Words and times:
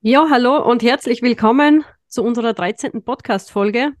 Ja, 0.00 0.28
hallo 0.30 0.62
und 0.64 0.84
herzlich 0.84 1.22
willkommen 1.22 1.84
zu 2.06 2.22
unserer 2.22 2.52
13. 2.54 3.02
Podcast-Folge. 3.02 3.94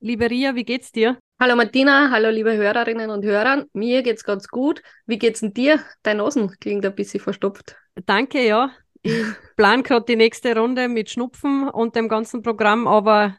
Liebe 0.00 0.28
Ria, 0.28 0.56
wie 0.56 0.64
geht's 0.64 0.90
dir? 0.90 1.18
Hallo 1.38 1.54
Martina, 1.54 2.10
hallo 2.10 2.30
liebe 2.30 2.56
Hörerinnen 2.56 3.10
und 3.10 3.24
Hörer. 3.24 3.64
Mir 3.72 4.02
geht's 4.02 4.24
ganz 4.24 4.48
gut. 4.48 4.82
Wie 5.06 5.20
geht's 5.20 5.38
denn 5.38 5.54
dir? 5.54 5.78
Dein 6.02 6.16
Nosen 6.16 6.50
klingt 6.58 6.84
ein 6.84 6.96
bisschen 6.96 7.20
verstopft. 7.20 7.76
Danke, 8.06 8.44
ja. 8.44 8.72
Ich 9.02 9.22
plane 9.56 9.84
gerade 9.84 10.04
die 10.06 10.16
nächste 10.16 10.56
Runde 10.56 10.88
mit 10.88 11.10
Schnupfen 11.10 11.68
und 11.68 11.94
dem 11.94 12.08
ganzen 12.08 12.42
Programm, 12.42 12.88
aber 12.88 13.36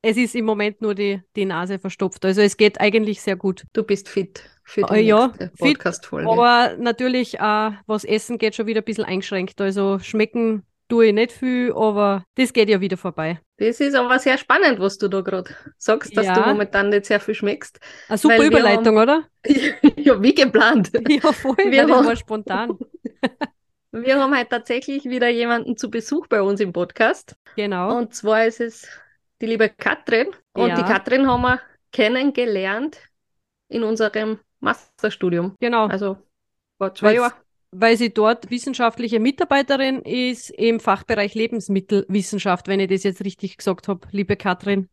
es 0.00 0.16
ist 0.16 0.34
im 0.34 0.46
Moment 0.46 0.80
nur 0.80 0.94
die, 0.94 1.20
die 1.36 1.44
Nase 1.44 1.78
verstopft. 1.78 2.24
Also 2.24 2.40
es 2.40 2.56
geht 2.56 2.80
eigentlich 2.80 3.20
sehr 3.20 3.36
gut. 3.36 3.64
Du 3.74 3.82
bist 3.82 4.08
fit 4.08 4.42
für 4.64 4.80
die 4.84 4.94
Äh, 4.94 5.00
ja, 5.02 5.30
Podcast-Folge. 5.58 6.26
Aber 6.26 6.74
natürlich, 6.78 7.38
äh, 7.38 7.70
was 7.86 8.04
Essen 8.04 8.38
geht, 8.38 8.54
schon 8.54 8.66
wieder 8.66 8.80
ein 8.80 8.84
bisschen 8.84 9.04
eingeschränkt. 9.04 9.60
Also 9.60 9.98
schmecken 9.98 10.62
tue 10.90 11.06
ich 11.06 11.12
nicht 11.14 11.32
viel, 11.32 11.72
aber 11.72 12.24
das 12.34 12.52
geht 12.52 12.68
ja 12.68 12.80
wieder 12.80 12.96
vorbei. 12.98 13.40
Das 13.56 13.80
ist 13.80 13.94
aber 13.94 14.18
sehr 14.18 14.36
spannend, 14.36 14.78
was 14.80 14.98
du 14.98 15.08
da 15.08 15.20
gerade 15.22 15.50
sagst, 15.78 16.14
dass 16.16 16.26
Ja. 16.26 16.34
du 16.34 16.48
momentan 16.48 16.88
nicht 16.90 17.06
sehr 17.06 17.20
viel 17.20 17.34
schmeckst. 17.34 17.78
Eine 18.08 18.18
super 18.18 18.44
Überleitung, 18.44 18.96
oder? 18.98 19.24
ja, 19.96 20.20
wie 20.22 20.34
geplant. 20.34 20.90
Ja, 21.08 21.32
voll, 21.32 21.56
Wir 21.56 21.82
haben- 21.82 22.06
war 22.06 22.16
spontan. 22.16 22.76
Wir 23.92 24.20
haben 24.20 24.36
heute 24.36 24.48
tatsächlich 24.48 25.04
wieder 25.04 25.28
jemanden 25.28 25.76
zu 25.76 25.90
Besuch 25.90 26.26
bei 26.28 26.40
uns 26.42 26.60
im 26.60 26.72
Podcast. 26.72 27.34
Genau. 27.56 27.96
Und 27.98 28.14
zwar 28.14 28.44
ist 28.46 28.60
es 28.60 28.86
die 29.40 29.46
liebe 29.46 29.68
Katrin. 29.68 30.28
Und 30.52 30.68
Ja. 30.68 30.74
die 30.76 30.82
Katrin 30.84 31.26
haben 31.26 31.42
wir 31.42 31.60
kennengelernt 31.92 32.98
in 33.68 33.82
unserem 33.82 34.38
Masterstudium. 34.60 35.56
genau. 35.60 35.86
Also 35.88 36.18
vor 36.78 36.94
zwei 36.94 37.14
Jahren. 37.14 37.32
Weil 37.72 37.96
sie 37.96 38.12
dort 38.12 38.50
wissenschaftliche 38.50 39.20
Mitarbeiterin 39.20 40.00
ist 40.02 40.50
im 40.50 40.80
Fachbereich 40.80 41.34
Lebensmittelwissenschaft, 41.34 42.68
wenn 42.68 42.80
ich 42.80 42.88
das 42.88 43.04
jetzt 43.04 43.24
richtig 43.24 43.56
gesagt 43.56 43.88
habe, 43.88 44.06
liebe 44.10 44.36
Katrin. 44.36 44.88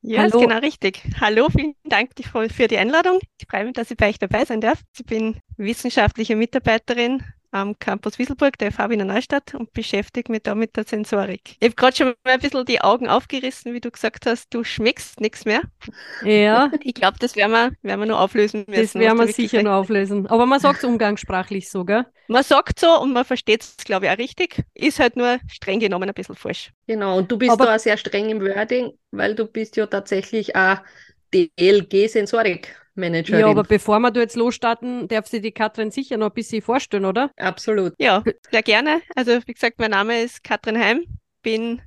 Ja, 0.00 0.22
Hallo. 0.22 0.38
ist 0.38 0.46
genau 0.46 0.58
richtig. 0.60 1.02
Hallo, 1.20 1.48
vielen 1.50 1.74
Dank 1.84 2.10
für 2.50 2.68
die 2.68 2.78
Einladung. 2.78 3.18
Ich 3.40 3.46
freue 3.48 3.64
mich, 3.64 3.74
dass 3.74 3.90
ich 3.90 3.96
bei 3.96 4.08
euch 4.08 4.18
dabei 4.18 4.44
sein 4.44 4.60
darf. 4.60 4.82
Ich 4.96 5.04
bin 5.04 5.40
wissenschaftliche 5.56 6.36
Mitarbeiterin 6.36 7.22
am 7.50 7.78
Campus 7.78 8.18
Wieselburg 8.18 8.58
der 8.58 8.72
FH 8.72 8.90
Wiener 8.90 9.04
Neustadt 9.04 9.54
und 9.54 9.72
beschäftige 9.72 10.30
mich 10.32 10.42
da 10.42 10.54
mit 10.54 10.76
der 10.76 10.84
Sensorik. 10.84 11.56
Ich 11.60 11.66
habe 11.66 11.74
gerade 11.74 11.96
schon 11.96 12.06
mal 12.24 12.32
ein 12.34 12.40
bisschen 12.40 12.64
die 12.64 12.80
Augen 12.80 13.08
aufgerissen, 13.08 13.72
wie 13.74 13.80
du 13.80 13.90
gesagt 13.90 14.26
hast, 14.26 14.52
du 14.52 14.64
schmeckst 14.64 15.20
nichts 15.20 15.44
mehr. 15.44 15.62
Ja, 16.22 16.70
Ich 16.82 16.94
glaube, 16.94 17.18
das 17.18 17.36
werden 17.36 17.52
wir, 17.52 17.72
werden 17.82 18.00
wir 18.00 18.06
nur 18.06 18.20
auflösen 18.20 18.64
müssen. 18.68 18.82
das 18.82 18.94
werden 18.94 19.18
wir 19.18 19.28
sicher 19.28 19.62
noch 19.62 19.72
auflösen. 19.80 20.26
Aber 20.26 20.46
man 20.46 20.60
sagt 20.60 20.78
es 20.78 20.84
umgangssprachlich 20.84 21.68
so, 21.70 21.84
gell? 21.84 22.04
Man 22.28 22.42
sagt 22.42 22.78
so 22.80 23.00
und 23.00 23.12
man 23.12 23.24
versteht 23.24 23.62
es, 23.62 23.76
glaube 23.78 24.06
ich, 24.06 24.12
auch 24.12 24.18
richtig. 24.18 24.62
Ist 24.74 25.00
halt 25.00 25.16
nur 25.16 25.38
streng 25.48 25.80
genommen 25.80 26.08
ein 26.08 26.14
bisschen 26.14 26.36
falsch. 26.36 26.72
Genau, 26.86 27.16
und 27.18 27.30
du 27.30 27.38
bist 27.38 27.50
Aber- 27.52 27.66
da 27.66 27.76
auch 27.76 27.78
sehr 27.80 27.96
streng 27.96 28.28
im 28.28 28.40
Wording, 28.40 28.92
weil 29.10 29.34
du 29.34 29.46
bist 29.46 29.76
ja 29.76 29.86
tatsächlich 29.86 30.54
auch 30.54 30.78
DLG-Sensorik-Managerin. 32.98 33.40
Ja, 33.40 33.46
aber 33.46 33.62
bevor 33.62 34.00
wir 34.00 34.10
da 34.10 34.20
jetzt 34.20 34.36
losstarten, 34.36 35.08
darf 35.08 35.26
sich 35.26 35.42
die 35.42 35.52
Katrin 35.52 35.90
sicher 35.90 36.16
noch 36.16 36.28
ein 36.28 36.34
bisschen 36.34 36.62
vorstellen, 36.62 37.04
oder? 37.04 37.30
Absolut. 37.36 37.94
Ja, 37.98 38.22
sehr 38.50 38.62
gerne. 38.62 39.00
Also, 39.14 39.38
wie 39.46 39.54
gesagt, 39.54 39.78
mein 39.78 39.92
Name 39.92 40.20
ist 40.20 40.44
Katrin 40.44 40.78
Heim, 40.78 41.04
bin 41.42 41.80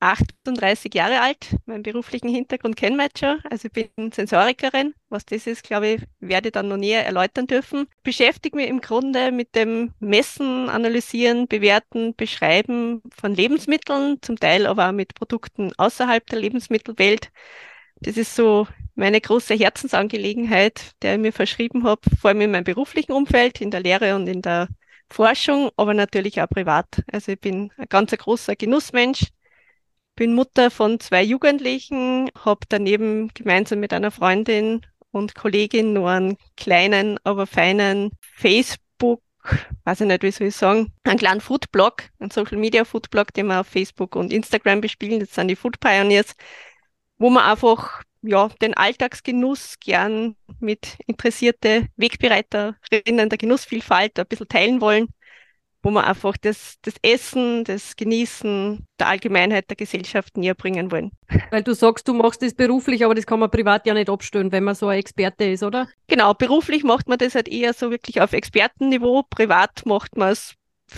38 0.00 0.92
Jahre 0.94 1.20
alt. 1.20 1.56
Meinen 1.66 1.82
beruflichen 1.82 2.28
Hintergrund 2.28 2.76
kennen 2.76 2.96
wir 2.96 3.04
jetzt 3.04 3.20
schon. 3.20 3.38
Also, 3.50 3.68
ich 3.72 3.72
bin 3.72 4.12
Sensorikerin. 4.12 4.94
Was 5.08 5.24
das 5.24 5.46
ist, 5.46 5.62
glaube 5.62 5.88
ich, 5.88 6.02
werde 6.20 6.48
ich 6.48 6.52
dann 6.52 6.68
noch 6.68 6.76
näher 6.76 7.06
erläutern 7.06 7.46
dürfen. 7.46 7.86
Beschäftige 8.02 8.56
mich 8.56 8.68
im 8.68 8.80
Grunde 8.80 9.32
mit 9.32 9.54
dem 9.54 9.94
Messen, 10.00 10.68
Analysieren, 10.68 11.46
Bewerten, 11.46 12.14
Beschreiben 12.16 13.02
von 13.16 13.34
Lebensmitteln, 13.34 14.18
zum 14.20 14.36
Teil 14.36 14.66
aber 14.66 14.88
auch 14.88 14.92
mit 14.92 15.14
Produkten 15.14 15.72
außerhalb 15.76 16.26
der 16.26 16.40
Lebensmittelwelt. 16.40 17.30
Das 18.04 18.18
ist 18.18 18.36
so 18.36 18.68
meine 18.94 19.18
große 19.18 19.54
Herzensangelegenheit, 19.54 20.92
der 21.00 21.14
ich 21.14 21.20
mir 21.20 21.32
verschrieben 21.32 21.84
habe, 21.84 22.02
vor 22.20 22.28
allem 22.28 22.42
in 22.42 22.50
meinem 22.50 22.64
beruflichen 22.64 23.12
Umfeld, 23.12 23.62
in 23.62 23.70
der 23.70 23.80
Lehre 23.80 24.14
und 24.14 24.26
in 24.26 24.42
der 24.42 24.68
Forschung, 25.10 25.70
aber 25.78 25.94
natürlich 25.94 26.42
auch 26.42 26.48
privat. 26.48 27.02
Also 27.10 27.32
ich 27.32 27.40
bin 27.40 27.72
ein 27.78 27.86
ganz 27.88 28.10
großer 28.10 28.56
Genussmensch, 28.56 29.28
bin 30.16 30.34
Mutter 30.34 30.70
von 30.70 31.00
zwei 31.00 31.22
Jugendlichen, 31.22 32.30
habe 32.38 32.60
daneben 32.68 33.32
gemeinsam 33.32 33.80
mit 33.80 33.94
einer 33.94 34.10
Freundin 34.10 34.84
und 35.10 35.34
Kollegin 35.34 35.94
nur 35.94 36.10
einen 36.10 36.36
kleinen, 36.58 37.18
aber 37.24 37.46
feinen 37.46 38.10
Facebook, 38.36 39.22
weiß 39.84 40.02
ich 40.02 40.06
nicht, 40.06 40.22
wie 40.22 40.30
soll 40.30 40.48
ich 40.48 40.56
sagen, 40.56 40.92
einen 41.04 41.18
kleinen 41.18 41.40
Foodblog, 41.40 42.02
einen 42.18 42.30
Social 42.30 42.58
Media 42.58 42.84
Foodblog, 42.84 43.32
den 43.32 43.46
wir 43.46 43.60
auf 43.60 43.66
Facebook 43.66 44.14
und 44.14 44.30
Instagram 44.30 44.82
bespielen. 44.82 45.20
Das 45.20 45.34
sind 45.34 45.48
die 45.48 45.56
Food 45.56 45.80
Pioneers, 45.80 46.36
wo 47.24 47.30
man 47.30 47.44
einfach 47.44 48.02
ja, 48.20 48.50
den 48.60 48.74
Alltagsgenuss 48.74 49.76
gern 49.80 50.36
mit 50.60 50.98
interessierte 51.06 51.88
Wegbereiterinnen 51.96 53.30
der 53.30 53.38
Genussvielfalt 53.38 54.18
ein 54.18 54.26
bisschen 54.26 54.46
teilen 54.46 54.82
wollen, 54.82 55.08
wo 55.82 55.90
man 55.90 56.04
einfach 56.04 56.36
das, 56.36 56.76
das 56.82 56.96
Essen, 57.00 57.64
das 57.64 57.96
Genießen 57.96 58.86
der 59.00 59.06
Allgemeinheit 59.08 59.70
der 59.70 59.76
Gesellschaft 59.76 60.36
näher 60.36 60.54
bringen 60.54 60.90
wollen. 60.90 61.12
Weil 61.50 61.62
du 61.62 61.72
sagst, 61.74 62.06
du 62.08 62.12
machst 62.12 62.42
das 62.42 62.52
beruflich, 62.52 63.06
aber 63.06 63.14
das 63.14 63.24
kann 63.24 63.40
man 63.40 63.50
privat 63.50 63.86
ja 63.86 63.94
nicht 63.94 64.10
abstellen, 64.10 64.52
wenn 64.52 64.64
man 64.64 64.74
so 64.74 64.88
ein 64.88 64.98
Experte 64.98 65.44
ist, 65.44 65.62
oder? 65.62 65.88
Genau, 66.08 66.34
beruflich 66.34 66.84
macht 66.84 67.08
man 67.08 67.16
das 67.16 67.34
halt 67.34 67.48
eher 67.48 67.72
so 67.72 67.90
wirklich 67.90 68.20
auf 68.20 68.34
Expertenniveau, 68.34 69.22
privat 69.30 69.86
macht 69.86 70.18
man 70.18 70.28
es 70.32 70.56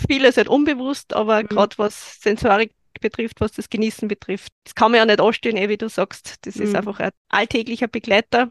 vieles 0.08 0.36
halt 0.36 0.48
unbewusst, 0.48 1.14
aber 1.14 1.44
Mhm. 1.44 1.48
gerade 1.50 1.78
was 1.78 2.20
Sensorik 2.20 2.72
betrifft, 3.00 3.40
was 3.40 3.52
das 3.52 3.68
Genießen 3.70 4.08
betrifft, 4.08 4.52
das 4.64 4.74
kann 4.74 4.90
man 4.92 4.98
ja 4.98 5.06
nicht 5.06 5.20
ausstellen, 5.20 5.56
eh 5.56 5.68
wie 5.68 5.76
du 5.78 5.88
sagst. 5.88 6.36
Das 6.46 6.58
ist 6.58 6.74
Mhm. 6.74 6.76
einfach 6.76 7.00
ein 7.00 7.10
alltäglicher 7.28 7.88
Begleiter. 7.88 8.50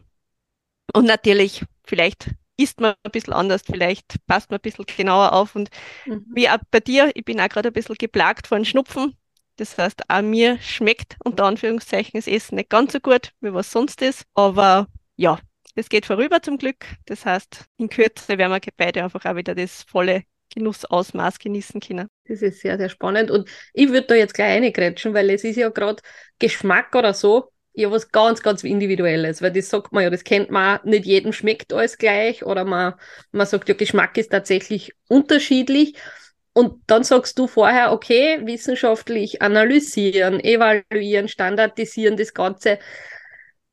Und 0.94 1.06
natürlich, 1.06 1.64
vielleicht 1.86 2.30
isst 2.56 2.80
man 2.80 2.94
ein 3.02 3.10
bisschen 3.12 3.32
anders, 3.32 3.62
vielleicht 3.66 4.16
passt 4.26 4.50
man 4.50 4.58
ein 4.58 4.62
bisschen 4.62 4.86
genauer 4.86 5.32
auf. 5.32 5.54
Und 5.54 5.68
Mhm. 6.06 6.24
wie 6.34 6.48
auch 6.48 6.58
bei 6.70 6.80
dir, 6.80 7.10
ich 7.14 7.24
bin 7.24 7.40
auch 7.40 7.48
gerade 7.48 7.68
ein 7.68 7.72
bisschen 7.74 7.96
geplagt 7.96 8.46
von 8.46 8.64
Schnupfen. 8.64 9.16
Das 9.56 9.78
heißt, 9.78 10.10
auch 10.10 10.22
mir 10.22 10.58
schmeckt 10.60 11.16
unter 11.24 11.44
Anführungszeichen 11.44 12.12
das 12.18 12.26
Essen 12.26 12.56
nicht 12.56 12.70
ganz 12.70 12.92
so 12.92 13.00
gut, 13.00 13.32
wie 13.40 13.52
was 13.54 13.70
sonst 13.72 14.02
ist. 14.02 14.24
Aber 14.34 14.88
ja, 15.16 15.38
es 15.74 15.88
geht 15.88 16.06
vorüber 16.06 16.42
zum 16.42 16.58
Glück. 16.58 16.86
Das 17.06 17.24
heißt, 17.26 17.64
in 17.78 17.88
Kürze 17.88 18.38
werden 18.38 18.52
wir 18.52 18.60
beide 18.76 19.04
einfach 19.04 19.24
auch 19.24 19.36
wieder 19.36 19.54
das 19.54 19.82
volle 19.84 20.24
Genussausmaß 20.50 21.38
genießen 21.38 21.80
können. 21.80 22.08
Das 22.28 22.42
ist 22.42 22.60
sehr, 22.60 22.76
sehr 22.78 22.88
spannend. 22.88 23.30
Und 23.30 23.48
ich 23.72 23.88
würde 23.88 24.06
da 24.08 24.14
jetzt 24.14 24.34
gleich 24.34 24.62
reingrätschen, 24.62 25.14
weil 25.14 25.30
es 25.30 25.44
ist 25.44 25.56
ja 25.56 25.68
gerade 25.68 26.02
Geschmack 26.38 26.94
oder 26.94 27.14
so, 27.14 27.50
ja 27.74 27.90
was 27.90 28.10
ganz, 28.10 28.42
ganz 28.42 28.64
Individuelles, 28.64 29.42
weil 29.42 29.52
das 29.52 29.68
sagt 29.68 29.92
man 29.92 30.02
ja, 30.02 30.10
das 30.10 30.24
kennt 30.24 30.50
man, 30.50 30.80
nicht 30.84 31.04
jedem 31.04 31.32
schmeckt 31.32 31.72
alles 31.72 31.98
gleich 31.98 32.44
oder 32.44 32.64
man, 32.64 32.94
man 33.32 33.46
sagt 33.46 33.68
ja, 33.68 33.74
Geschmack 33.74 34.16
ist 34.18 34.30
tatsächlich 34.32 34.92
unterschiedlich. 35.08 35.94
Und 36.54 36.82
dann 36.86 37.04
sagst 37.04 37.38
du 37.38 37.46
vorher, 37.48 37.92
okay, 37.92 38.40
wissenschaftlich 38.46 39.42
analysieren, 39.42 40.40
evaluieren, 40.40 41.28
standardisieren, 41.28 42.16
das 42.16 42.32
Ganze. 42.32 42.78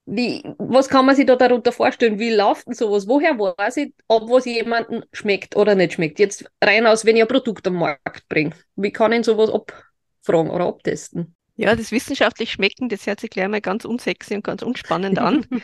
Wie, 0.05 0.43
was 0.57 0.89
kann 0.89 1.05
man 1.05 1.15
sich 1.15 1.25
da 1.25 1.35
darunter 1.35 1.71
vorstellen? 1.71 2.19
Wie 2.19 2.33
läuft 2.33 2.67
denn 2.67 2.73
sowas? 2.73 3.07
Woher 3.07 3.39
weiß 3.39 3.77
ich, 3.77 3.93
ob 4.07 4.29
was 4.29 4.45
jemandem 4.45 5.03
schmeckt 5.13 5.55
oder 5.55 5.75
nicht 5.75 5.93
schmeckt? 5.93 6.19
Jetzt 6.19 6.45
rein 6.61 6.85
aus, 6.85 7.05
wenn 7.05 7.15
ich 7.15 7.21
ein 7.21 7.27
Produkt 7.27 7.65
am 7.67 7.75
Markt 7.75 8.27
bringe. 8.27 8.51
Wie 8.75 8.91
kann 8.91 9.13
ich 9.13 9.25
sowas 9.25 9.49
abfragen 9.49 10.51
oder 10.51 10.65
abtesten? 10.65 11.35
Ja, 11.55 11.75
das 11.75 11.91
wissenschaftlich 11.91 12.51
Schmecken, 12.51 12.89
das 12.89 13.05
hört 13.05 13.19
sich 13.19 13.29
gleich 13.29 13.47
mal 13.47 13.61
ganz 13.61 13.85
unsexy 13.85 14.35
und 14.35 14.43
ganz 14.43 14.61
unspannend 14.61 15.19
an. 15.19 15.45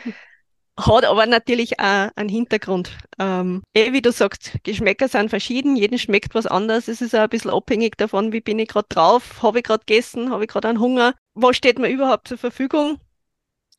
Hat 0.78 1.04
aber 1.04 1.26
natürlich 1.26 1.78
auch 1.78 2.08
einen 2.14 2.28
Hintergrund. 2.30 2.96
Ähm, 3.18 3.62
eh, 3.74 3.92
wie 3.92 4.00
du 4.00 4.12
sagst, 4.12 4.52
Geschmäcker 4.62 5.08
sind 5.08 5.28
verschieden, 5.28 5.76
jedem 5.76 5.98
schmeckt 5.98 6.34
was 6.34 6.46
anderes. 6.46 6.88
Es 6.88 7.02
ist 7.02 7.14
auch 7.14 7.20
ein 7.20 7.28
bisschen 7.28 7.50
abhängig 7.50 7.98
davon, 7.98 8.32
wie 8.32 8.40
bin 8.40 8.58
ich 8.58 8.68
gerade 8.68 8.86
drauf, 8.88 9.42
habe 9.42 9.58
ich 9.58 9.64
gerade 9.64 9.84
gegessen, 9.84 10.30
habe 10.30 10.44
ich 10.44 10.48
gerade 10.48 10.68
einen 10.68 10.80
Hunger, 10.80 11.14
was 11.34 11.56
steht 11.56 11.78
mir 11.78 11.90
überhaupt 11.90 12.28
zur 12.28 12.38
Verfügung. 12.38 12.98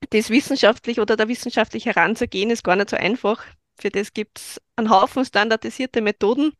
Das 0.10 0.30
wissenschaftlich 0.30 1.00
oder 1.00 1.16
da 1.16 1.28
wissenschaftlich 1.28 1.86
heranzugehen, 1.86 2.50
ist 2.50 2.64
gar 2.64 2.76
nicht 2.76 2.90
so 2.90 2.98
einfach. 2.98 3.44
Für 3.80 3.90
das 3.90 4.14
gibt's 4.14 4.60
einen 4.76 4.90
Haufen 4.90 5.24
standardisierte 5.26 6.02
Methoden. 6.02 6.54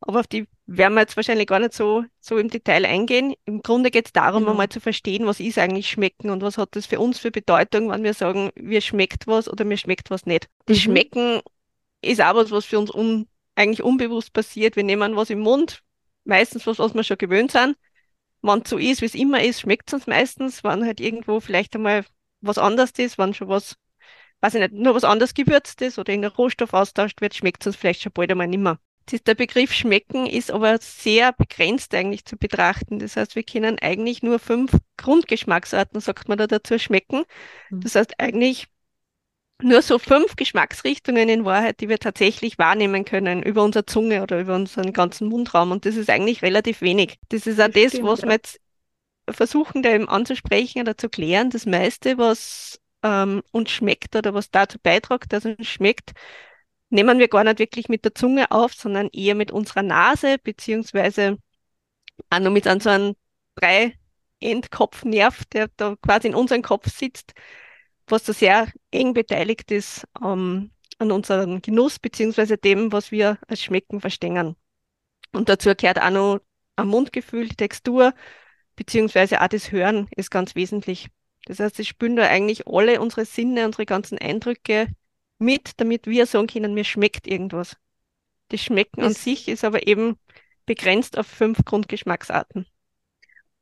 Aber 0.00 0.20
auf 0.20 0.26
die 0.26 0.46
werden 0.66 0.94
wir 0.94 1.02
jetzt 1.02 1.16
wahrscheinlich 1.16 1.46
gar 1.46 1.60
nicht 1.60 1.74
so, 1.74 2.04
so 2.20 2.38
im 2.38 2.50
Detail 2.50 2.86
eingehen. 2.86 3.34
Im 3.46 3.62
Grunde 3.62 3.90
geht 3.90 4.06
es 4.06 4.12
darum, 4.12 4.40
Genau. 4.40 4.52
einmal 4.52 4.68
zu 4.68 4.80
verstehen, 4.80 5.26
was 5.26 5.40
ist 5.40 5.58
eigentlich 5.58 5.90
Schmecken 5.90 6.30
und 6.30 6.42
was 6.42 6.58
hat 6.58 6.76
das 6.76 6.86
für 6.86 7.00
uns 7.00 7.18
für 7.18 7.30
Bedeutung, 7.30 7.90
wenn 7.90 8.04
wir 8.04 8.14
sagen, 8.14 8.50
mir 8.56 8.80
schmeckt 8.80 9.26
was 9.26 9.48
oder 9.48 9.64
mir 9.64 9.76
schmeckt 9.78 10.10
was 10.10 10.26
nicht. 10.26 10.48
Das 10.66 10.78
Mhm. 10.78 10.82
Schmecken 10.82 11.40
ist 12.02 12.20
auch 12.22 12.34
was, 12.34 12.50
was 12.50 12.64
für 12.66 12.78
uns 12.78 12.90
un, 12.94 13.28
eigentlich 13.56 13.82
unbewusst 13.82 14.32
passiert. 14.32 14.76
Wir 14.76 14.84
nehmen 14.84 15.16
was 15.16 15.30
im 15.30 15.40
Mund, 15.40 15.82
meistens 16.24 16.66
was, 16.66 16.78
was 16.78 16.94
wir 16.94 17.04
schon 17.04 17.18
gewöhnt 17.18 17.52
sind. 17.52 17.76
Wenn 18.42 18.62
es 18.62 18.70
so 18.70 18.78
ist, 18.78 19.00
wie 19.02 19.06
es 19.06 19.14
immer 19.14 19.42
ist, 19.42 19.60
schmeckt 19.60 19.88
es 19.88 19.94
uns 19.94 20.06
meistens. 20.06 20.64
Wenn 20.64 20.84
halt 20.84 21.00
irgendwo 21.00 21.40
vielleicht 21.40 21.74
einmal 21.76 22.04
was 22.46 22.58
anderes 22.58 22.90
ist, 22.92 23.18
wenn 23.18 23.34
schon 23.34 23.48
was, 23.48 23.76
weiß 24.40 24.54
ich 24.54 24.60
nicht, 24.60 24.72
nur 24.74 24.94
was 24.94 25.04
anderes 25.04 25.34
gewürzt 25.34 25.82
ist 25.82 25.98
oder 25.98 26.12
irgendein 26.12 26.32
Rohstoff 26.32 26.72
austauscht 26.74 27.20
wird, 27.20 27.34
schmeckt 27.34 27.62
es 27.62 27.68
uns 27.68 27.76
vielleicht 27.76 28.02
schon 28.02 28.12
bald 28.12 28.30
einmal 28.30 28.48
nicht 28.48 28.60
mehr. 28.60 28.78
Das 29.06 29.14
ist 29.14 29.26
der 29.26 29.34
Begriff 29.34 29.72
Schmecken 29.72 30.26
ist 30.26 30.50
aber 30.50 30.78
sehr 30.80 31.32
begrenzt 31.32 31.94
eigentlich 31.94 32.24
zu 32.24 32.36
betrachten. 32.38 32.98
Das 32.98 33.16
heißt, 33.16 33.36
wir 33.36 33.42
kennen 33.42 33.78
eigentlich 33.80 34.22
nur 34.22 34.38
fünf 34.38 34.72
Grundgeschmacksarten, 34.96 36.00
sagt 36.00 36.28
man 36.28 36.38
da 36.38 36.46
dazu, 36.46 36.78
schmecken. 36.78 37.24
Mhm. 37.68 37.80
Das 37.82 37.94
heißt 37.96 38.18
eigentlich 38.18 38.68
nur 39.62 39.82
so 39.82 39.98
fünf 39.98 40.36
Geschmacksrichtungen 40.36 41.28
in 41.28 41.44
Wahrheit, 41.44 41.80
die 41.80 41.88
wir 41.88 41.98
tatsächlich 41.98 42.58
wahrnehmen 42.58 43.04
können 43.04 43.42
über 43.42 43.62
unsere 43.62 43.86
Zunge 43.86 44.22
oder 44.22 44.40
über 44.40 44.54
unseren 44.56 44.92
ganzen 44.92 45.28
Mundraum. 45.28 45.70
Und 45.70 45.86
das 45.86 45.96
ist 45.96 46.10
eigentlich 46.10 46.42
relativ 46.42 46.80
wenig. 46.80 47.18
Das 47.28 47.46
ist 47.46 47.60
auch 47.60 47.68
Das 47.68 47.82
das, 47.82 47.84
stimmt, 47.84 48.02
was 48.02 48.22
ja. 48.22 48.28
wir 48.28 48.32
jetzt 48.32 48.60
versuchen, 49.28 49.82
da 49.82 49.90
eben 49.90 50.08
anzusprechen 50.08 50.82
oder 50.82 50.96
zu 50.96 51.08
klären. 51.08 51.50
Das 51.50 51.66
meiste, 51.66 52.18
was 52.18 52.80
ähm, 53.02 53.42
uns 53.52 53.70
schmeckt 53.70 54.16
oder 54.16 54.34
was 54.34 54.50
dazu 54.50 54.78
beiträgt, 54.82 55.32
dass 55.32 55.44
uns 55.44 55.66
schmeckt, 55.66 56.12
nehmen 56.90 57.18
wir 57.18 57.28
gar 57.28 57.44
nicht 57.44 57.58
wirklich 57.58 57.88
mit 57.88 58.04
der 58.04 58.14
Zunge 58.14 58.50
auf, 58.50 58.74
sondern 58.74 59.08
eher 59.08 59.34
mit 59.34 59.50
unserer 59.50 59.82
Nase, 59.82 60.38
beziehungsweise 60.38 61.38
auch 62.30 62.38
noch 62.38 62.50
mit 62.50 62.64
so 62.64 62.88
einem 62.88 63.14
Drei-Endkopfnerv, 63.56 65.44
der 65.46 65.68
da 65.76 65.96
quasi 66.00 66.28
in 66.28 66.34
unserem 66.34 66.62
Kopf 66.62 66.90
sitzt, 66.90 67.34
was 68.06 68.24
da 68.24 68.32
sehr 68.32 68.68
eng 68.90 69.14
beteiligt 69.14 69.70
ist 69.70 70.06
ähm, 70.22 70.70
an 70.98 71.12
unserem 71.12 71.62
Genuss, 71.62 71.98
beziehungsweise 71.98 72.58
dem, 72.58 72.92
was 72.92 73.10
wir 73.10 73.38
als 73.48 73.62
Schmecken 73.62 74.00
verstehen. 74.00 74.56
Und 75.32 75.48
dazu 75.48 75.74
gehört 75.74 76.00
auch 76.00 76.10
noch 76.10 76.40
ein 76.76 76.88
Mundgefühl, 76.88 77.48
die 77.48 77.56
Textur, 77.56 78.14
beziehungsweise 78.76 79.40
auch 79.42 79.48
das 79.48 79.72
Hören 79.72 80.08
ist 80.16 80.30
ganz 80.30 80.54
wesentlich. 80.54 81.08
Das 81.46 81.60
heißt, 81.60 81.78
es 81.80 81.86
spüren 81.88 82.16
da 82.16 82.24
eigentlich 82.28 82.66
alle 82.66 83.00
unsere 83.00 83.24
Sinne, 83.24 83.66
unsere 83.66 83.86
ganzen 83.86 84.18
Eindrücke 84.18 84.88
mit, 85.38 85.72
damit 85.80 86.06
wir 86.06 86.26
sagen 86.26 86.46
können, 86.46 86.74
mir 86.74 86.84
schmeckt 86.84 87.26
irgendwas. 87.26 87.76
Das 88.48 88.60
Schmecken 88.62 89.02
an 89.02 89.12
Ist- 89.12 89.24
sich 89.24 89.48
ist 89.48 89.64
aber 89.64 89.86
eben 89.86 90.18
begrenzt 90.66 91.18
auf 91.18 91.26
fünf 91.26 91.64
Grundgeschmacksarten. 91.64 92.66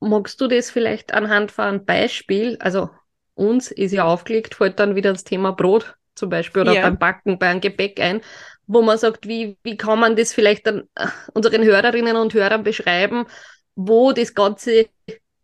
Magst 0.01 0.41
du 0.41 0.49
das 0.49 0.71
vielleicht 0.71 1.15
anhand 1.15 1.53
von 1.53 1.65
einem 1.65 1.85
Beispiel, 1.85 2.57
also 2.61 2.91
uns 3.35 3.71
ist 3.71 3.93
ja 3.93 4.05
aufgelegt, 4.05 4.55
fällt 4.57 4.79
dann 4.81 4.97
wieder 4.97 5.13
das 5.13 5.25
Thema 5.25 5.53
Brot 5.53 5.97
zum 6.15 6.29
Beispiel 6.29 6.63
oder 6.63 6.75
Ja. 6.75 6.83
beim 6.83 6.99
Backen, 6.99 7.39
bei 7.39 7.49
einem 7.49 7.61
Gebäck 7.61 8.01
ein, 8.01 8.21
wo 8.67 8.83
man 8.83 8.99
sagt, 8.99 9.27
wie, 9.29 9.59
wie 9.63 9.77
kann 9.77 9.99
man 10.01 10.17
das 10.17 10.33
vielleicht 10.35 10.67
dann 10.67 10.89
äh, 10.97 11.07
unseren 11.35 11.63
Hörerinnen 11.63 12.17
und 12.17 12.35
Hörern 12.35 12.65
beschreiben, 12.65 13.27
wo 13.75 14.13
das 14.13 14.35
ganze 14.35 14.89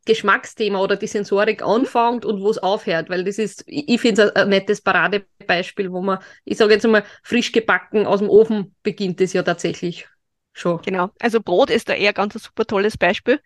Geschmacksthema 0.08 0.80
oder 0.80 0.96
die 0.96 1.06
Sensorik 1.06 1.62
anfängt 1.62 2.24
und 2.24 2.40
wo 2.40 2.48
es 2.48 2.58
aufhört, 2.58 3.10
weil 3.10 3.24
das 3.24 3.38
ist, 3.38 3.62
ich 3.66 4.00
finde 4.00 4.22
es 4.22 4.30
ein, 4.30 4.42
ein 4.42 4.48
nettes 4.48 4.80
Paradebeispiel, 4.80 5.92
wo 5.92 6.00
man, 6.00 6.18
ich 6.46 6.56
sage 6.56 6.72
jetzt 6.72 6.86
mal, 6.86 7.04
frisch 7.22 7.52
gebacken 7.52 8.06
aus 8.06 8.20
dem 8.20 8.30
Ofen 8.30 8.74
beginnt 8.82 9.20
es 9.20 9.34
ja 9.34 9.42
tatsächlich 9.42 10.08
schon. 10.54 10.80
Genau. 10.80 11.10
Also 11.20 11.40
Brot 11.42 11.68
ist 11.68 11.90
da 11.90 11.94
eher 11.94 12.14
ganz 12.14 12.34
ein 12.34 12.38
super 12.38 12.64
tolles 12.64 12.96
Beispiel, 12.96 13.38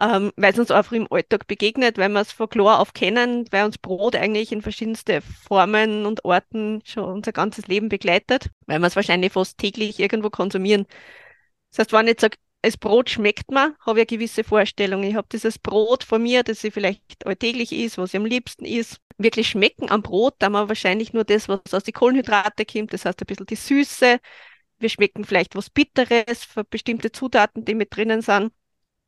ähm, 0.00 0.32
weil 0.34 0.52
es 0.52 0.58
uns 0.58 0.72
einfach 0.72 0.92
im 0.92 1.06
Alltag 1.08 1.46
begegnet, 1.46 1.98
weil 1.98 2.08
wir 2.08 2.20
es 2.20 2.32
von 2.32 2.48
klar 2.48 2.80
auf 2.80 2.94
kennen, 2.94 3.46
weil 3.52 3.64
uns 3.64 3.78
Brot 3.78 4.16
eigentlich 4.16 4.50
in 4.50 4.60
verschiedenste 4.60 5.20
Formen 5.22 6.04
und 6.04 6.24
Orten 6.24 6.82
schon 6.84 7.04
unser 7.04 7.30
ganzes 7.30 7.68
Leben 7.68 7.88
begleitet, 7.88 8.50
weil 8.66 8.80
wir 8.80 8.88
es 8.88 8.96
wahrscheinlich 8.96 9.32
fast 9.32 9.56
täglich 9.56 10.00
irgendwo 10.00 10.30
konsumieren. 10.30 10.86
Das 11.70 11.80
heißt, 11.80 11.92
wenn 11.92 12.06
ich 12.06 12.12
jetzt 12.12 12.22
sage, 12.22 12.38
das 12.62 12.76
Brot 12.76 13.10
schmeckt 13.10 13.50
mir, 13.50 13.76
habe 13.80 14.00
ich 14.00 14.02
eine 14.02 14.18
gewisse 14.18 14.44
Vorstellung. 14.44 15.02
Ich 15.02 15.14
habe 15.16 15.26
dieses 15.30 15.58
Brot 15.58 16.04
von 16.04 16.22
mir, 16.22 16.44
das 16.44 16.62
ich 16.62 16.72
vielleicht 16.72 17.26
alltäglich 17.26 17.72
ist, 17.72 17.98
was 17.98 18.14
ich 18.14 18.16
am 18.18 18.24
liebsten 18.26 18.64
ist. 18.64 19.00
Wirklich 19.18 19.48
schmecken 19.48 19.90
am 19.90 20.02
Brot, 20.02 20.36
da 20.38 20.48
man 20.48 20.68
wahrscheinlich 20.68 21.12
nur 21.12 21.24
das, 21.24 21.48
was 21.48 21.60
aus 21.72 21.84
den 21.84 21.94
Kohlenhydrate 21.94 22.64
kommt, 22.64 22.92
das 22.92 23.04
heißt 23.04 23.20
ein 23.20 23.26
bisschen 23.26 23.46
die 23.46 23.56
Süße. 23.56 24.18
Wir 24.78 24.88
schmecken 24.88 25.24
vielleicht 25.24 25.54
was 25.56 25.70
Bitteres 25.70 26.44
für 26.44 26.64
bestimmte 26.64 27.12
Zutaten, 27.12 27.64
die 27.64 27.74
mit 27.74 27.94
drinnen 27.94 28.22
sind. 28.22 28.52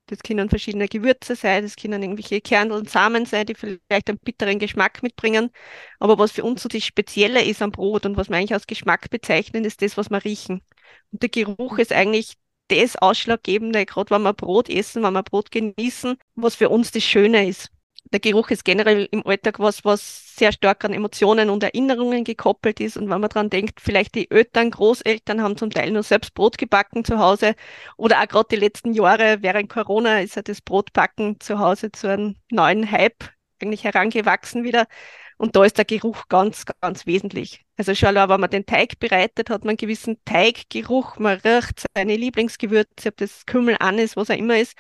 Das 0.07 0.19
können 0.19 0.51
verschiedene 0.51 0.87
Gewürze 0.87 1.35
sein, 1.35 1.63
das 1.63 1.77
können 1.77 2.03
irgendwelche 2.03 2.41
Kernel 2.43 2.73
und 2.79 2.91
Samen 2.91 3.25
sein, 3.25 3.47
die 3.47 3.55
vielleicht 3.55 4.11
einen 4.11 4.19
bitteren 4.19 4.59
Geschmack 4.59 5.03
mitbringen. 5.03 5.51
Aber 5.99 6.19
was 6.19 6.33
für 6.33 6.45
uns 6.45 6.63
so 6.63 6.69
das 6.69 6.85
Spezielle 6.85 7.43
ist 7.43 7.63
am 7.63 7.71
Brot 7.73 8.05
und 8.05 8.17
was 8.17 8.29
wir 8.29 8.37
eigentlich 8.37 8.53
als 8.53 8.67
Geschmack 8.67 9.09
bezeichnen, 9.11 9.65
ist 9.65 9.81
das, 9.81 9.97
was 9.97 10.11
wir 10.11 10.23
riechen. 10.25 10.63
Und 11.11 11.23
der 11.23 11.31
Geruch 11.31 11.79
ist 11.79 11.93
eigentlich 11.93 12.35
das 12.69 12.97
Ausschlaggebende, 12.97 13.87
gerade 13.87 14.11
wenn 14.11 14.23
wir 14.23 14.33
Brot 14.33 14.69
essen, 14.69 15.03
wenn 15.03 15.13
wir 15.13 15.23
Brot 15.23 15.51
genießen, 15.51 16.17
was 16.35 16.55
für 16.55 16.69
uns 16.69 16.91
das 16.93 17.05
Schöne 17.05 17.49
ist. 17.49 17.71
Der 18.13 18.21
Geruch 18.21 18.51
ist 18.51 18.65
generell 18.65 19.09
im 19.11 19.27
Alltag 19.27 19.59
was, 19.59 19.85
was 19.85 20.37
sehr 20.37 20.53
stark 20.53 20.85
an 20.85 20.93
Emotionen 20.93 21.51
und 21.51 21.63
Erinnerungen 21.63 22.23
gekoppelt 22.23 22.79
ist. 22.81 22.97
Und 22.97 23.09
wenn 23.11 23.21
man 23.21 23.31
dran 23.31 23.51
denkt, 23.51 23.81
vielleicht 23.81 24.15
die 24.15 24.31
Eltern, 24.31 24.71
Großeltern 24.71 25.43
haben 25.43 25.57
zum 25.57 25.71
Teil 25.71 25.91
nur 25.91 26.03
selbst 26.03 26.35
Brot 26.35 26.59
gebacken 26.59 27.05
zu 27.05 27.19
Hause. 27.19 27.55
Oder 27.97 28.21
auch 28.21 28.29
gerade 28.29 28.49
die 28.53 28.57
letzten 28.57 28.93
Jahre 28.93 29.39
während 29.43 29.69
Corona 29.69 30.21
ist 30.21 30.37
ja 30.37 30.43
das 30.43 30.61
Brotbacken 30.61 31.41
zu 31.41 31.59
Hause 31.59 31.91
zu 31.93 32.09
einem 32.09 32.37
neuen 32.51 32.89
Hype 32.91 33.25
eigentlich 33.61 33.85
herangewachsen 33.85 34.65
wieder. 34.65 34.87
Und 35.37 35.57
da 35.57 35.65
ist 35.65 35.79
der 35.79 35.85
Geruch 35.85 36.29
ganz, 36.29 36.65
ganz 36.81 37.07
wesentlich. 37.07 37.65
Also 37.77 37.95
schon 37.95 38.09
allein, 38.09 38.29
wenn 38.29 38.41
man 38.41 38.51
den 38.51 38.67
Teig 38.67 38.99
bereitet, 38.99 39.51
hat 39.51 39.65
man 39.65 39.71
einen 39.71 39.77
gewissen 39.79 40.19
Teiggeruch, 40.25 41.19
man 41.19 41.39
riecht 41.39 41.85
seine 41.95 42.17
Lieblingsgewürze, 42.17 43.09
ob 43.09 43.17
das 43.17 43.47
Kümmel 43.47 43.77
an 43.81 43.99
ist, 43.99 44.17
was 44.17 44.31
auch 44.31 44.37
immer 44.37 44.59
ist. 44.59 44.75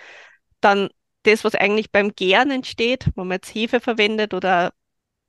Dann 0.60 0.88
das, 1.24 1.44
was 1.44 1.54
eigentlich 1.54 1.90
beim 1.90 2.14
Gären 2.14 2.50
entsteht, 2.50 3.06
wenn 3.16 3.26
man 3.26 3.36
jetzt 3.36 3.54
Hefe 3.54 3.80
verwendet 3.80 4.34
oder 4.34 4.72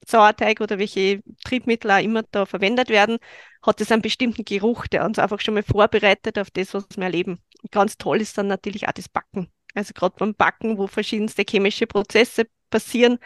Sauerteig 0.08 0.62
oder 0.62 0.78
welche 0.78 1.24
Triebmittel 1.44 1.90
auch 1.92 2.02
immer 2.02 2.24
da 2.32 2.46
verwendet 2.46 2.90
werden, 2.90 3.18
hat 3.64 3.82
es 3.82 3.92
einen 3.92 4.02
bestimmten 4.02 4.46
Geruch, 4.46 4.88
der 4.88 5.04
uns 5.06 5.18
einfach 5.18 5.40
schon 5.42 5.56
mal 5.56 5.64
vorbereitet 5.64 6.38
auf 6.38 6.52
das, 6.52 6.74
was 6.74 6.86
wir 6.96 7.04
erleben. 7.04 7.40
Und 7.64 7.72
ganz 7.72 7.98
toll 7.98 8.22
ist 8.22 8.38
dann 8.38 8.48
natürlich 8.48 8.88
auch 8.88 8.92
das 8.92 9.10
Backen. 9.10 9.52
Also 9.74 9.94
gerade 9.94 10.16
beim 10.18 10.36
Backen, 10.36 10.78
wo 10.78 10.88
verschiedenste 10.88 11.44
chemische 11.48 11.88
Prozesse 11.88 12.46
passieren, 12.70 13.18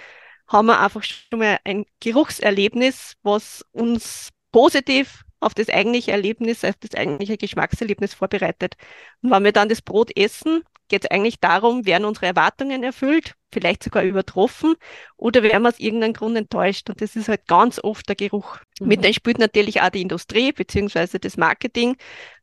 haben 0.50 0.66
wir 0.66 0.80
einfach 0.80 1.04
schon 1.04 1.40
mal 1.40 1.60
ein 1.64 1.86
Geruchserlebnis, 2.00 3.16
was 3.24 3.64
uns 3.72 4.30
positiv 4.52 5.24
auf 5.40 5.54
das 5.54 5.70
eigentliche 5.70 6.12
Erlebnis, 6.12 6.66
auf 6.66 6.76
das 6.80 6.96
eigentliche 6.96 7.38
Geschmackserlebnis 7.38 8.14
vorbereitet. 8.14 8.76
Und 9.22 9.32
wenn 9.32 9.44
wir 9.44 9.54
dann 9.54 9.70
das 9.70 9.82
Brot 9.82 10.16
essen, 10.18 10.64
geht 10.90 11.06
es 11.06 11.12
eigentlich 11.12 11.40
darum, 11.40 11.86
werden 11.86 12.04
unsere 12.04 12.26
Erwartungen 12.26 12.84
erfüllt, 12.84 13.36
vielleicht 13.54 13.84
sogar 13.84 14.04
übertroffen, 14.04 14.76
oder 15.18 15.44
werden 15.44 15.62
wir 15.64 15.70
aus 15.70 15.80
irgendeinem 15.80 16.14
Grund 16.14 16.36
enttäuscht. 16.36 16.90
Und 16.90 17.00
das 17.02 17.16
ist 17.16 17.30
halt 17.30 17.48
ganz 17.48 17.80
oft 17.82 18.10
der 18.10 18.16
Geruch. 18.16 18.58
Mhm. 18.80 18.88
Mit 18.88 19.04
dem 19.04 19.14
spielt 19.14 19.38
natürlich 19.38 19.82
auch 19.82 19.90
die 19.90 20.02
Industrie 20.02 20.52
beziehungsweise 20.52 21.20
das 21.20 21.38
Marketing. 21.38 21.96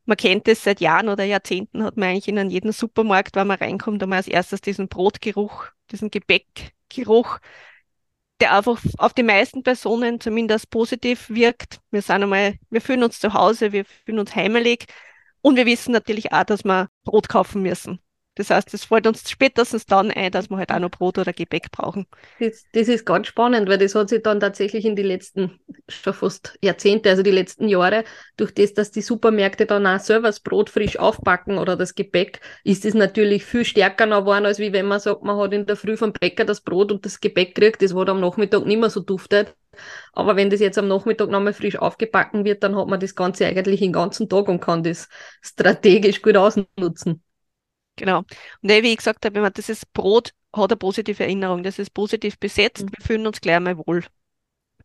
Man 0.05 0.17
kennt 0.17 0.47
es 0.47 0.63
seit 0.63 0.79
Jahren 0.79 1.09
oder 1.09 1.25
Jahrzehnten, 1.25 1.83
hat 1.83 1.97
man 1.97 2.09
eigentlich 2.09 2.29
in 2.29 2.49
jedem 2.49 2.71
Supermarkt, 2.71 3.35
wenn 3.35 3.47
man 3.47 3.57
reinkommt, 3.57 4.01
einmal 4.01 4.17
als 4.17 4.27
erstes 4.27 4.61
diesen 4.61 4.87
Brotgeruch, 4.87 5.67
diesen 5.91 6.09
Gebäckgeruch, 6.09 7.39
der 8.39 8.55
einfach 8.55 8.81
auf 8.97 9.13
die 9.13 9.23
meisten 9.23 9.63
Personen 9.63 10.19
zumindest 10.19 10.69
positiv 10.69 11.29
wirkt. 11.29 11.79
Wir 11.91 12.01
sind 12.01 12.23
einmal, 12.23 12.55
wir 12.69 12.81
fühlen 12.81 13.03
uns 13.03 13.19
zu 13.19 13.33
Hause, 13.33 13.71
wir 13.71 13.85
fühlen 13.85 14.19
uns 14.19 14.35
heimelig 14.35 14.85
und 15.41 15.55
wir 15.55 15.65
wissen 15.65 15.91
natürlich 15.91 16.33
auch, 16.33 16.43
dass 16.43 16.63
wir 16.63 16.89
Brot 17.03 17.29
kaufen 17.29 17.61
müssen. 17.61 17.99
Das 18.37 18.51
heißt, 18.51 18.71
es 18.75 18.85
fällt 18.85 19.07
uns 19.07 19.27
spätestens 19.27 19.87
dann 19.87 20.11
ein, 20.11 20.31
dass 20.31 20.51
wir 20.51 20.57
halt 20.57 20.71
auch 20.71 20.77
noch 20.77 20.91
Brot 20.91 21.17
oder 21.17 21.33
Gebäck 21.33 21.71
brauchen. 21.71 22.05
Das, 22.39 22.65
das 22.71 22.87
ist 22.87 23.03
ganz 23.03 23.25
spannend, 23.25 23.67
weil 23.67 23.79
das 23.79 23.95
hat 23.95 24.09
sich 24.09 24.21
dann 24.21 24.39
tatsächlich 24.39 24.85
in 24.85 24.95
die 24.95 25.01
letzten, 25.01 25.59
schon 25.89 26.13
fast 26.13 26.55
Jahrzehnte, 26.61 27.09
also 27.09 27.23
die 27.23 27.31
letzten 27.31 27.67
Jahre, 27.67 28.03
durch 28.37 28.53
das, 28.53 28.75
dass 28.75 28.91
die 28.91 29.01
Supermärkte 29.01 29.65
dann 29.65 29.87
auch 29.87 29.99
selber 29.99 30.27
das 30.27 30.39
Brot 30.39 30.69
frisch 30.69 30.99
aufbacken 30.99 31.57
oder 31.57 31.75
das 31.75 31.95
Gebäck, 31.95 32.39
ist 32.63 32.85
es 32.85 32.93
natürlich 32.93 33.43
viel 33.43 33.65
stärker 33.65 34.05
noch 34.05 34.19
geworden, 34.19 34.45
als 34.45 34.59
wie 34.59 34.71
wenn 34.71 34.85
man 34.85 34.99
sagt, 34.99 35.23
man 35.23 35.37
hat 35.37 35.53
in 35.53 35.65
der 35.65 35.75
Früh 35.75 35.97
vom 35.97 36.13
Bäcker 36.13 36.45
das 36.45 36.61
Brot 36.61 36.91
und 36.91 37.03
das 37.07 37.19
Gebäck 37.19 37.55
kriegt, 37.55 37.81
das 37.81 37.95
was 37.95 38.07
am 38.07 38.19
Nachmittag 38.19 38.67
nicht 38.67 38.79
mehr 38.79 38.91
so 38.91 38.99
duftet. 38.99 39.55
Aber 40.13 40.35
wenn 40.35 40.51
das 40.51 40.59
jetzt 40.59 40.77
am 40.77 40.87
Nachmittag 40.87 41.29
nochmal 41.29 41.53
frisch 41.53 41.77
aufgebacken 41.77 42.45
wird, 42.45 42.63
dann 42.63 42.75
hat 42.75 42.87
man 42.87 42.99
das 42.99 43.15
Ganze 43.15 43.47
eigentlich 43.47 43.79
den 43.79 43.93
ganzen 43.93 44.29
Tag 44.29 44.47
und 44.47 44.59
kann 44.59 44.83
das 44.83 45.09
strategisch 45.41 46.21
gut 46.21 46.37
ausnutzen. 46.37 47.23
Genau. 47.97 48.19
Und 48.19 48.69
wie 48.69 48.91
ich 48.91 48.97
gesagt 48.97 49.25
habe, 49.25 49.41
man 49.41 49.53
dieses 49.53 49.85
Brot 49.87 50.31
hat 50.55 50.71
eine 50.71 50.77
positive 50.77 51.23
Erinnerung, 51.23 51.63
das 51.63 51.79
ist 51.79 51.93
positiv 51.93 52.39
besetzt, 52.39 52.85
Mhm. 52.85 52.91
wir 52.97 53.05
fühlen 53.05 53.27
uns 53.27 53.41
gleich 53.41 53.59
mal 53.59 53.77
wohl. 53.77 54.05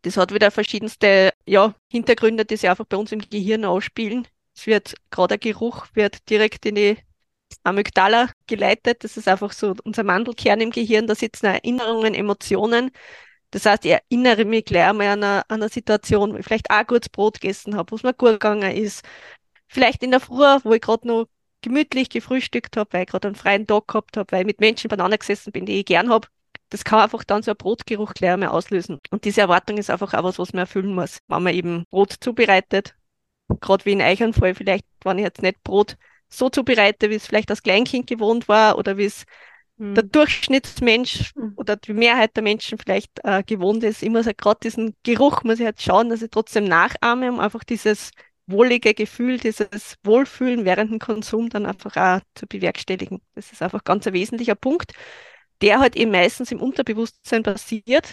Das 0.03 0.17
hat 0.17 0.35
wieder 0.35 0.51
verschiedenste 0.51 1.33
ja, 1.47 1.75
Hintergründe, 1.91 2.45
die 2.47 2.57
sich 2.57 2.71
einfach 2.71 2.87
bei 2.87 2.97
uns 2.97 3.13
im 3.13 3.21
Gehirn 3.21 3.65
ausspielen. 3.65 4.29
Es 4.57 4.67
wird, 4.67 4.95
gerade 5.11 5.39
der 5.39 5.53
Geruch 5.53 5.87
wird 5.95 6.29
direkt 6.31 6.67
in 6.67 6.77
die 6.77 6.99
Amygdala 7.65 8.31
geleitet. 8.47 9.05
Das 9.05 9.17
ist 9.17 9.29
einfach 9.29 9.53
so 9.53 9.75
unser 9.85 10.05
Mandelkern 10.05 10.61
im 10.61 10.71
Gehirn. 10.71 11.07
Da 11.07 11.15
sitzen 11.15 11.47
Erinnerungen, 11.47 12.15
Emotionen. 12.15 12.91
Das 13.51 13.67
heißt, 13.67 13.85
ich 13.87 13.93
erinnere 13.93 14.45
mich 14.47 14.65
gleich 14.67 14.89
einmal 14.89 15.09
an 15.09 15.25
eine, 15.25 15.51
an 15.51 15.63
eine 15.63 15.69
Situation, 15.71 16.33
wo 16.35 16.39
ich 16.39 16.45
vielleicht 16.47 16.71
auch 16.71 16.87
gutes 16.87 17.09
Brot 17.11 17.41
gegessen 17.41 17.77
habe, 17.77 17.91
wo 17.93 17.97
es 17.97 18.03
mir 18.05 18.15
gut 18.15 18.33
gegangen 18.33 18.73
ist. 18.77 19.05
Vielleicht 19.69 20.03
in 20.03 20.11
der 20.13 20.21
Früh, 20.21 20.45
wo 20.65 20.73
ich 20.75 20.81
gerade 20.81 21.07
noch 21.09 21.27
gemütlich 21.63 22.11
gefrühstückt 22.11 22.77
habe, 22.77 22.93
weil 22.93 23.03
ich 23.03 23.09
gerade 23.09 23.29
einen 23.29 23.35
freien 23.35 23.67
Tag 23.67 23.89
gehabt 23.89 24.17
habe, 24.17 24.31
weil 24.33 24.41
ich 24.41 24.47
mit 24.47 24.61
Menschen 24.61 24.89
beieinander 24.89 25.19
gesessen 25.19 25.53
bin, 25.53 25.67
die 25.67 25.81
ich 25.81 25.87
gern 25.87 26.11
habe. 26.11 26.29
Das 26.69 26.85
kann 26.85 27.01
einfach 27.01 27.25
dann 27.25 27.43
so 27.43 27.51
ein 27.51 27.57
Brotgeruch 27.57 28.15
gleich 28.15 28.33
einmal 28.33 28.49
auslösen. 28.49 28.99
Und 29.11 29.25
diese 29.25 29.43
Erwartung 29.43 29.77
ist 29.77 29.91
einfach 29.91 30.15
auch 30.15 30.25
was, 30.25 30.39
was 30.39 30.53
man 30.53 30.61
erfüllen 30.61 30.95
muss. 30.95 31.19
Wenn 31.29 31.43
man 31.43 31.55
eben 31.55 31.85
Brot 31.91 32.15
zubereitet, 32.21 32.95
gerade 33.61 33.85
wie 33.85 33.93
in 33.93 34.01
Eichenfall, 34.01 34.55
vielleicht, 34.55 34.87
wenn 35.05 35.19
ich 35.19 35.25
jetzt 35.25 35.43
nicht 35.43 35.63
Brot 35.63 35.97
so 36.29 36.49
zubereite, 36.49 37.11
wie 37.11 37.15
es 37.15 37.27
vielleicht 37.27 37.51
als 37.51 37.63
Kleinkind 37.63 38.07
gewohnt 38.07 38.49
war 38.49 38.79
oder 38.79 38.97
wie 38.97 39.05
es 39.05 39.25
mhm. 39.77 39.95
der 39.95 40.05
Durchschnittsmensch 40.05 41.35
mhm. 41.35 41.53
oder 41.57 41.77
die 41.77 41.93
Mehrheit 41.93 42.37
der 42.37 42.43
Menschen 42.43 42.79
vielleicht 42.79 43.11
äh, 43.23 43.43
gewohnt 43.43 43.85
ist. 43.85 44.03
Ich 44.03 44.11
muss 44.11 44.27
halt 44.27 44.39
gerade 44.39 44.61
diesen 44.63 44.97
Geruch, 45.03 45.43
muss 45.45 45.61
ich 45.61 45.67
halt 45.67 45.83
schauen, 45.83 46.09
dass 46.09 46.23
ich 46.23 46.31
trotzdem 46.31 46.65
nachahme, 46.65 47.31
um 47.31 47.41
einfach 47.41 47.65
dieses 47.65 48.11
wohlige 48.47 48.95
Gefühl, 48.95 49.39
dieses 49.39 49.97
Wohlfühlen 50.05 50.65
während 50.65 50.91
dem 50.93 50.99
Konsum 50.99 51.49
dann 51.49 51.67
einfach 51.67 51.97
auch 51.97 52.21
zu 52.35 52.47
bewerkstelligen. 52.47 53.21
Das 53.35 53.53
ist 53.53 53.63
einfach 53.63 53.85
ganz 53.85 54.07
ein 54.07 54.13
wesentlicher 54.15 54.55
Punkt, 54.55 54.93
der 55.63 55.81
halt 55.81 55.97
eben 55.97 56.11
meistens 56.11 56.53
im 56.53 56.61
Unterbewusstsein 56.61 57.43
passiert, 57.43 58.09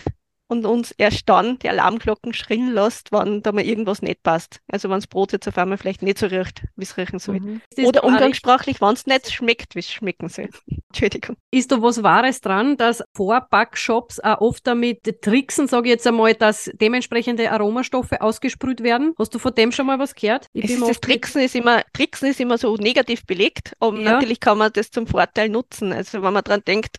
und 0.50 0.66
uns 0.66 0.92
erst 0.92 1.30
dann 1.30 1.60
die 1.60 1.70
Alarmglocken 1.70 2.34
schrillen 2.34 2.74
lässt, 2.74 3.12
wenn 3.12 3.42
da 3.44 3.52
mal 3.52 3.64
irgendwas 3.64 4.02
nicht 4.02 4.24
passt. 4.24 4.60
Also 4.68 4.90
wenn 4.90 4.98
das 4.98 5.08
Brot 5.08 5.32
jetzt 5.32 5.48
auf 5.48 5.58
einmal 5.58 5.78
vielleicht 5.78 6.02
nicht 6.02 6.18
so 6.18 6.26
riecht, 6.26 6.64
wie 6.76 6.84
es 6.84 6.98
riechen 6.98 7.20
soll. 7.20 7.40
Mhm. 7.40 7.62
Oder 7.86 8.04
umgangssprachlich, 8.04 8.82
wenn 8.82 8.94
es 8.94 9.06
nicht 9.06 9.32
schmeckt, 9.32 9.76
wie 9.76 9.80
es 9.80 9.92
schmecken 9.92 10.28
soll. 10.28 10.50
Entschuldigung. 10.90 11.38
Ist 11.52 11.72
da 11.72 11.82
was 11.82 12.02
Wahres 12.02 12.42
dran, 12.42 12.78
dass 12.78 13.04
Vorbackshops 13.14 14.20
auch 14.20 14.42
oft 14.42 14.66
damit 14.66 15.22
tricksen, 15.22 15.68
sage 15.68 15.88
ich 15.88 15.92
jetzt 15.92 16.08
einmal, 16.08 16.34
dass 16.34 16.70
dementsprechende 16.74 17.52
Aromastoffe 17.52 18.20
ausgesprüht 18.20 18.82
werden? 18.82 19.14
Hast 19.20 19.36
du 19.36 19.40
von 19.40 19.54
dem 19.54 19.72
schon 19.72 19.86
mal 19.86 20.00
was 20.00 20.16
gehört? 20.16 20.48
Ist, 20.54 20.82
das 20.82 21.00
Tricksen 21.00 21.42
ist, 21.44 21.56
immer, 21.56 21.84
Tricksen 21.94 22.30
ist 22.30 22.40
immer 22.40 22.58
so 22.58 22.76
negativ 22.76 23.24
belegt, 23.28 23.74
aber 23.80 24.00
ja. 24.00 24.14
natürlich 24.14 24.40
kann 24.40 24.58
man 24.58 24.74
das 24.74 24.90
zum 24.90 25.06
Vorteil 25.06 25.50
nutzen. 25.50 25.94
Also 25.94 26.24
wenn 26.24 26.34
man 26.34 26.44
dran 26.44 26.64
denkt, 26.66 26.98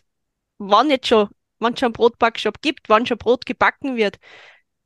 wann 0.57 0.89
jetzt 0.89 1.07
schon 1.07 1.27
wenn 1.61 1.73
es 1.73 1.79
schon 1.79 1.87
einen 1.87 1.93
Brotbackshop 1.93 2.61
gibt, 2.61 2.89
wann 2.89 3.05
schon 3.05 3.17
Brot 3.17 3.45
gebacken 3.45 3.95
wird, 3.95 4.17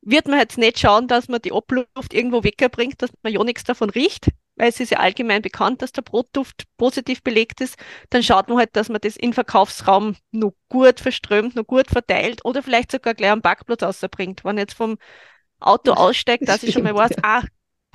wird 0.02 0.28
man 0.28 0.38
jetzt 0.38 0.58
nicht 0.58 0.78
schauen, 0.78 1.08
dass 1.08 1.28
man 1.28 1.42
die 1.42 1.52
Abluft 1.52 2.12
irgendwo 2.14 2.44
wegbringt, 2.44 3.02
dass 3.02 3.10
man 3.22 3.32
ja 3.32 3.42
nichts 3.42 3.64
davon 3.64 3.90
riecht, 3.90 4.28
weil 4.54 4.68
es 4.68 4.78
ist 4.78 4.90
ja 4.90 4.98
allgemein 4.98 5.42
bekannt, 5.42 5.82
dass 5.82 5.92
der 5.92 6.02
Brotduft 6.02 6.64
positiv 6.76 7.22
belegt 7.22 7.60
ist. 7.60 7.76
Dann 8.10 8.22
schaut 8.22 8.48
man 8.48 8.58
halt, 8.58 8.76
dass 8.76 8.88
man 8.88 9.00
das 9.00 9.16
in 9.16 9.32
Verkaufsraum 9.32 10.16
noch 10.30 10.52
gut 10.68 11.00
verströmt, 11.00 11.56
noch 11.56 11.66
gut 11.66 11.88
verteilt 11.88 12.44
oder 12.44 12.62
vielleicht 12.62 12.92
sogar 12.92 13.14
gleich 13.14 13.32
am 13.32 13.42
Parkplatz 13.42 13.82
rausbringt. 13.82 14.44
Wenn 14.44 14.58
jetzt 14.58 14.74
vom 14.74 14.96
Auto 15.58 15.92
aussteigt, 15.92 16.48
dass 16.48 16.62
ich 16.62 16.72
schon 16.72 16.84
mal 16.84 16.94
weiß, 16.94 17.12
ah, 17.22 17.42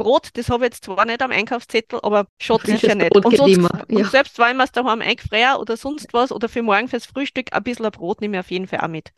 Brot, 0.04 0.30
das 0.34 0.50
habe 0.50 0.66
ich 0.66 0.72
jetzt 0.72 0.86
zwar 0.86 1.06
nicht 1.06 1.22
am 1.22 1.32
Einkaufszettel, 1.32 2.00
aber 2.04 2.28
schaut 2.40 2.66
sicher 2.66 2.96
nicht. 2.96 3.16
Und, 3.16 3.38
sonst, 3.38 3.58
ja. 3.58 3.98
und, 3.98 4.12
selbst 4.12 4.38
wenn 4.40 4.58
man 4.58 4.66
es 4.66 4.72
daheim 4.72 5.02
eingefriere 5.02 5.60
oder 5.60 5.78
sonst 5.78 6.14
was 6.14 6.32
oder 6.32 6.50
für 6.50 6.62
morgen 6.62 6.88
fürs 6.88 7.06
Frühstück, 7.06 7.54
ein 7.54 7.64
bisschen 7.64 7.86
ein 7.86 7.92
Brot 7.92 8.22
nehme 8.22 8.38
ich 8.38 8.40
auf 8.42 8.52
jeden 8.52 8.68
Fall 8.68 8.80
auch 8.80 8.88
mit. 8.88 9.12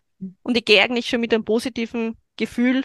Und 0.44 0.58
ich 0.58 0.66
gehe 0.66 0.82
eigentlich 0.82 1.08
schon 1.08 1.22
mit 1.22 1.34
einem 1.34 1.46
positiven 1.46 2.18
Gefühl 2.38 2.84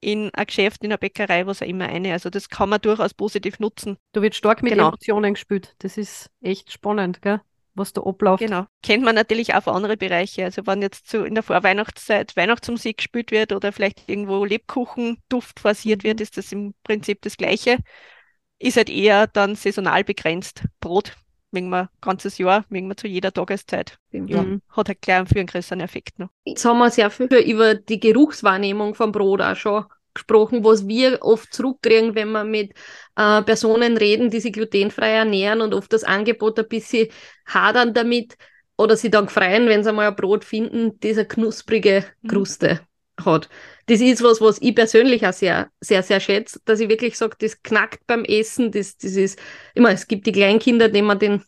in 0.00 0.30
ein 0.34 0.46
Geschäft, 0.46 0.82
in 0.82 0.90
eine 0.90 0.98
Bäckerei, 0.98 1.46
was 1.46 1.62
auch 1.62 1.66
immer 1.66 1.86
eine. 1.86 2.12
Also 2.12 2.28
das 2.28 2.48
kann 2.48 2.68
man 2.68 2.80
durchaus 2.80 3.14
positiv 3.14 3.60
nutzen. 3.60 3.96
Du 4.12 4.20
wirst 4.20 4.36
stark 4.36 4.62
mit 4.62 4.72
genau. 4.72 4.88
Emotionen 4.88 5.34
gespielt. 5.34 5.74
Das 5.78 5.96
ist 5.96 6.30
echt 6.40 6.72
spannend, 6.72 7.22
gell? 7.22 7.40
Was 7.74 7.92
da 7.92 8.02
abläuft. 8.02 8.42
Genau. 8.42 8.66
Kennt 8.82 9.04
man 9.04 9.14
natürlich 9.14 9.54
auch 9.54 9.62
für 9.62 9.72
andere 9.72 9.96
Bereiche. 9.96 10.44
Also 10.44 10.66
wenn 10.66 10.82
jetzt 10.82 11.10
so 11.10 11.24
in 11.24 11.34
der 11.34 11.42
Vorweihnachtszeit 11.42 12.36
Weihnachtsmusik 12.36 12.98
gespielt 12.98 13.30
wird 13.30 13.52
oder 13.52 13.72
vielleicht 13.72 14.08
irgendwo 14.08 14.44
Lebkuchenduft 14.44 15.60
forciert 15.60 16.04
wird, 16.04 16.18
mhm. 16.18 16.22
ist 16.22 16.36
das 16.36 16.52
im 16.52 16.74
Prinzip 16.84 17.22
das 17.22 17.36
Gleiche. 17.36 17.78
Ist 18.58 18.76
halt 18.76 18.90
eher 18.90 19.26
dann 19.26 19.56
saisonal 19.56 20.04
begrenzt. 20.04 20.64
Brot 20.80 21.16
wegen 21.52 21.68
wir 21.68 21.90
ganzes 22.00 22.38
Jahr, 22.38 22.64
wegen 22.70 22.88
wir 22.88 22.96
zu 22.96 23.06
jeder 23.06 23.32
Tageszeit. 23.32 23.98
Ja, 24.10 24.42
mhm. 24.42 24.62
Hat 24.70 24.88
halt 24.88 25.02
gleich 25.02 25.28
für 25.28 25.38
einen 25.38 25.46
größeren 25.46 25.80
Effekt 25.80 26.18
noch. 26.18 26.28
Jetzt 26.44 26.64
haben 26.64 26.78
wir 26.78 26.90
sehr 26.90 27.10
viel 27.10 27.26
über 27.26 27.74
die 27.74 28.00
Geruchswahrnehmung 28.00 28.94
vom 28.94 29.12
Brot 29.12 29.42
auch 29.42 29.56
schon 29.56 29.84
gesprochen, 30.14 30.64
was 30.64 30.86
wir 30.86 31.18
oft 31.22 31.52
zurückkriegen, 31.52 32.14
wenn 32.14 32.32
wir 32.32 32.44
mit 32.44 32.72
äh, 33.16 33.42
Personen 33.42 33.96
reden, 33.96 34.30
die 34.30 34.40
sich 34.40 34.52
glutenfrei 34.52 35.10
ernähren 35.10 35.60
und 35.60 35.74
oft 35.74 35.92
das 35.92 36.04
Angebot 36.04 36.58
ein 36.58 36.68
bisschen 36.68 37.08
hadern 37.46 37.94
damit 37.94 38.36
oder 38.76 38.96
sie 38.96 39.10
dann 39.10 39.28
freuen, 39.28 39.68
wenn 39.68 39.84
sie 39.84 39.92
mal 39.92 40.08
ein 40.08 40.16
Brot 40.16 40.44
finden, 40.44 40.98
diese 41.00 41.24
knusprige 41.24 42.04
mhm. 42.22 42.28
Kruste 42.28 42.80
mhm. 43.18 43.24
hat. 43.24 43.48
Das 43.86 44.00
ist 44.00 44.22
was, 44.22 44.40
was 44.40 44.60
ich 44.60 44.74
persönlich 44.74 45.26
auch 45.26 45.32
sehr, 45.32 45.70
sehr, 45.80 46.02
sehr 46.02 46.20
schätze, 46.20 46.60
dass 46.64 46.80
ich 46.80 46.88
wirklich 46.88 47.18
sage, 47.18 47.36
das 47.38 47.62
knackt 47.62 48.06
beim 48.06 48.24
Essen, 48.24 48.70
das, 48.70 48.96
das 48.96 49.12
ist, 49.12 49.38
immer, 49.74 49.90
es 49.90 50.06
gibt 50.06 50.26
die 50.26 50.32
Kleinkinder, 50.32 50.88
denen 50.88 51.08
man 51.08 51.18
den 51.18 51.42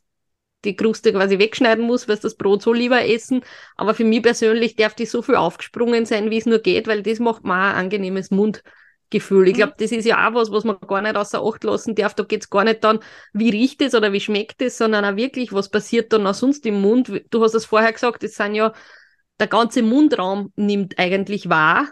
die 0.64 0.76
Kruste 0.76 1.12
quasi 1.12 1.38
wegschneiden 1.38 1.84
muss, 1.84 2.08
weil 2.08 2.16
das 2.16 2.36
Brot 2.36 2.62
so 2.62 2.72
lieber 2.72 3.04
essen. 3.04 3.42
Aber 3.76 3.94
für 3.94 4.04
mich 4.04 4.22
persönlich 4.22 4.76
darf 4.76 4.94
die 4.94 5.06
so 5.06 5.22
viel 5.22 5.36
aufgesprungen 5.36 6.06
sein, 6.06 6.30
wie 6.30 6.38
es 6.38 6.46
nur 6.46 6.58
geht, 6.58 6.86
weil 6.86 7.02
das 7.02 7.18
macht 7.18 7.44
mir 7.44 7.54
ein 7.54 7.74
angenehmes 7.74 8.30
Mundgefühl. 8.30 9.48
Ich 9.48 9.54
mhm. 9.54 9.58
glaube, 9.58 9.74
das 9.78 9.92
ist 9.92 10.04
ja 10.04 10.28
auch 10.28 10.34
was, 10.34 10.50
was 10.50 10.64
man 10.64 10.78
gar 10.86 11.02
nicht 11.02 11.16
außer 11.16 11.42
Acht 11.44 11.64
lassen 11.64 11.94
darf. 11.94 12.14
Da 12.14 12.24
geht 12.24 12.42
es 12.42 12.50
gar 12.50 12.64
nicht 12.64 12.82
dann, 12.82 13.00
wie 13.32 13.50
riecht 13.50 13.82
es 13.82 13.94
oder 13.94 14.12
wie 14.12 14.20
schmeckt 14.20 14.62
es, 14.62 14.78
sondern 14.78 15.04
auch 15.04 15.16
wirklich, 15.16 15.52
was 15.52 15.68
passiert 15.68 16.12
dann 16.12 16.26
auch 16.26 16.34
sonst 16.34 16.66
im 16.66 16.80
Mund. 16.80 17.12
Du 17.30 17.42
hast 17.42 17.54
es 17.54 17.64
vorher 17.64 17.92
gesagt, 17.92 18.24
es 18.24 18.36
sind 18.36 18.54
ja, 18.54 18.72
der 19.38 19.48
ganze 19.48 19.82
Mundraum 19.82 20.52
nimmt 20.56 20.98
eigentlich 20.98 21.48
wahr. 21.48 21.88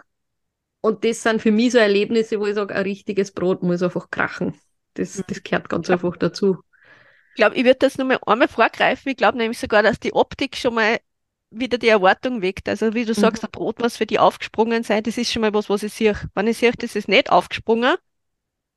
Und 0.81 1.05
das 1.05 1.23
sind 1.23 1.41
für 1.41 1.51
mich 1.51 1.71
so 1.71 1.77
Erlebnisse, 1.77 2.39
wo 2.39 2.45
ich 2.45 2.55
sage, 2.55 2.75
ein 2.75 2.83
richtiges 2.83 3.31
Brot 3.31 3.63
muss 3.63 3.81
einfach 3.81 4.09
krachen. 4.09 4.53
Das, 4.95 5.17
mhm. 5.17 5.23
das 5.27 5.41
gehört 5.43 5.69
ganz 5.69 5.89
einfach 5.89 6.17
dazu. 6.17 6.57
Ich 7.33 7.37
glaube, 7.37 7.55
ich 7.55 7.63
würde 7.63 7.79
das 7.79 7.97
nur 7.97 8.07
mal 8.07 8.19
einmal 8.27 8.47
vorgreifen. 8.47 9.09
Ich 9.09 9.17
glaube 9.17 9.39
nämlich 9.39 9.57
sogar, 9.57 9.81
dass 9.81 9.99
die 9.99 10.13
Optik 10.13 10.55
schon 10.55 10.75
mal 10.75 10.99
wieder 11.49 11.77
die 11.77 11.87
Erwartung 11.87 12.41
weckt. 12.41 12.69
Also 12.69 12.93
wie 12.93 13.05
du 13.05 13.11
mhm. 13.11 13.21
sagst, 13.21 13.43
ein 13.43 13.51
Brot 13.51 13.79
muss 13.79 13.97
für 13.97 14.05
die 14.05 14.19
aufgesprungen 14.19 14.83
sein, 14.83 15.03
das 15.03 15.17
ist 15.17 15.31
schon 15.31 15.41
mal 15.41 15.53
was, 15.53 15.69
was 15.69 15.83
ich 15.83 15.93
sehe. 15.93 16.15
Wenn 16.35 16.47
ich 16.47 16.57
sehe, 16.57 16.71
das 16.71 16.95
ist 16.95 17.07
nicht 17.07 17.31
aufgesprungen, 17.31 17.95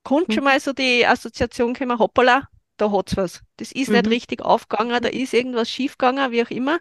kommt 0.05 0.29
mhm. 0.29 0.33
schon 0.33 0.45
mal 0.45 0.59
so 0.61 0.73
die 0.73 1.07
Assoziation 1.07 1.75
kommen, 1.75 1.99
hoppala, 1.99 2.49
da 2.77 2.91
hat's 2.91 3.17
was. 3.17 3.43
Das 3.57 3.73
ist 3.73 3.89
mhm. 3.89 3.97
nicht 3.97 4.09
richtig 4.09 4.43
aufgegangen, 4.43 5.03
da 5.03 5.09
ist 5.09 5.35
irgendwas 5.35 5.71
schiefgegangen, 5.71 6.31
wie 6.33 6.43
auch 6.43 6.51
immer. 6.51 6.79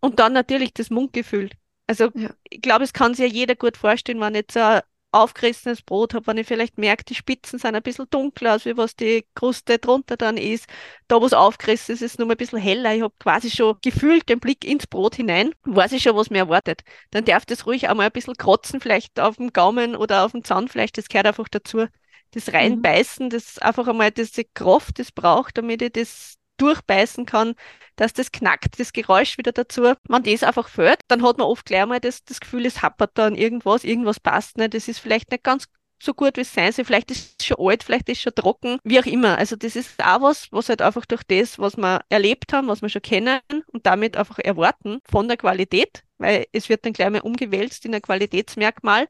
Und 0.00 0.18
dann 0.18 0.32
natürlich 0.32 0.72
das 0.74 0.90
Mundgefühl. 0.90 1.50
Also 1.86 2.10
ja. 2.14 2.30
ich 2.44 2.62
glaube, 2.62 2.84
es 2.84 2.92
kann 2.92 3.14
sich 3.14 3.26
ja 3.26 3.32
jeder 3.32 3.56
gut 3.56 3.76
vorstellen, 3.76 4.20
wenn 4.20 4.34
jetzt 4.34 4.56
ein 4.56 4.82
aufgerissenes 5.10 5.82
Brot 5.82 6.14
habe, 6.14 6.26
wenn 6.26 6.36
ich 6.38 6.46
vielleicht 6.46 6.78
merke, 6.78 7.04
die 7.04 7.14
Spitzen 7.14 7.58
sind 7.58 7.74
ein 7.74 7.82
bisschen 7.82 8.06
dunkler, 8.10 8.52
als 8.52 8.64
wie 8.66 8.76
was 8.76 8.94
die 8.96 9.26
Kruste 9.34 9.78
drunter 9.78 10.16
dann 10.16 10.36
ist. 10.36 10.66
Da, 11.08 11.20
wo 11.20 11.26
es 11.26 11.32
aufgerissen 11.32 11.94
ist, 11.94 12.02
ist 12.02 12.12
es 12.12 12.18
nur 12.18 12.30
ein 12.30 12.36
bisschen 12.36 12.58
heller. 12.58 12.94
Ich 12.94 13.02
habe 13.02 13.14
quasi 13.18 13.50
schon 13.50 13.76
gefühlt 13.82 14.28
den 14.28 14.40
Blick 14.40 14.64
ins 14.64 14.86
Brot 14.86 15.16
hinein, 15.16 15.52
weiß 15.64 15.92
ich 15.92 16.02
schon, 16.02 16.16
was 16.16 16.30
mir 16.30 16.38
erwartet. 16.38 16.82
Dann 17.10 17.24
darf 17.24 17.46
das 17.46 17.66
ruhig 17.66 17.88
auch 17.88 17.94
mal 17.94 18.06
ein 18.06 18.12
bisschen 18.12 18.36
krotzen, 18.36 18.80
vielleicht 18.80 19.18
auf 19.20 19.36
dem 19.36 19.52
Gaumen 19.52 19.96
oder 19.96 20.24
auf 20.24 20.32
dem 20.32 20.44
Zahnfleisch, 20.44 20.92
das 20.92 21.08
gehört 21.08 21.26
einfach 21.26 21.48
dazu. 21.48 21.86
Das 22.32 22.52
reinbeißen, 22.52 23.26
mhm. 23.26 23.30
das 23.30 23.58
einfach 23.58 23.88
einmal 23.88 24.10
diese 24.10 24.44
Kraft, 24.44 24.98
das 24.98 25.12
braucht, 25.12 25.56
damit 25.56 25.80
ich 25.80 25.92
das 25.92 26.37
durchbeißen 26.58 27.26
kann, 27.26 27.54
dass 27.96 28.12
das 28.12 28.32
knackt, 28.32 28.78
das 28.78 28.92
Geräusch 28.92 29.38
wieder 29.38 29.52
dazu. 29.52 29.94
Wenn 30.08 30.22
das 30.22 30.42
einfach 30.42 30.68
fällt, 30.68 31.00
dann 31.08 31.22
hat 31.22 31.38
man 31.38 31.46
oft 31.46 31.66
gleich 31.66 31.86
mal 31.86 32.00
das, 32.00 32.24
das 32.24 32.40
Gefühl, 32.40 32.66
es 32.66 32.82
happert 32.82 33.12
da 33.14 33.26
an 33.26 33.34
irgendwas, 33.34 33.84
irgendwas 33.84 34.20
passt 34.20 34.58
nicht, 34.58 34.74
das 34.74 34.88
ist 34.88 35.00
vielleicht 35.00 35.30
nicht 35.30 35.44
ganz 35.44 35.66
so 36.00 36.14
gut, 36.14 36.36
wie 36.36 36.42
es 36.42 36.54
sein 36.54 36.72
soll. 36.72 36.84
Vielleicht 36.84 37.10
ist 37.10 37.40
es 37.40 37.46
schon 37.46 37.56
alt, 37.58 37.82
vielleicht 37.82 38.08
ist 38.08 38.18
es 38.18 38.22
schon 38.22 38.34
trocken, 38.34 38.78
wie 38.84 39.00
auch 39.00 39.06
immer. 39.06 39.36
Also 39.38 39.56
das 39.56 39.76
ist 39.76 40.02
auch 40.02 40.22
was, 40.22 40.48
was 40.52 40.68
halt 40.68 40.82
einfach 40.82 41.06
durch 41.06 41.22
das, 41.24 41.58
was 41.58 41.76
wir 41.76 42.02
erlebt 42.08 42.52
haben, 42.52 42.68
was 42.68 42.82
wir 42.82 42.88
schon 42.88 43.02
kennen 43.02 43.40
und 43.72 43.86
damit 43.86 44.16
einfach 44.16 44.38
erwarten 44.38 45.00
von 45.10 45.28
der 45.28 45.36
Qualität, 45.36 46.04
weil 46.18 46.46
es 46.52 46.68
wird 46.68 46.84
dann 46.84 46.92
gleich 46.92 47.10
mal 47.10 47.20
umgewälzt 47.20 47.84
in 47.84 47.94
ein 47.94 48.02
Qualitätsmerkmal. 48.02 49.08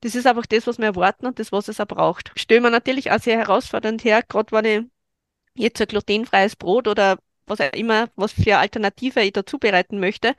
Das 0.00 0.14
ist 0.14 0.26
einfach 0.26 0.46
das, 0.46 0.66
was 0.66 0.78
wir 0.78 0.86
erwarten 0.86 1.26
und 1.26 1.38
das, 1.38 1.52
was 1.52 1.68
es 1.68 1.80
auch 1.80 1.86
braucht. 1.86 2.32
Stellen 2.36 2.62
wir 2.62 2.70
natürlich 2.70 3.10
auch 3.12 3.20
sehr 3.20 3.38
herausfordernd 3.38 4.02
her, 4.04 4.22
gerade 4.26 4.52
wenn 4.52 4.64
ich 4.64 4.86
jetzt 5.54 5.80
ein 5.80 5.88
glutenfreies 5.88 6.56
Brot 6.56 6.88
oder 6.88 7.18
was 7.46 7.60
auch 7.60 7.72
immer, 7.72 8.08
was 8.16 8.32
für 8.32 8.58
Alternative 8.58 9.20
ich 9.22 9.32
da 9.32 9.44
zubereiten 9.44 9.98
möchte, 9.98 10.34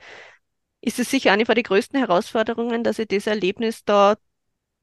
ist 0.80 0.98
es 0.98 1.10
sicher 1.10 1.32
eine 1.32 1.46
von 1.46 1.54
den 1.54 1.64
größten 1.64 1.98
Herausforderungen, 1.98 2.82
dass 2.82 2.98
ich 2.98 3.08
das 3.08 3.26
Erlebnis 3.26 3.84
da 3.84 4.16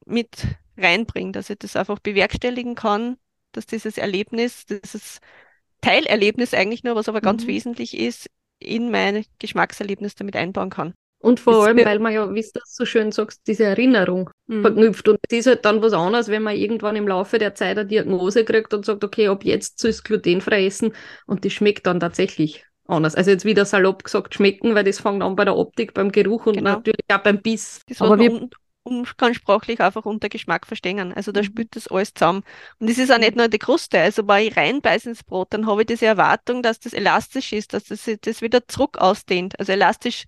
mit 0.05 0.48
reinbringe, 0.77 1.33
dass 1.33 1.50
ich 1.50 1.59
das 1.59 1.75
einfach 1.75 2.00
bewerkstelligen 2.00 2.75
kann, 2.75 3.17
dass 3.51 3.65
dieses 3.65 3.98
Erlebnis, 3.98 4.65
dieses 4.65 5.19
Teilerlebnis 5.81 6.53
eigentlich 6.53 6.83
nur, 6.83 6.95
was 6.95 7.09
aber 7.09 7.21
ganz 7.21 7.43
mhm. 7.43 7.48
wesentlich 7.48 7.98
ist, 7.98 8.29
in 8.59 8.91
mein 8.91 9.25
Geschmackserlebnis 9.39 10.15
damit 10.15 10.36
einbauen 10.36 10.69
kann. 10.69 10.93
Und 11.22 11.40
vor 11.42 11.66
allem, 11.66 11.78
weil 11.86 12.00
man 12.00 12.14
ja, 12.14 12.34
wie 12.34 12.42
du 12.42 12.48
das 12.54 12.74
so 12.76 12.86
schön 12.86 13.12
sagst, 13.12 13.42
diese 13.46 13.66
Erinnerung 13.66 14.30
Mhm. 14.48 14.62
verknüpft. 14.62 15.08
Und 15.10 15.20
es 15.30 15.40
ist 15.40 15.48
halt 15.48 15.66
dann 15.66 15.82
was 15.82 15.94
anderes, 15.94 16.30
wenn 16.30 16.44
man 16.44 16.56
irgendwann 16.56 16.96
im 16.96 17.08
Laufe 17.08 17.38
der 17.40 17.56
Zeit 17.56 17.78
eine 17.78 17.86
Diagnose 17.88 18.46
kriegt 18.46 18.74
und 18.74 18.86
sagt, 18.86 19.04
okay, 19.04 19.28
ab 19.28 19.44
jetzt 19.44 19.80
soll 19.80 19.90
es 19.92 20.04
glutenfrei 20.04 20.66
essen 20.66 20.94
und 21.26 21.44
das 21.44 21.52
schmeckt 21.54 21.86
dann 21.88 22.00
tatsächlich 22.00 22.64
anders. 22.88 23.16
Also 23.16 23.32
jetzt 23.32 23.46
wieder 23.46 23.66
salopp 23.66 24.04
gesagt 24.04 24.34
schmecken, 24.34 24.76
weil 24.76 24.84
das 24.86 25.00
fängt 25.00 25.22
an 25.22 25.36
bei 25.36 25.46
der 25.46 25.58
Optik, 25.58 25.94
beim 25.94 26.12
Geruch 26.12 26.46
und 26.46 26.56
Genau. 26.56 26.72
natürlich 26.72 27.04
auch 27.12 27.20
beim 27.20 27.42
Biss. 27.42 27.82
Das 27.88 28.02
Aber 28.02 28.18
wir- 28.18 28.32
wir 28.32 28.42
un 28.42 28.50
umgangssprachlich 28.84 29.82
einfach 29.82 30.06
unter 30.06 30.30
Geschmack 30.30 30.66
verstehen. 30.66 31.14
Also 31.14 31.32
da 31.32 31.42
Mhm. 31.42 31.46
spielt 31.46 31.76
das 31.76 31.90
alles 31.90 32.14
zusammen. 32.14 32.44
Und 32.80 32.90
es 32.90 32.98
ist 32.98 33.12
auch 33.12 33.20
nicht 33.20 33.36
nur 33.36 33.48
die 33.48 33.60
Kruste. 33.60 34.00
Also 34.00 34.28
wenn 34.28 34.48
ich 34.48 34.58
reinbeiße 34.58 35.10
ins 35.10 35.24
Brot, 35.24 35.50
dann 35.52 35.68
habe 35.68 35.82
ich 35.82 35.88
diese 35.88 36.08
Erwartung, 36.08 36.64
dass 36.64 36.80
das 36.80 36.94
elastisch 36.94 37.54
ist, 37.54 37.74
dass 37.74 37.84
das, 37.84 38.10
das 38.22 38.42
wieder 38.42 38.68
zurück 38.68 38.98
ausdehnt. 38.98 39.60
Also 39.60 39.74
elastisch 39.74 40.26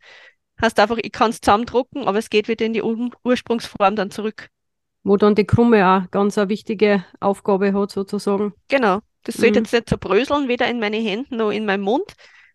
heißt 0.61 0.79
einfach, 0.79 0.97
ich 1.01 1.11
kann 1.11 1.31
es 1.31 1.41
zusammendrucken, 1.41 2.07
aber 2.07 2.19
es 2.19 2.29
geht 2.29 2.47
wieder 2.47 2.65
in 2.65 2.73
die 2.73 2.81
Ur 2.83 3.09
Ursprungsform 3.23 3.95
dann 3.95 4.11
zurück. 4.11 4.49
Wo 5.03 5.17
dann 5.17 5.35
die 5.35 5.45
Krumme 5.45 5.87
auch 5.87 6.11
ganz 6.11 6.37
eine 6.37 6.49
wichtige 6.49 7.03
Aufgabe 7.19 7.73
hat, 7.73 7.91
sozusagen. 7.91 8.53
Genau. 8.67 8.99
Das 9.23 9.35
sollte 9.37 9.59
Mhm. 9.59 9.65
jetzt 9.65 9.73
nicht 9.73 9.89
zerbröseln, 9.89 10.47
weder 10.47 10.67
in 10.67 10.79
meine 10.79 10.97
Hände 10.97 11.35
noch 11.35 11.51
in 11.51 11.65
meinem 11.65 11.81
Mund, 11.81 12.13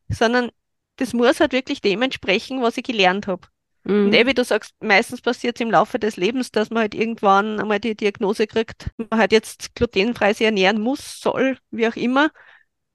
sondern 0.08 0.50
das 0.96 1.12
muss 1.12 1.40
halt 1.40 1.52
wirklich 1.52 1.80
dem 1.80 2.02
entsprechen, 2.02 2.62
was 2.62 2.76
ich 2.76 2.84
gelernt 2.84 3.26
habe. 3.26 3.46
Mhm. 3.84 4.06
Und 4.06 4.14
eh, 4.14 4.26
wie 4.26 4.34
du 4.34 4.44
sagst, 4.44 4.74
meistens 4.80 5.20
passiert 5.20 5.56
es 5.56 5.60
im 5.60 5.70
Laufe 5.70 5.98
des 5.98 6.16
Lebens, 6.16 6.50
dass 6.50 6.70
man 6.70 6.80
halt 6.82 6.94
irgendwann 6.94 7.60
einmal 7.60 7.80
die 7.80 7.96
Diagnose 7.96 8.46
kriegt, 8.46 8.90
man 8.96 9.18
halt 9.20 9.32
jetzt 9.32 9.74
glutenfrei 9.74 10.32
sich 10.32 10.46
ernähren 10.46 10.80
muss, 10.80 11.20
soll, 11.20 11.58
wie 11.70 11.86
auch 11.88 11.96
immer. 11.96 12.30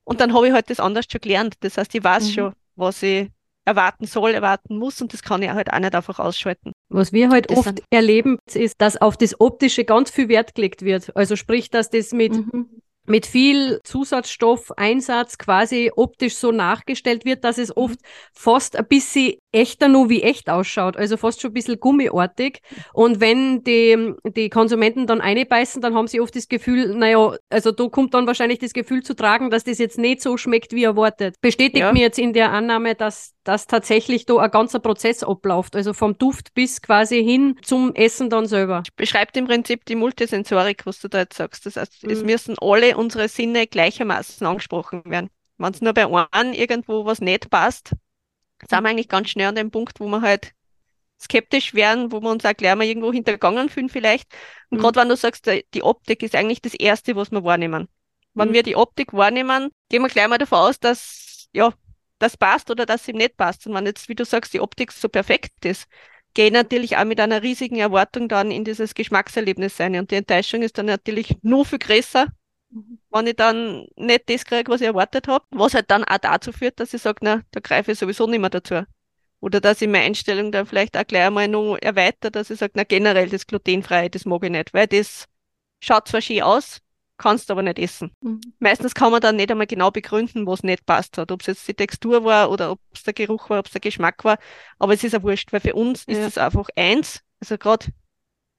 Und 0.03 0.19
dann 0.21 0.33
habe 0.33 0.47
ich 0.47 0.53
halt 0.53 0.69
das 0.69 0.79
anders 0.79 1.05
schon 1.11 1.21
gelernt. 1.21 1.55
Das 1.61 1.77
heißt, 1.77 1.93
ich 1.95 2.03
weiß 2.03 2.27
Mhm. 2.27 2.31
schon, 2.33 2.53
was 2.75 3.03
ich 3.03 3.29
erwarten 3.65 4.05
soll, 4.05 4.31
erwarten 4.31 4.77
muss 4.77 5.01
und 5.01 5.13
das 5.13 5.21
kann 5.21 5.41
ich 5.43 5.49
halt 5.49 5.71
auch 5.71 5.79
nicht 5.79 5.95
einfach 5.95 6.19
ausschalten. 6.19 6.71
Was 6.89 7.13
wir 7.13 7.29
halt 7.29 7.49
Das 7.49 7.57
oft 7.57 7.65
sind- 7.67 7.83
erleben, 7.91 8.37
ist, 8.53 8.75
dass 8.79 8.99
auf 9.01 9.17
das 9.17 9.39
Optische 9.39 9.85
ganz 9.85 10.09
viel 10.11 10.27
Wert 10.29 10.55
gelegt 10.55 10.81
wird. 10.81 11.15
Also 11.15 11.35
sprich, 11.35 11.69
dass 11.69 11.89
das 11.89 12.11
mit, 12.11 12.33
Mhm. 12.33 12.67
mit 13.07 13.25
viel 13.25 13.79
Zusatzstoffeinsatz 13.83 15.37
quasi 15.37 15.91
optisch 15.95 16.35
so 16.35 16.51
nachgestellt 16.51 17.25
wird, 17.25 17.43
dass 17.43 17.57
es 17.57 17.75
oft 17.75 17.99
fast 18.33 18.75
ein 18.75 18.87
bisschen 18.87 19.35
echter 19.53 19.87
nur 19.87 20.09
wie 20.09 20.21
echt 20.23 20.49
ausschaut. 20.49 20.97
Also 20.97 21.17
fast 21.17 21.41
schon 21.41 21.51
ein 21.51 21.53
bisschen 21.53 21.79
gummiartig. 21.79 22.59
Und 22.93 23.19
wenn 23.19 23.63
die, 23.63 24.13
die 24.35 24.49
Konsumenten 24.49 25.07
dann 25.07 25.19
einbeißen, 25.21 25.81
dann 25.81 25.93
haben 25.95 26.07
sie 26.07 26.21
oft 26.21 26.35
das 26.35 26.47
Gefühl, 26.47 26.95
naja, 26.95 27.35
also 27.49 27.71
da 27.71 27.87
kommt 27.89 28.13
dann 28.13 28.27
wahrscheinlich 28.27 28.59
das 28.59 28.73
Gefühl 28.73 29.03
zu 29.03 29.13
tragen, 29.15 29.49
dass 29.49 29.63
das 29.63 29.77
jetzt 29.77 29.97
nicht 29.97 30.21
so 30.21 30.37
schmeckt, 30.37 30.73
wie 30.73 30.83
erwartet. 30.83 31.35
Bestätigt 31.41 31.79
Ja. 31.79 31.91
mir 31.91 32.01
jetzt 32.01 32.19
in 32.19 32.33
der 32.33 32.51
Annahme, 32.51 32.95
dass, 32.95 33.33
dass 33.43 33.65
tatsächlich 33.67 34.25
da 34.25 34.37
ein 34.37 34.51
ganzer 34.51 34.79
Prozess 34.79 35.23
abläuft. 35.23 35.75
Also 35.75 35.93
vom 35.93 36.17
Duft 36.17 36.53
bis 36.53 36.81
quasi 36.81 37.23
hin 37.23 37.57
zum 37.63 37.93
Essen 37.95 38.29
dann 38.29 38.45
selber. 38.45 38.83
Beschreibt 38.95 39.35
im 39.37 39.45
Prinzip 39.47 39.85
die 39.85 39.95
Multisensorik, 39.95 40.85
was 40.85 40.99
du 40.99 41.07
da 41.07 41.19
jetzt 41.19 41.37
sagst. 41.37 41.65
Das 41.65 41.75
heißt, 41.75 42.03
es 42.07 42.21
Mhm. 42.21 42.25
müssen 42.25 42.55
alle 42.59 42.97
unsere 42.97 43.27
Sinne 43.27 43.67
gleichermaßen 43.67 44.45
angesprochen 44.45 45.01
werden. 45.05 45.29
Wenn 45.57 45.73
es 45.73 45.81
nur 45.81 45.93
bei 45.93 46.05
einem 46.31 46.53
irgendwo 46.53 47.05
was 47.05 47.21
nicht 47.21 47.49
passt, 47.49 47.93
sind 48.69 48.83
wir 48.83 48.89
eigentlich 48.89 49.09
ganz 49.09 49.29
schnell 49.29 49.47
an 49.47 49.55
dem 49.55 49.71
Punkt, 49.71 49.99
wo 49.99 50.07
wir 50.07 50.21
halt 50.21 50.51
skeptisch 51.19 51.73
werden, 51.73 52.11
wo 52.11 52.19
wir 52.21 52.29
uns 52.31 52.45
auch 52.45 52.55
gleich 52.55 52.75
mal 52.75 52.85
irgendwo 52.85 53.13
hintergangen 53.13 53.69
fühlen 53.69 53.89
vielleicht. 53.89 54.31
Und 54.69 54.79
Mhm. 54.79 54.81
gerade 54.81 55.01
wenn 55.01 55.09
du 55.09 55.15
sagst, 55.15 55.45
die 55.47 55.65
die 55.73 55.83
Optik 55.83 56.23
ist 56.23 56.35
eigentlich 56.35 56.61
das 56.61 56.73
Erste, 56.73 57.15
was 57.15 57.31
wir 57.31 57.43
wahrnehmen. 57.43 57.87
Wenn 58.33 58.49
Mhm. 58.49 58.53
wir 58.53 58.63
die 58.63 58.75
Optik 58.75 59.13
wahrnehmen, 59.13 59.69
gehen 59.89 60.01
wir 60.01 60.09
gleich 60.09 60.27
mal 60.27 60.37
davon 60.37 60.59
aus, 60.59 60.79
dass 60.79 61.47
ja, 61.53 61.73
das 62.21 62.37
passt 62.37 62.69
oder 62.69 62.85
dass 62.85 63.07
ihm 63.07 63.17
nicht 63.17 63.37
passt. 63.37 63.67
Und 63.67 63.73
wenn 63.73 63.85
jetzt, 63.85 64.09
wie 64.09 64.15
du 64.15 64.25
sagst, 64.25 64.53
die 64.53 64.59
Optik 64.59 64.91
so 64.91 65.09
perfekt 65.09 65.65
ist, 65.65 65.87
gehe 66.33 66.47
ich 66.47 66.51
natürlich 66.51 66.97
auch 66.97 67.05
mit 67.05 67.19
einer 67.19 67.41
riesigen 67.41 67.77
Erwartung 67.77 68.29
dann 68.29 68.51
in 68.51 68.63
dieses 68.63 68.93
Geschmackserlebnis 68.93 69.79
rein. 69.79 69.95
Und 69.95 70.11
die 70.11 70.15
Enttäuschung 70.15 70.61
ist 70.61 70.77
dann 70.77 70.85
natürlich 70.85 71.35
nur 71.41 71.65
viel 71.65 71.79
größer, 71.79 72.27
wenn 73.09 73.27
ich 73.27 73.35
dann 73.35 73.87
nicht 73.95 74.29
das 74.29 74.45
kriege, 74.45 74.71
was 74.71 74.81
ich 74.81 74.87
erwartet 74.87 75.27
habe. 75.27 75.45
Was 75.51 75.73
halt 75.73 75.91
dann 75.91 76.03
auch 76.05 76.17
dazu 76.19 76.51
führt, 76.51 76.79
dass 76.79 76.93
ich 76.93 77.01
sage, 77.01 77.19
na, 77.21 77.41
da 77.51 77.59
greife 77.59 77.91
ich 77.91 77.99
sowieso 77.99 78.27
nicht 78.27 78.39
mehr 78.39 78.49
dazu. 78.49 78.83
Oder 79.41 79.59
dass 79.59 79.81
ich 79.81 79.89
meine 79.89 80.05
Einstellung 80.05 80.51
dann 80.51 80.67
vielleicht 80.67 80.95
auch 80.95 81.05
gleich 81.05 81.23
einmal 81.23 81.47
noch 81.47 81.77
erweitere, 81.81 82.31
dass 82.31 82.49
ich 82.51 82.59
sage, 82.59 82.73
na 82.75 82.83
generell 82.83 83.29
das 83.29 83.47
Glutenfreie, 83.47 84.09
das 84.09 84.25
mag 84.25 84.43
ich 84.43 84.51
nicht, 84.51 84.73
weil 84.73 84.87
das 84.87 85.25
schaut 85.81 86.07
zwar 86.07 86.21
schön 86.21 86.43
aus, 86.43 86.79
kannst 87.21 87.51
aber 87.51 87.61
nicht 87.61 87.79
essen. 87.79 88.11
Mhm. 88.21 88.41
Meistens 88.59 88.93
kann 88.93 89.11
man 89.11 89.21
dann 89.21 89.35
nicht 89.37 89.51
einmal 89.51 89.67
genau 89.67 89.91
begründen, 89.91 90.45
was 90.47 90.63
nicht 90.63 90.85
passt 90.85 91.17
hat. 91.17 91.31
Ob 91.31 91.41
es 91.41 91.47
jetzt 91.47 91.67
die 91.67 91.73
Textur 91.73 92.23
war 92.25 92.51
oder 92.51 92.71
ob 92.71 92.79
es 92.93 93.03
der 93.03 93.13
Geruch 93.13 93.49
war, 93.49 93.59
ob 93.59 93.67
es 93.67 93.71
der 93.71 93.81
Geschmack 93.81 94.23
war. 94.23 94.37
Aber 94.79 94.93
es 94.93 95.03
ist 95.03 95.13
ja 95.13 95.23
wurscht, 95.23 95.53
weil 95.53 95.61
für 95.61 95.73
uns 95.75 96.03
ist 96.05 96.17
Ja. 96.17 96.25
es 96.27 96.37
einfach 96.37 96.67
eins. 96.75 97.21
Also 97.39 97.57
gerade 97.57 97.87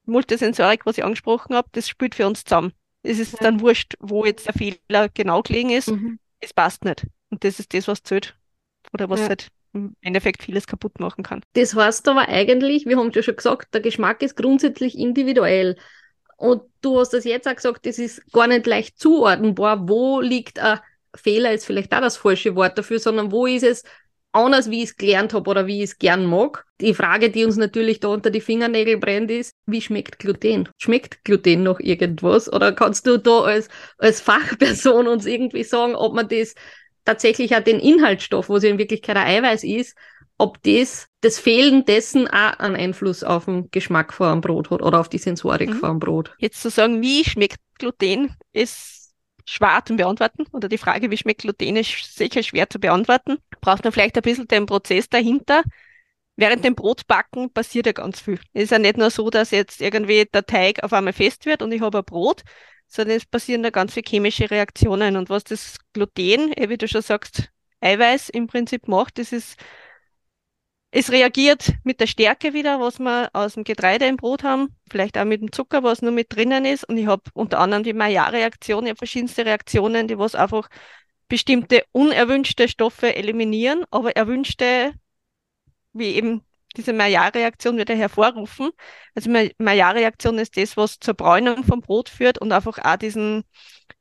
Multisensorik, 0.04 0.84
was 0.86 0.98
ich 0.98 1.04
angesprochen 1.04 1.54
habe, 1.54 1.68
das 1.72 1.88
spielt 1.88 2.14
für 2.14 2.26
uns 2.26 2.44
zusammen. 2.44 2.72
Es 3.02 3.18
ist 3.18 3.32
Ja. 3.34 3.38
dann 3.42 3.60
wurscht, 3.60 3.94
wo 4.00 4.24
jetzt 4.24 4.46
der 4.46 4.54
Fehler 4.54 5.08
genau 5.12 5.42
gelegen 5.42 5.70
ist. 5.70 5.90
Mhm. 5.90 6.18
Es 6.40 6.52
passt 6.52 6.84
nicht. 6.84 7.06
Und 7.30 7.44
das 7.44 7.58
ist 7.60 7.72
das, 7.74 7.88
was 7.88 8.02
zählt. 8.02 8.36
Oder 8.92 9.08
was 9.08 9.20
Ja. 9.20 9.28
halt 9.28 9.48
im 9.74 9.96
Endeffekt 10.02 10.42
vieles 10.42 10.66
kaputt 10.66 11.00
machen 11.00 11.24
kann. 11.24 11.40
Das 11.54 11.74
heißt 11.74 12.06
aber 12.08 12.28
eigentlich, 12.28 12.84
wir 12.84 12.98
haben 12.98 13.10
ja 13.12 13.22
schon 13.22 13.36
gesagt, 13.36 13.72
der 13.72 13.80
Geschmack 13.80 14.22
ist 14.22 14.36
grundsätzlich 14.36 14.98
individuell. 14.98 15.76
Und 16.42 16.62
du 16.80 16.98
hast 16.98 17.10
das 17.10 17.22
jetzt 17.22 17.46
auch 17.46 17.54
gesagt, 17.54 17.86
das 17.86 18.00
ist 18.00 18.32
gar 18.32 18.48
nicht 18.48 18.66
leicht 18.66 18.98
zuordnenbar. 18.98 19.88
Wo 19.88 20.20
liegt 20.20 20.58
ein 20.58 20.80
Fehler, 21.14 21.52
ist 21.52 21.64
vielleicht 21.64 21.94
auch 21.94 22.00
das 22.00 22.16
falsche 22.16 22.56
Wort 22.56 22.76
dafür, 22.76 22.98
sondern 22.98 23.30
wo 23.30 23.46
ist 23.46 23.62
es 23.62 23.84
anders, 24.32 24.68
wie 24.68 24.82
ich 24.82 24.90
es 24.90 24.96
gelernt 24.96 25.34
habe 25.34 25.48
oder 25.48 25.68
wie 25.68 25.78
ich 25.78 25.90
es 25.90 25.98
gern 25.98 26.26
mag. 26.26 26.64
Die 26.80 26.94
Frage, 26.94 27.30
die 27.30 27.44
uns 27.44 27.58
natürlich 27.58 28.00
da 28.00 28.08
unter 28.08 28.30
die 28.30 28.40
Fingernägel 28.40 28.96
brennt, 28.96 29.30
ist, 29.30 29.54
wie 29.66 29.80
schmeckt 29.80 30.18
Gluten? 30.18 30.68
Schmeckt 30.78 31.22
Gluten 31.22 31.62
noch 31.62 31.78
irgendwas? 31.78 32.52
Oder 32.52 32.72
kannst 32.72 33.06
du 33.06 33.18
da 33.18 33.42
als, 33.42 33.68
als 33.98 34.20
Fachperson 34.20 35.06
uns 35.06 35.26
irgendwie 35.26 35.62
sagen, 35.62 35.94
ob 35.94 36.12
man 36.12 36.26
das 36.26 36.56
tatsächlich 37.04 37.54
auch 37.54 37.62
den 37.62 37.78
Inhaltsstoff, 37.78 38.48
was 38.48 38.64
ja 38.64 38.70
in 38.70 38.78
Wirklichkeit 38.78 39.16
ein 39.16 39.44
Eiweiß 39.44 39.62
ist, 39.62 39.96
ob 40.42 40.62
das, 40.62 41.06
das 41.20 41.38
Fehlen 41.38 41.84
dessen 41.84 42.26
auch 42.28 42.58
einen 42.58 42.76
Einfluss 42.76 43.22
auf 43.22 43.44
den 43.44 43.70
Geschmack 43.70 44.12
vor 44.12 44.28
einem 44.28 44.40
Brot 44.40 44.70
hat 44.70 44.82
oder 44.82 44.98
auf 45.00 45.08
die 45.08 45.18
Sensorik 45.18 45.70
Mhm. 45.70 45.74
vor 45.74 45.88
einem 45.90 45.98
Brot. 46.00 46.34
Jetzt 46.38 46.60
zu 46.60 46.68
sagen, 46.70 47.00
wie 47.00 47.24
schmeckt 47.24 47.58
Gluten, 47.78 48.34
ist 48.52 49.12
schwer 49.44 49.82
zu 49.84 49.96
beantworten. 49.96 50.44
Oder 50.52 50.68
die 50.68 50.78
Frage, 50.78 51.10
wie 51.10 51.16
schmeckt 51.16 51.42
Gluten, 51.42 51.76
ist 51.76 52.16
sicher 52.16 52.42
schwer 52.42 52.68
zu 52.68 52.78
beantworten. 52.78 53.38
Braucht 53.60 53.84
man 53.84 53.92
vielleicht 53.92 54.16
ein 54.16 54.22
bisschen 54.22 54.48
den 54.48 54.66
Prozess 54.66 55.08
dahinter. 55.08 55.62
Während 56.36 56.64
dem 56.64 56.74
Brotbacken 56.74 57.52
passiert 57.52 57.86
ja 57.86 57.92
ganz 57.92 58.20
viel. 58.20 58.40
Es 58.52 58.64
ist 58.64 58.70
ja 58.72 58.78
nicht 58.78 58.96
nur 58.96 59.10
so, 59.10 59.30
dass 59.30 59.50
jetzt 59.50 59.80
irgendwie 59.80 60.24
der 60.32 60.44
Teig 60.46 60.82
auf 60.82 60.92
einmal 60.92 61.12
fest 61.12 61.46
wird 61.46 61.62
und 61.62 61.72
ich 61.72 61.82
habe 61.82 61.98
ein 61.98 62.04
Brot, 62.04 62.42
sondern 62.88 63.16
es 63.16 63.26
passieren 63.26 63.62
da 63.62 63.70
ganz 63.70 63.92
viele 63.94 64.04
chemische 64.08 64.50
Reaktionen. 64.50 65.16
Und 65.16 65.28
was 65.30 65.44
das 65.44 65.76
Gluten, 65.92 66.52
eh, 66.56 66.68
wie 66.68 66.78
du 66.78 66.88
schon 66.88 67.02
sagst, 67.02 67.50
Eiweiß 67.80 68.28
im 68.30 68.46
Prinzip 68.46 68.88
macht, 68.88 69.18
das 69.18 69.32
ist, 69.32 69.56
es 70.94 71.10
reagiert 71.10 71.72
mit 71.84 72.00
der 72.00 72.06
Stärke 72.06 72.52
wieder, 72.52 72.78
was 72.80 72.98
wir 73.00 73.30
aus 73.32 73.54
dem 73.54 73.64
Getreide 73.64 74.06
im 74.06 74.16
Brot 74.18 74.44
haben, 74.44 74.76
vielleicht 74.90 75.18
auch 75.18 75.24
mit 75.24 75.40
dem 75.40 75.50
Zucker, 75.50 75.82
was 75.82 76.02
nur 76.02 76.12
mit 76.12 76.36
drinnen 76.36 76.66
ist. 76.66 76.84
Und 76.84 76.98
ich 76.98 77.06
habe 77.06 77.22
unter 77.34 77.60
anderem 77.60 77.82
die 77.82 77.94
Maillard-Reaktion, 77.94 78.84
ich 78.84 78.90
habe 78.90 78.98
verschiedenste 78.98 79.46
Reaktionen, 79.46 80.06
die 80.06 80.18
was 80.18 80.34
einfach 80.34 80.68
bestimmte 81.28 81.84
unerwünschte 81.92 82.68
Stoffe 82.68 83.16
eliminieren, 83.16 83.84
aber 83.90 84.16
erwünschte, 84.16 84.92
wie 85.94 86.08
eben 86.14 86.42
diese 86.76 86.92
Maillard-Reaktion 86.92 87.78
wieder 87.78 87.94
hervorrufen. 87.94 88.70
Also 89.14 89.30
Ma- 89.30 89.50
Maillard-Reaktion 89.58 90.38
ist 90.38 90.56
das, 90.56 90.76
was 90.76 90.98
zur 90.98 91.14
Bräunung 91.14 91.64
vom 91.64 91.80
Brot 91.80 92.10
führt 92.10 92.38
und 92.38 92.52
einfach 92.52 92.78
auch 92.78 92.96
diesen 92.96 93.44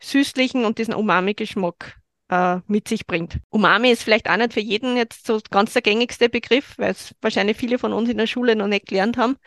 süßlichen 0.02 0.66
und 0.66 0.78
diesen 0.78 0.94
Umami-Geschmack 0.94 2.01
äh, 2.32 2.62
mit 2.68 2.88
sich 2.88 3.06
bringt. 3.06 3.38
Umami 3.50 3.92
ist 3.92 4.04
vielleicht 4.04 4.30
auch 4.30 4.38
nicht 4.38 4.54
für 4.54 4.62
jeden 4.62 4.98
jetzt 4.98 5.28
so 5.28 5.40
ganz 5.52 5.74
der 5.74 5.82
gängigste 5.84 6.30
Begriff, 6.30 6.78
weil 6.78 6.92
es 6.92 7.14
wahrscheinlich 7.22 7.58
viele 7.58 7.78
von 7.78 7.94
uns 7.94 8.10
in 8.10 8.18
der 8.18 8.28
Schule 8.28 8.56
noch 8.56 8.68
nicht 8.68 8.88
gelernt 8.88 9.18
haben. 9.18 9.38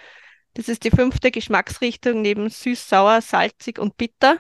Das 0.53 0.69
ist 0.69 0.85
die 0.85 0.91
fünfte 0.91 1.33
Geschmacksrichtung 1.33 2.23
neben 2.23 2.49
süß, 2.49 2.89
sauer, 2.89 3.21
salzig 3.23 3.79
und 3.79 3.97
bitter 3.97 4.39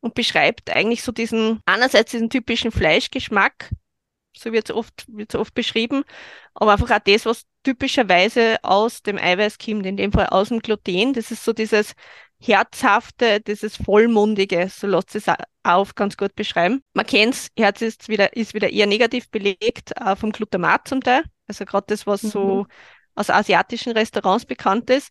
und 0.00 0.14
beschreibt 0.14 0.70
eigentlich 0.70 1.02
so 1.02 1.10
diesen, 1.10 1.60
einerseits 1.66 2.12
diesen 2.12 2.30
typischen 2.30 2.70
Fleischgeschmack, 2.70 3.70
so 4.36 4.52
wird 4.52 4.70
es 4.70 4.76
oft, 4.76 5.06
wird's 5.08 5.34
oft 5.34 5.54
beschrieben, 5.54 6.04
aber 6.54 6.72
einfach 6.72 6.90
auch 6.90 7.02
das, 7.04 7.26
was 7.26 7.46
typischerweise 7.64 8.58
aus 8.62 9.02
dem 9.02 9.18
Eiweiß 9.18 9.58
kommt, 9.58 9.86
in 9.86 9.96
dem 9.96 10.12
Fall 10.12 10.26
aus 10.26 10.48
dem 10.48 10.60
Gluten. 10.60 11.14
Das 11.14 11.30
ist 11.30 11.44
so 11.44 11.52
dieses 11.52 11.94
herzhafte, 12.40 13.40
dieses 13.40 13.76
vollmundige, 13.76 14.68
so 14.68 14.86
lässt 14.86 15.14
es 15.14 15.26
auf 15.62 15.94
ganz 15.94 16.16
gut 16.16 16.34
beschreiben. 16.34 16.82
Man 16.94 17.06
kennt's, 17.06 17.48
Herz 17.56 17.82
ist 17.82 18.08
wieder, 18.08 18.34
ist 18.36 18.54
wieder 18.54 18.70
eher 18.70 18.86
negativ 18.86 19.30
belegt, 19.30 19.92
äh, 19.96 20.16
vom 20.16 20.32
Glutamat 20.32 20.88
zum 20.88 21.02
Teil. 21.02 21.24
Also 21.46 21.64
gerade 21.64 21.86
das, 21.88 22.06
was 22.06 22.22
so 22.22 22.66
aus 23.14 23.28
asiatischen 23.30 23.92
Restaurants 23.92 24.46
bekannt 24.46 24.88
ist. 24.90 25.10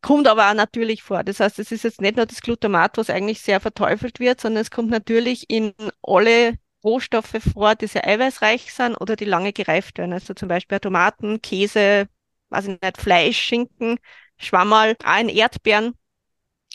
Kommt 0.00 0.26
aber 0.26 0.50
auch 0.50 0.54
natürlich 0.54 1.02
vor. 1.02 1.22
Das 1.22 1.40
heißt, 1.40 1.58
es 1.58 1.70
ist 1.70 1.84
jetzt 1.84 2.00
nicht 2.00 2.16
nur 2.16 2.26
das 2.26 2.40
Glutamat, 2.40 2.96
was 2.98 3.10
eigentlich 3.10 3.40
sehr 3.40 3.60
verteufelt 3.60 4.18
wird, 4.18 4.40
sondern 4.40 4.62
es 4.62 4.70
kommt 4.70 4.90
natürlich 4.90 5.48
in 5.48 5.74
alle 6.02 6.54
Rohstoffe 6.82 7.36
vor, 7.52 7.74
die 7.74 7.86
sehr 7.86 8.06
eiweißreich 8.06 8.72
sind 8.72 8.96
oder 8.96 9.14
die 9.14 9.24
lange 9.24 9.52
gereift 9.52 9.98
werden. 9.98 10.12
Also 10.12 10.34
zum 10.34 10.48
Beispiel 10.48 10.80
Tomaten, 10.80 11.40
Käse, 11.40 12.08
weiß 12.50 12.66
ich 12.66 12.80
nicht, 12.80 12.98
Fleisch, 12.98 13.40
Schinken, 13.40 13.98
Schwammerl, 14.38 14.96
auch 15.04 15.20
in 15.20 15.28
Erdbeeren. 15.28 15.94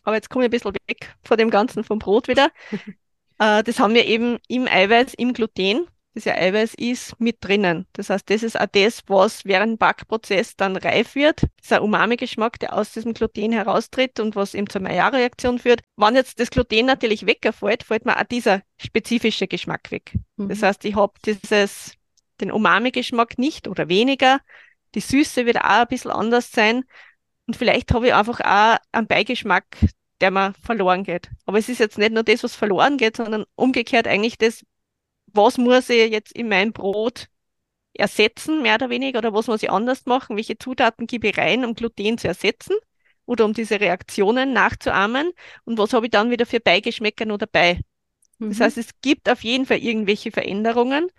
Aber 0.08 0.16
jetzt 0.16 0.30
komme 0.30 0.46
ich 0.46 0.48
ein 0.48 0.52
bisschen 0.52 0.74
weg 0.88 1.14
von 1.22 1.38
dem 1.38 1.50
Ganzen 1.50 1.84
vom 1.84 2.00
Brot 2.00 2.30
wieder. 2.30 2.50
äh, 3.40 3.62
das 3.62 3.78
haben 3.78 3.94
wir 3.94 4.06
eben 4.06 4.38
im 4.48 4.66
Eiweiß, 4.66 5.16
im 5.16 5.34
Gluten 5.34 5.86
das 6.14 6.24
ja 6.24 6.34
Eiweiß 6.34 6.74
ist, 6.76 7.20
mit 7.20 7.38
drinnen. 7.42 7.86
Das 7.92 8.10
heißt, 8.10 8.30
das 8.30 8.42
ist 8.42 8.60
auch 8.60 8.68
das, 8.72 9.04
was 9.08 9.44
während 9.44 9.74
dem 9.74 9.78
Backprozess 9.78 10.56
dann 10.56 10.78
reif 10.78 11.14
wird. 11.14 11.44
Das 11.44 11.66
ist 11.66 11.74
ein 11.74 11.82
Umami-Geschmack, 11.82 12.58
der 12.58 12.74
aus 12.74 12.94
diesem 12.94 13.14
Gluten 13.14 13.52
heraustritt 13.52 14.20
und 14.22 14.36
was 14.36 14.54
eben 14.56 14.70
zur 14.70 14.82
Maillard-Reaktion 14.82 15.60
führt. 15.60 15.82
Wenn 15.98 16.16
jetzt 16.16 16.40
das 16.40 16.50
Gluten 16.50 16.88
natürlich 16.88 17.26
wegfällt, 17.26 17.84
fällt 17.84 18.06
mir 18.06 18.18
auch 18.18 18.24
dieser 18.24 18.62
spezifische 18.78 19.48
Geschmack 19.48 19.92
weg. 19.92 20.14
Mhm. 20.38 20.50
Das 20.50 20.64
heißt, 20.64 20.86
ich 20.86 20.96
habe 20.96 21.14
dieses, 21.24 21.98
den 22.42 22.52
Umami-Geschmack 22.52 23.38
nicht 23.38 23.68
oder 23.68 23.90
weniger. 23.90 24.40
Die 24.96 25.02
Süße 25.02 25.46
wird 25.46 25.58
auch 25.58 25.82
ein 25.82 25.88
bisschen 25.88 26.12
anders 26.12 26.50
sein. 26.50 26.86
Und 27.46 27.56
vielleicht 27.56 27.94
habe 27.94 28.08
ich 28.08 28.14
einfach 28.14 28.40
auch 28.42 28.78
einen 28.92 29.08
Beigeschmack, 29.08 29.66
der 30.22 30.32
mir 30.32 30.54
verloren 30.64 31.04
geht. 31.04 31.30
Aber 31.46 31.58
es 31.58 31.70
ist 31.70 31.80
jetzt 31.80 31.98
nicht 31.98 32.12
nur 32.14 32.24
das, 32.24 32.44
was 32.44 32.56
verloren 32.56 32.98
geht, 32.98 33.18
sondern 33.18 33.46
umgekehrt 33.56 34.08
eigentlich 34.08 34.38
das, 34.38 34.66
was 35.28 35.58
muss 35.58 35.90
ich 35.90 36.12
jetzt 36.12 36.32
in 36.32 36.50
mein 36.50 36.74
Brot 36.74 37.28
ersetzen, 37.94 38.62
mehr 38.62 38.76
oder 38.76 38.90
weniger, 38.90 39.20
oder 39.20 39.34
was 39.34 39.48
muss 39.48 39.64
ich 39.64 39.72
anders 39.72 40.06
machen, 40.06 40.36
welche 40.36 40.58
Zutaten 40.58 41.08
gebe 41.08 41.28
ich 41.28 41.38
rein, 41.38 41.66
um 41.66 41.74
Gluten 41.74 42.18
zu 42.18 42.28
ersetzen 42.28 42.76
oder 43.26 43.46
um 43.46 43.54
diese 43.54 43.80
Reaktionen 43.80 44.54
nachzuahmen 44.54 45.32
und 45.66 45.78
was 45.78 45.94
habe 45.94 46.06
ich 46.06 46.12
dann 46.12 46.32
wieder 46.32 46.46
für 46.46 46.60
Beigeschmäcker 46.60 47.26
noch 47.26 47.38
dabei. 47.38 47.82
Mhm. 48.40 48.50
Das 48.50 48.60
heißt, 48.60 48.78
es 48.78 48.90
gibt 49.02 49.30
auf 49.30 49.44
jeden 49.44 49.66
Fall 49.66 49.80
irgendwelche 49.80 50.32
Veränderungen 50.32 51.10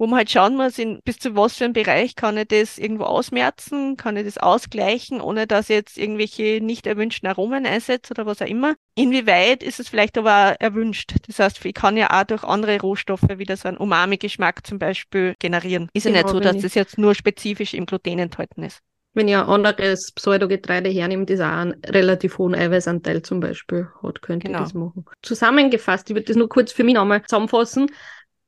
wo 0.00 0.06
man 0.06 0.16
halt 0.20 0.30
schauen 0.30 0.56
muss, 0.56 0.78
in, 0.78 1.00
bis 1.04 1.18
zu 1.18 1.36
was 1.36 1.56
für 1.56 1.64
einem 1.64 1.74
Bereich 1.74 2.16
kann 2.16 2.38
ich 2.38 2.48
das 2.48 2.78
irgendwo 2.78 3.04
ausmerzen, 3.04 3.98
kann 3.98 4.16
ich 4.16 4.24
das 4.24 4.38
ausgleichen, 4.38 5.20
ohne 5.20 5.46
dass 5.46 5.68
ich 5.68 5.76
jetzt 5.76 5.98
irgendwelche 5.98 6.64
nicht 6.64 6.86
erwünschten 6.86 7.28
Aromen 7.28 7.66
einsetze 7.66 8.14
oder 8.14 8.24
was 8.24 8.40
auch 8.40 8.46
immer. 8.46 8.76
Inwieweit 8.94 9.62
ist 9.62 9.78
es 9.78 9.90
vielleicht 9.90 10.16
aber 10.16 10.56
erwünscht? 10.58 11.12
Das 11.26 11.38
heißt, 11.38 11.62
ich 11.66 11.74
kann 11.74 11.98
ja 11.98 12.18
auch 12.18 12.24
durch 12.24 12.44
andere 12.44 12.80
Rohstoffe 12.80 13.28
wieder 13.36 13.58
so 13.58 13.68
einen 13.68 13.76
Umami-Geschmack 13.76 14.66
zum 14.66 14.78
Beispiel 14.78 15.34
generieren. 15.38 15.90
Ist 15.92 16.06
ja 16.06 16.12
genau, 16.12 16.22
nicht 16.22 16.32
so, 16.32 16.40
dass 16.40 16.62
das 16.62 16.74
jetzt 16.74 16.96
nur 16.96 17.14
spezifisch 17.14 17.74
im 17.74 17.84
Gluten 17.84 18.18
enthalten 18.18 18.62
ist. 18.62 18.80
Wenn 19.12 19.28
ihr 19.28 19.42
ein 19.42 19.48
anderes 19.48 20.12
Pseudogetreide 20.12 20.88
hernimmt, 20.88 21.28
das 21.28 21.40
auch 21.40 21.46
einen 21.46 21.74
relativ 21.84 22.38
hohen 22.38 22.54
Eiweißanteil 22.54 23.22
zum 23.22 23.40
Beispiel 23.40 23.88
hat, 24.02 24.22
könnt 24.22 24.44
ihr 24.44 24.50
genau. 24.50 24.60
das 24.60 24.72
machen. 24.72 25.04
Zusammengefasst, 25.20 26.08
ich 26.08 26.14
würde 26.14 26.26
das 26.26 26.36
nur 26.36 26.48
kurz 26.48 26.72
für 26.72 26.84
mich 26.84 26.94
nochmal 26.94 27.22
zusammenfassen 27.26 27.90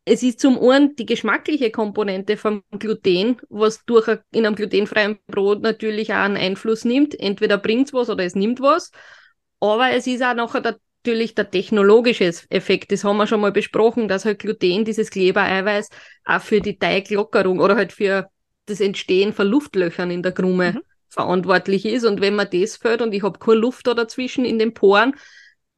es 0.05 0.23
ist 0.23 0.41
zum 0.41 0.59
einen 0.59 0.97
die 0.97 1.07
geschmackliche 1.07 1.71
Komponente 1.71 2.37
vom 2.37 2.65
Gluten, 2.79 3.37
was 3.49 3.85
durch 3.85 4.09
a, 4.09 4.19
in 4.33 4.47
einem 4.47 4.57
glutenfreien 4.57 5.19
Brot 5.29 5.62
natürlich 5.62 6.12
auch 6.12 6.19
einen 6.19 6.37
Einfluss 6.37 6.85
nimmt. 6.85 7.19
Entweder 7.19 7.59
bringt 7.59 7.88
es 7.88 7.95
was 7.95 8.11
oder 8.11 8.25
es 8.25 8.35
nimmt 8.35 8.61
was. 8.61 8.91
Aber 9.61 9.91
es 9.91 10.07
ist 10.09 10.23
auch 10.23 10.35
nachher 10.35 10.61
der, 10.61 10.79
natürlich 11.05 11.37
der 11.37 11.51
technologische 11.51 12.33
Effekt. 12.49 12.91
Das 12.91 13.05
haben 13.05 13.17
wir 13.17 13.29
schon 13.29 13.41
mal 13.41 13.53
besprochen, 13.53 14.09
dass 14.09 14.25
halt 14.25 14.41
Gluten, 14.41 14.85
dieses 14.85 15.11
Klebereiweiß, 15.11 15.88
auch 16.25 16.41
für 16.41 16.61
die 16.61 16.79
Teiglockerung 16.79 17.61
oder 17.61 17.77
halt 17.77 17.93
für 17.93 18.29
das 18.67 18.81
Entstehen 18.81 19.33
von 19.33 19.47
Luftlöchern 19.47 20.11
in 20.11 20.23
der 20.23 20.33
Krume 20.33 20.73
mhm. 20.73 20.81
verantwortlich 21.09 21.87
ist. 21.87 22.05
Und 22.05 22.21
wenn 22.21 22.35
man 22.35 22.49
das 22.51 22.77
fällt 22.77 23.03
und 23.03 23.12
ich 23.12 23.23
habe 23.23 23.38
keine 23.38 23.61
Luft 23.61 23.87
da 23.87 23.95
dazwischen 23.95 24.45
in 24.45 24.59
den 24.59 24.75
Poren, 24.75 25.15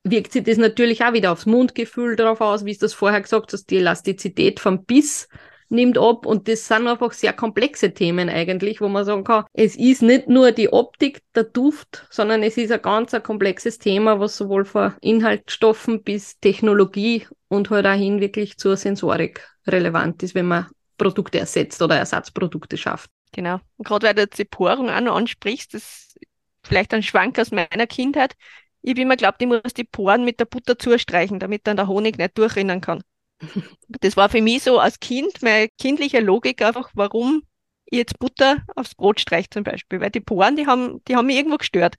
wirkt 0.04 0.32
sich 0.32 0.44
das 0.44 0.58
natürlich 0.58 1.02
auch 1.02 1.14
wieder 1.14 1.32
aufs 1.32 1.46
Mundgefühl 1.46 2.14
drauf 2.14 2.40
aus, 2.40 2.64
wie 2.64 2.70
es 2.70 2.78
das 2.78 2.94
vorher 2.94 3.22
gesagt 3.22 3.52
hast, 3.52 3.70
die 3.70 3.78
Elastizität 3.78 4.60
vom 4.60 4.84
Biss 4.84 5.28
nimmt 5.70 5.98
ab 5.98 6.26
und 6.26 6.46
das 6.46 6.68
sind 6.68 6.86
einfach 6.86 7.12
sehr 7.12 7.32
komplexe 7.32 7.92
Themen 7.92 8.28
eigentlich, 8.28 8.80
wo 8.80 8.88
man 8.88 9.04
sagen 9.04 9.24
kann, 9.24 9.44
es 9.54 9.76
ist 9.76 10.02
nicht 10.02 10.28
nur 10.28 10.52
die 10.52 10.72
Optik, 10.72 11.22
der 11.34 11.44
Duft, 11.44 12.06
sondern 12.10 12.42
es 12.42 12.56
ist 12.56 12.70
ein 12.70 12.82
ganz 12.82 13.14
ein 13.14 13.22
komplexes 13.22 13.78
Thema, 13.78 14.20
was 14.20 14.36
sowohl 14.36 14.66
von 14.66 14.94
Inhaltsstoffen 15.00 16.02
bis 16.02 16.38
Technologie 16.38 17.26
und 17.48 17.70
halt 17.70 17.86
auch 17.86 17.94
hin 17.94 18.20
wirklich 18.20 18.58
zur 18.58 18.76
Sensorik 18.76 19.48
relevant 19.66 20.22
ist, 20.22 20.34
wenn 20.34 20.46
man 20.46 20.66
Produkte 20.98 21.38
ersetzt 21.38 21.80
oder 21.82 21.96
Ersatzprodukte 21.96 22.76
schafft. 22.76 23.10
Genau. 23.32 23.58
Und 23.76 23.86
gerade 23.86 24.06
weil 24.06 24.14
du 24.14 24.22
jetzt 24.22 24.38
die 24.38 24.44
Porung 24.44 24.90
auch 24.90 25.00
noch 25.00 25.16
ansprichst, 25.16 25.74
das 25.74 25.82
ist 25.82 26.18
vielleicht 26.62 26.94
ein 26.94 27.02
Schwank 27.02 27.38
aus 27.38 27.50
meiner 27.50 27.86
Kindheit. 27.86 28.36
Ich 28.84 28.90
habe 28.90 29.00
immer 29.00 29.16
geglaubt, 29.16 29.40
ich 29.40 29.48
muss 29.48 29.72
die 29.74 29.84
Poren 29.84 30.26
mit 30.26 30.40
der 30.40 30.44
Butter 30.44 30.78
zustreichen, 30.78 31.38
damit 31.38 31.66
dann 31.66 31.78
der 31.78 31.88
Honig 31.88 32.18
nicht 32.18 32.36
durchrinnen 32.36 32.82
kann. 32.82 33.02
Das 33.88 34.16
war 34.16 34.28
für 34.28 34.42
mich 34.42 34.62
so 34.62 34.78
als 34.78 35.00
Kind 35.00 35.42
meine 35.42 35.68
kindliche 35.80 36.20
Logik 36.20 36.60
einfach, 36.60 36.90
warum 36.92 37.42
ich 37.86 37.98
jetzt 37.98 38.18
Butter 38.18 38.58
aufs 38.76 38.94
Brot 38.94 39.20
streiche 39.20 39.48
zum 39.48 39.64
Beispiel. 39.64 40.00
Weil 40.00 40.10
die 40.10 40.20
Poren, 40.20 40.56
die 40.56 40.66
haben, 40.66 41.02
die 41.08 41.16
haben 41.16 41.26
mich 41.26 41.36
irgendwo 41.36 41.56
gestört. 41.56 41.96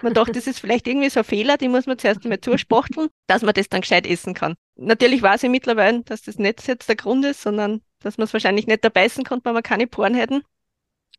Man 0.00 0.14
dachte, 0.14 0.32
das 0.32 0.46
ist 0.46 0.58
vielleicht 0.58 0.86
irgendwie 0.88 1.10
so 1.10 1.20
ein 1.20 1.24
Fehler, 1.24 1.58
die 1.58 1.68
muss 1.68 1.84
man 1.84 1.98
zuerst 1.98 2.24
einmal 2.24 2.40
zuspachteln, 2.40 3.08
dass 3.26 3.42
man 3.42 3.52
das 3.52 3.68
dann 3.68 3.82
gescheit 3.82 4.06
essen 4.06 4.32
kann. 4.32 4.54
Natürlich 4.76 5.20
weiß 5.20 5.42
ich 5.42 5.50
mittlerweile, 5.50 6.02
dass 6.02 6.22
das 6.22 6.38
nicht 6.38 6.66
jetzt 6.66 6.88
der 6.88 6.96
Grund 6.96 7.26
ist, 7.26 7.42
sondern 7.42 7.82
dass 7.98 8.16
man 8.16 8.24
es 8.24 8.32
wahrscheinlich 8.32 8.66
nicht 8.66 8.82
dabei 8.82 9.04
essen 9.04 9.24
konnte, 9.24 9.44
weil 9.44 9.52
man 9.52 9.62
keine 9.62 9.86
Poren 9.86 10.14
hätten. 10.14 10.42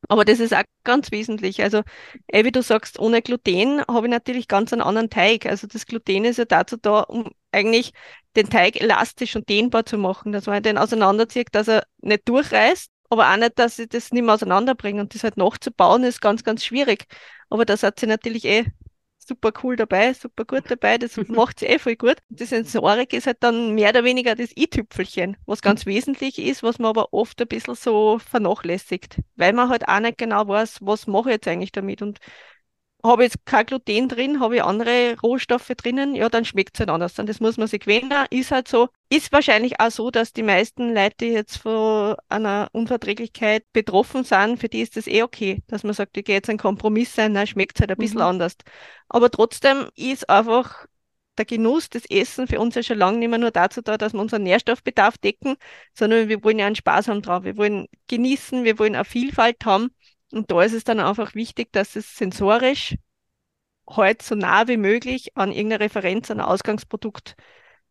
Aber 0.09 0.25
das 0.25 0.39
ist 0.39 0.53
auch 0.53 0.63
ganz 0.83 1.11
wesentlich. 1.11 1.61
Also, 1.63 1.81
eh, 2.27 2.43
wie 2.45 2.51
du 2.51 2.61
sagst, 2.61 2.99
ohne 2.99 3.21
Gluten 3.21 3.81
habe 3.87 4.07
ich 4.07 4.11
natürlich 4.11 4.47
ganz 4.47 4.73
einen 4.73 4.81
anderen 4.81 5.09
Teig. 5.09 5.45
Also 5.45 5.67
das 5.67 5.85
Gluten 5.85 6.25
ist 6.25 6.37
ja 6.37 6.45
dazu 6.45 6.77
da, 6.77 7.01
um 7.01 7.31
eigentlich 7.51 7.93
den 8.35 8.49
Teig 8.49 8.81
elastisch 8.81 9.35
und 9.35 9.47
dehnbar 9.49 9.85
zu 9.85 9.97
machen, 9.97 10.31
dass 10.31 10.47
man 10.47 10.63
den 10.63 10.77
auseinanderzieht, 10.77 11.49
dass 11.53 11.67
er 11.67 11.83
nicht 12.01 12.27
durchreißt, 12.27 12.89
aber 13.09 13.31
auch 13.31 13.37
nicht, 13.37 13.59
dass 13.59 13.79
ich 13.79 13.89
das 13.89 14.11
nicht 14.11 14.23
mehr 14.23 14.33
auseinanderbringe. 14.33 15.01
Und 15.01 15.13
das 15.15 15.23
halt 15.23 15.37
nachzubauen 15.37 16.03
ist 16.03 16.21
ganz, 16.21 16.43
ganz 16.43 16.65
schwierig. 16.65 17.05
Aber 17.49 17.65
das 17.65 17.83
hat 17.83 17.99
sie 17.99 18.07
natürlich 18.07 18.45
eh 18.45 18.65
super 19.27 19.51
cool 19.63 19.75
dabei, 19.75 20.13
super 20.13 20.45
gut 20.45 20.63
dabei, 20.69 20.97
das 20.97 21.17
macht 21.27 21.59
sie 21.59 21.65
eh 21.67 21.79
voll 21.79 21.95
gut. 21.95 22.17
Die 22.29 22.45
Sensorik 22.45 23.13
ist 23.13 23.27
halt 23.27 23.37
dann 23.41 23.75
mehr 23.75 23.89
oder 23.89 24.03
weniger 24.03 24.35
das 24.35 24.55
i-Tüpfelchen, 24.57 25.37
was 25.45 25.61
ganz 25.61 25.85
wesentlich 25.85 26.39
ist, 26.39 26.63
was 26.63 26.79
man 26.79 26.89
aber 26.89 27.13
oft 27.13 27.41
ein 27.41 27.47
bisschen 27.47 27.75
so 27.75 28.19
vernachlässigt, 28.19 29.19
weil 29.35 29.53
man 29.53 29.69
halt 29.69 29.87
auch 29.87 29.99
nicht 29.99 30.17
genau 30.17 30.47
weiß, 30.47 30.79
was 30.81 31.07
mache 31.07 31.29
ich 31.29 31.35
jetzt 31.35 31.47
eigentlich 31.47 31.71
damit 31.71 32.01
und 32.01 32.19
habe 33.03 33.25
ich 33.25 33.33
jetzt 33.33 33.45
kein 33.45 33.65
Gluten 33.65 34.07
drin, 34.07 34.39
habe 34.39 34.55
ich 34.55 34.63
andere 34.63 35.15
Rohstoffe 35.21 35.67
drinnen, 35.77 36.15
ja, 36.15 36.29
dann 36.29 36.45
schmeckt 36.45 36.75
es 36.75 36.79
halt 36.79 36.89
anders. 36.89 37.13
Dann 37.15 37.25
das 37.25 37.39
muss 37.39 37.57
man 37.57 37.67
sich 37.67 37.81
gewöhnen, 37.81 38.11
ist 38.29 38.51
halt 38.51 38.67
so. 38.67 38.89
Ist 39.09 39.31
wahrscheinlich 39.31 39.79
auch 39.79 39.91
so, 39.91 40.09
dass 40.09 40.33
die 40.33 40.43
meisten 40.43 40.93
Leute, 40.93 41.15
die 41.21 41.27
jetzt 41.27 41.57
von 41.57 42.15
einer 42.29 42.69
Unverträglichkeit 42.71 43.65
betroffen 43.73 44.23
sind, 44.23 44.59
für 44.59 44.69
die 44.69 44.81
ist 44.81 44.95
das 44.97 45.07
eh 45.07 45.23
okay, 45.23 45.61
dass 45.67 45.83
man 45.83 45.93
sagt, 45.93 46.17
ich 46.17 46.25
gehe 46.25 46.35
jetzt 46.35 46.49
einen 46.49 46.57
Kompromiss 46.59 47.13
sein, 47.13 47.33
dann 47.33 47.45
schmeckt 47.47 47.77
es 47.77 47.81
halt 47.81 47.91
ein 47.91 47.97
bisschen 47.97 48.19
mhm. 48.19 48.23
anders. 48.23 48.55
Aber 49.09 49.29
trotzdem 49.29 49.89
ist 49.95 50.29
einfach 50.29 50.87
der 51.37 51.45
Genuss 51.45 51.89
des 51.89 52.05
Essen 52.09 52.47
für 52.47 52.59
uns 52.59 52.75
ja 52.75 52.83
schon 52.83 52.97
lange 52.97 53.17
nicht 53.17 53.29
mehr 53.29 53.39
nur 53.39 53.51
dazu 53.51 53.81
da, 53.81 53.97
dass 53.97 54.13
wir 54.13 54.21
unseren 54.21 54.43
Nährstoffbedarf 54.43 55.17
decken, 55.17 55.55
sondern 55.93 56.29
wir 56.29 56.43
wollen 56.43 56.59
ja 56.59 56.67
einen 56.67 56.75
Spaß 56.75 57.07
haben 57.07 57.21
drauf. 57.21 57.43
Wir 57.43 57.57
wollen 57.57 57.87
genießen, 58.07 58.63
wir 58.63 58.79
wollen 58.79 58.95
eine 58.95 59.05
Vielfalt 59.05 59.65
haben. 59.65 59.91
Und 60.33 60.49
da 60.49 60.63
ist 60.63 60.73
es 60.73 60.83
dann 60.83 60.99
einfach 60.99 61.35
wichtig, 61.35 61.71
dass 61.73 61.95
es 61.95 62.17
sensorisch 62.17 62.95
halt 63.87 64.23
so 64.23 64.33
nah 64.33 64.67
wie 64.67 64.77
möglich 64.77 65.37
an 65.37 65.51
irgendeine 65.51 65.83
Referenz, 65.83 66.31
an 66.31 66.39
ein 66.39 66.45
Ausgangsprodukt 66.45 67.35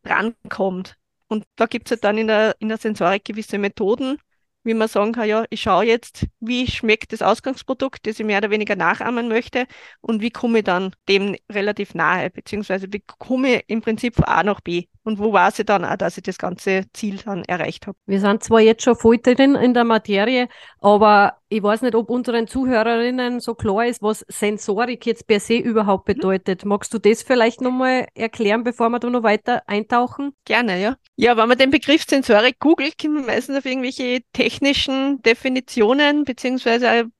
rankommt. 0.04 0.96
Und 1.28 1.44
da 1.54 1.66
gibt 1.66 1.86
es 1.86 1.92
halt 1.92 2.04
dann 2.04 2.18
in 2.18 2.26
der, 2.26 2.56
in 2.58 2.68
der 2.68 2.78
Sensorik 2.78 3.24
gewisse 3.24 3.58
Methoden, 3.58 4.18
wie 4.64 4.74
man 4.74 4.88
sagen 4.88 5.12
kann, 5.12 5.28
ja, 5.28 5.44
ich 5.50 5.62
schaue 5.62 5.84
jetzt, 5.84 6.26
wie 6.40 6.66
schmeckt 6.66 7.12
das 7.12 7.22
Ausgangsprodukt, 7.22 8.04
das 8.08 8.18
ich 8.18 8.26
mehr 8.26 8.38
oder 8.38 8.50
weniger 8.50 8.74
nachahmen 8.74 9.28
möchte 9.28 9.66
und 10.00 10.20
wie 10.20 10.30
komme 10.30 10.58
ich 10.58 10.64
dann 10.64 10.96
dem 11.08 11.36
relativ 11.48 11.94
nahe, 11.94 12.28
beziehungsweise 12.30 12.92
wie 12.92 13.04
komme 13.06 13.58
ich 13.58 13.64
im 13.68 13.82
Prinzip 13.82 14.16
von 14.16 14.24
A 14.24 14.42
nach 14.42 14.60
B 14.60 14.88
und 15.04 15.18
wo 15.18 15.32
weiß 15.32 15.58
ich 15.58 15.66
dann 15.66 15.84
auch, 15.84 15.96
dass 15.96 16.16
ich 16.16 16.22
das 16.22 16.38
ganze 16.38 16.84
Ziel 16.92 17.18
dann 17.24 17.44
erreicht 17.44 17.86
habe. 17.86 17.98
Wir 18.06 18.20
sind 18.20 18.42
zwar 18.42 18.60
jetzt 18.60 18.82
schon 18.82 18.96
voll 18.96 19.18
drin 19.18 19.54
in 19.54 19.74
der 19.74 19.84
Materie, 19.84 20.48
aber 20.80 21.38
ich 21.48 21.62
weiß 21.62 21.82
nicht, 21.82 21.94
ob 21.94 22.08
unseren 22.08 22.46
Zuhörerinnen 22.46 23.40
so 23.40 23.54
klar 23.54 23.86
ist, 23.86 24.02
was 24.02 24.24
Sensorik 24.28 25.04
jetzt 25.06 25.26
per 25.26 25.40
se 25.40 25.56
überhaupt 25.56 26.08
mhm. 26.08 26.14
bedeutet. 26.14 26.64
Magst 26.64 26.94
du 26.94 26.98
das 26.98 27.22
vielleicht 27.22 27.60
nochmal 27.60 28.06
erklären, 28.14 28.64
bevor 28.64 28.88
wir 28.90 28.98
da 28.98 29.10
noch 29.10 29.22
weiter 29.22 29.62
eintauchen? 29.66 30.32
Gerne, 30.44 30.80
ja. 30.80 30.96
Ja, 31.16 31.36
wenn 31.36 31.48
man 31.48 31.58
den 31.58 31.70
Begriff 31.70 32.04
Sensorik 32.08 32.58
googelt, 32.58 32.98
kommt 32.98 33.14
man 33.14 33.26
meistens 33.26 33.58
auf 33.58 33.64
irgendwelche 33.64 34.20
technischen 34.32 35.20
Definitionen, 35.22 36.24
beziehungsweise 36.24 37.10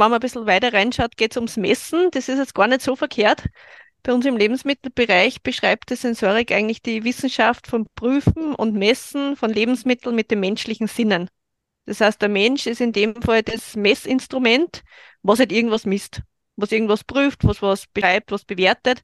wenn 0.00 0.10
man 0.10 0.14
ein 0.14 0.20
bisschen 0.20 0.46
weiter 0.46 0.72
reinschaut, 0.72 1.16
geht 1.16 1.32
es 1.32 1.36
ums 1.36 1.58
Messen. 1.58 2.10
Das 2.12 2.28
ist 2.30 2.38
jetzt 2.38 2.54
gar 2.54 2.66
nicht 2.66 2.80
so 2.80 2.96
verkehrt. 2.96 3.44
Bei 4.02 4.12
uns 4.12 4.24
im 4.24 4.36
Lebensmittelbereich 4.36 5.42
beschreibt 5.42 5.90
die 5.90 5.96
Sensorik 5.96 6.52
eigentlich 6.52 6.82
die 6.82 7.04
Wissenschaft 7.04 7.66
vom 7.66 7.86
Prüfen 7.94 8.54
und 8.54 8.74
Messen 8.74 9.36
von 9.36 9.50
Lebensmitteln 9.50 10.14
mit 10.14 10.30
den 10.30 10.40
menschlichen 10.40 10.86
Sinnen. 10.86 11.28
Das 11.86 12.00
heißt, 12.00 12.22
der 12.22 12.28
Mensch 12.28 12.66
ist 12.66 12.80
in 12.80 12.92
dem 12.92 13.20
Fall 13.20 13.42
das 13.42 13.76
Messinstrument, 13.76 14.82
was 15.22 15.38
halt 15.38 15.52
irgendwas 15.52 15.84
misst, 15.84 16.22
was 16.56 16.72
irgendwas 16.72 17.04
prüft, 17.04 17.44
was 17.44 17.62
was 17.62 17.86
beschreibt, 17.88 18.32
was 18.32 18.44
bewertet. 18.44 19.02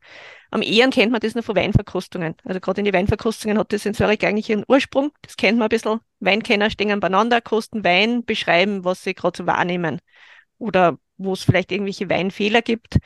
Am 0.51 0.63
ehesten 0.63 0.91
kennt 0.91 1.13
man 1.13 1.21
das 1.21 1.35
nur 1.35 1.43
von 1.43 1.57
Weinverkostungen. 1.57 2.35
Also 2.45 2.61
gerade 2.61 2.81
in 2.81 2.85
die 2.85 2.93
Weinverkostungen 2.93 3.59
hat 3.59 3.73
die 3.73 3.79
Sensorik 3.79 4.25
eigentlich 4.25 4.49
ihren 4.49 4.65
Ursprung. 4.69 5.13
Das 5.23 5.37
kennt 5.37 5.59
man 5.59 5.67
ein 5.67 5.71
bisschen. 5.71 6.01
Weinkenner 6.21 6.71
stehen 6.71 7.01
beieinander, 7.01 7.41
kosten 7.41 7.85
Wein, 7.85 8.25
beschreiben, 8.25 8.85
was 8.85 9.03
sie 9.03 9.15
gerade 9.15 9.37
so 9.37 9.47
wahrnehmen. 9.47 10.01
Oder 10.59 10.99
wo 11.19 11.33
es 11.33 11.45
vielleicht 11.45 11.73
irgendwelche 11.73 12.09
Weinfehler 12.09 12.63
gibt. 12.63 12.99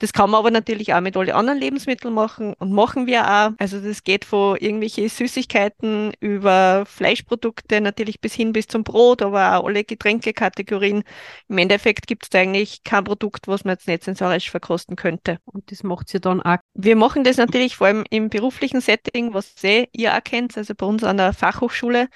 Das 0.00 0.14
kann 0.14 0.30
man 0.30 0.38
aber 0.38 0.50
natürlich 0.50 0.94
auch 0.94 1.00
mit 1.02 1.16
allen 1.16 1.30
anderen 1.30 1.60
Lebensmitteln 1.60 2.12
machen 2.14 2.54
und 2.54 2.72
machen 2.72 3.06
wir 3.06 3.30
auch. 3.30 3.50
Also 3.58 3.80
das 3.80 4.02
geht 4.02 4.24
von 4.24 4.56
irgendwelche 4.56 5.06
Süßigkeiten 5.08 6.14
über 6.20 6.84
Fleischprodukte 6.86 7.82
natürlich 7.82 8.20
bis 8.20 8.32
hin 8.32 8.52
bis 8.52 8.66
zum 8.66 8.82
Brot, 8.82 9.20
aber 9.20 9.58
auch 9.58 9.66
alle 9.66 9.84
Getränkekategorien. 9.84 11.04
Im 11.48 11.58
Endeffekt 11.58 12.06
gibt 12.06 12.24
es 12.24 12.38
eigentlich 12.38 12.82
kein 12.82 13.04
Produkt, 13.04 13.46
was 13.46 13.64
man 13.64 13.74
jetzt 13.74 13.88
nicht 13.88 14.02
sensorisch 14.02 14.50
verkosten 14.50 14.96
könnte. 14.96 15.38
Und 15.44 15.70
das 15.70 15.82
macht 15.82 16.08
sie 16.08 16.18
dann 16.18 16.40
auch. 16.40 16.56
Wir 16.72 16.96
machen 16.96 17.22
das 17.22 17.36
natürlich 17.36 17.76
vor 17.76 17.88
allem 17.88 18.04
im 18.08 18.30
beruflichen 18.30 18.80
Setting, 18.80 19.34
was 19.34 19.54
ihr 19.62 20.14
auch 20.14 20.24
kennt, 20.24 20.56
also 20.56 20.74
bei 20.74 20.86
uns 20.86 21.04
an 21.04 21.18
der 21.18 21.34
Fachhochschule 21.34 22.08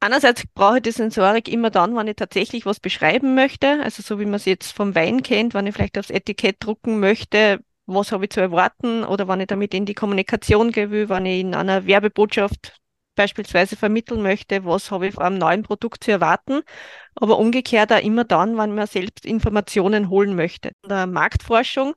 Einerseits 0.00 0.44
brauche 0.54 0.76
ich 0.76 0.82
die 0.82 0.92
Sensorik 0.92 1.48
immer 1.48 1.70
dann, 1.70 1.96
wenn 1.96 2.06
ich 2.06 2.16
tatsächlich 2.16 2.66
was 2.66 2.78
beschreiben 2.78 3.34
möchte, 3.34 3.82
also 3.82 4.02
so 4.02 4.20
wie 4.20 4.24
man 4.24 4.34
es 4.34 4.44
jetzt 4.44 4.72
vom 4.72 4.94
Wein 4.94 5.22
kennt, 5.22 5.54
wenn 5.54 5.66
ich 5.66 5.74
vielleicht 5.74 5.98
aufs 5.98 6.10
Etikett 6.10 6.56
drucken 6.60 7.00
möchte, 7.00 7.58
was 7.86 8.12
habe 8.12 8.24
ich 8.26 8.30
zu 8.30 8.40
erwarten? 8.40 9.02
Oder 9.04 9.26
wenn 9.28 9.40
ich 9.40 9.46
damit 9.46 9.74
in 9.74 9.86
die 9.86 9.94
Kommunikation 9.94 10.72
gehe 10.72 10.90
will, 10.90 11.08
wenn 11.08 11.26
ich 11.26 11.40
in 11.40 11.54
einer 11.54 11.86
Werbebotschaft 11.86 12.78
beispielsweise 13.16 13.74
vermitteln 13.76 14.22
möchte, 14.22 14.64
was 14.64 14.90
habe 14.92 15.08
ich 15.08 15.14
von 15.14 15.24
einem 15.24 15.38
neuen 15.38 15.62
Produkt 15.64 16.04
zu 16.04 16.12
erwarten, 16.12 16.60
aber 17.16 17.38
umgekehrt 17.38 17.92
auch 17.92 18.00
immer 18.00 18.24
dann, 18.24 18.56
wenn 18.56 18.74
man 18.74 18.86
selbst 18.86 19.26
Informationen 19.26 20.08
holen 20.10 20.36
möchte. 20.36 20.70
In 20.82 20.90
der 20.90 21.06
Marktforschung, 21.08 21.94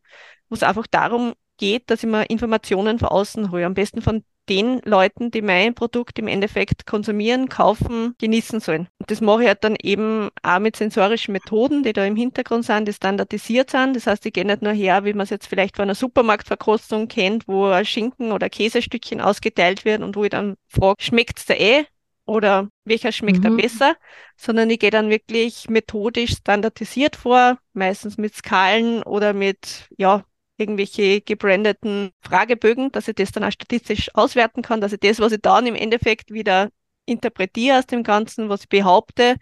wo 0.50 0.56
es 0.56 0.64
einfach 0.64 0.88
darum 0.88 1.34
geht, 1.58 1.92
dass 1.92 2.04
ich 2.04 2.10
mir 2.10 2.24
Informationen 2.32 2.98
von 2.98 3.10
außen 3.10 3.52
hole, 3.52 3.66
am 3.66 3.76
besten 3.76 4.02
von 4.02 4.24
den 4.52 4.82
Leuten, 4.84 5.32
die 5.32 5.42
mein 5.42 5.74
Produkt 5.74 6.20
im 6.20 6.28
Endeffekt 6.28 6.86
konsumieren, 6.86 7.48
kaufen, 7.48 8.16
genießen 8.20 8.60
sollen. 8.60 8.90
Und 9.00 9.10
das 9.10 9.22
mache 9.22 9.44
ich 9.44 9.48
halt 9.48 9.64
dann 9.64 9.78
eben 9.82 10.28
auch 10.44 10.60
mit 10.60 10.76
sensorischen 10.76 11.32
Methoden, 11.32 11.84
die 11.84 11.94
da 11.94 12.04
im 12.04 12.18
Hintergrund 12.18 12.66
sind, 12.66 12.86
die 12.86 12.94
standardisiert 12.94 13.70
sind. 13.70 13.96
Das 13.96 14.08
heißt, 14.08 14.26
ich 14.26 14.34
gehe 14.34 14.44
nicht 14.44 14.62
nur 14.62 14.74
her, 14.74 15.06
wie 15.06 15.14
man 15.14 15.24
es 15.24 15.30
jetzt 15.30 15.48
vielleicht 15.48 15.78
von 15.78 15.84
einer 15.84 15.96
Supermarktverkostung 15.96 17.08
kennt, 17.08 17.48
wo 17.48 17.82
Schinken 17.86 18.34
oder 18.34 18.50
Käsestückchen 18.50 19.22
ausgeteilt 19.22 19.86
wird 19.86 20.02
und 20.02 20.18
wo 20.18 20.26
ich 20.26 20.32
dann 20.32 20.58
frage, 20.68 21.02
schmeckt 21.02 21.40
es 21.40 21.46
da 21.46 21.54
eh? 21.54 21.86
Oder 22.26 22.68
welcher 22.84 23.14
schmeckt 23.14 23.40
mhm. 23.40 23.44
da 23.44 23.50
besser? 23.52 23.96
Sondern 24.36 24.70
ich 24.70 24.80
gehe 24.80 24.92
dann 24.92 25.10
wirklich 25.10 25.70
methodisch 25.70 26.32
standardisiert 26.34 27.16
vor, 27.16 27.58
meistens 27.72 28.18
mit 28.18 28.36
Skalen 28.36 29.02
oder 29.04 29.32
mit, 29.32 29.88
ja, 29.98 30.26
irgendwelche 30.62 31.22
gebrandeten 31.22 32.12
Fragebögen, 32.22 32.92
dass 32.92 33.08
ich 33.08 33.16
das 33.16 33.32
dann 33.32 33.44
auch 33.44 33.52
statistisch 33.52 34.14
auswerten 34.16 34.62
kann, 34.62 34.82
dass 34.82 34.94
ich 34.94 35.00
das, 35.00 35.20
was 35.20 35.34
ich 35.34 35.42
dann 35.42 35.66
im 35.68 35.76
Endeffekt 35.76 36.32
wieder 36.32 36.70
interpretiere 37.06 37.80
aus 37.80 37.88
dem 37.88 38.04
Ganzen, 38.04 38.50
was 38.50 38.62
ich 38.62 38.70
behaupte, 38.70 39.36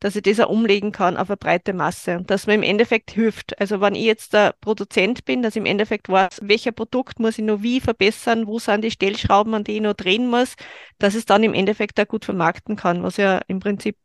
dass 0.00 0.16
ich 0.16 0.22
das 0.22 0.40
auch 0.40 0.48
umlegen 0.48 0.92
kann 0.92 1.16
auf 1.18 1.28
eine 1.28 1.36
breite 1.36 1.74
Masse 1.74 2.16
und 2.16 2.30
dass 2.30 2.46
mir 2.46 2.54
im 2.54 2.62
Endeffekt 2.62 3.10
hilft. 3.10 3.60
Also 3.60 3.80
wenn 3.80 3.94
ich 3.94 4.04
jetzt 4.04 4.32
der 4.32 4.54
Produzent 4.60 5.26
bin, 5.26 5.42
dass 5.42 5.54
ich 5.54 5.60
im 5.60 5.66
Endeffekt 5.66 6.08
weiß, 6.08 6.40
welcher 6.42 6.72
Produkt 6.72 7.20
muss 7.20 7.38
ich 7.38 7.44
noch 7.44 7.62
wie 7.62 7.80
verbessern, 7.80 8.46
wo 8.46 8.58
sind 8.58 8.82
die 8.82 8.90
Stellschrauben, 8.90 9.54
an 9.54 9.64
die 9.64 9.76
ich 9.76 9.82
noch 9.82 9.92
drehen 9.94 10.28
muss, 10.28 10.54
dass 10.98 11.14
es 11.14 11.26
dann 11.26 11.44
im 11.44 11.52
Endeffekt 11.52 12.00
auch 12.00 12.08
gut 12.08 12.24
vermarkten 12.24 12.76
kann, 12.76 13.02
was 13.02 13.18
ja 13.18 13.40
im 13.46 13.60
Prinzip 13.60 13.96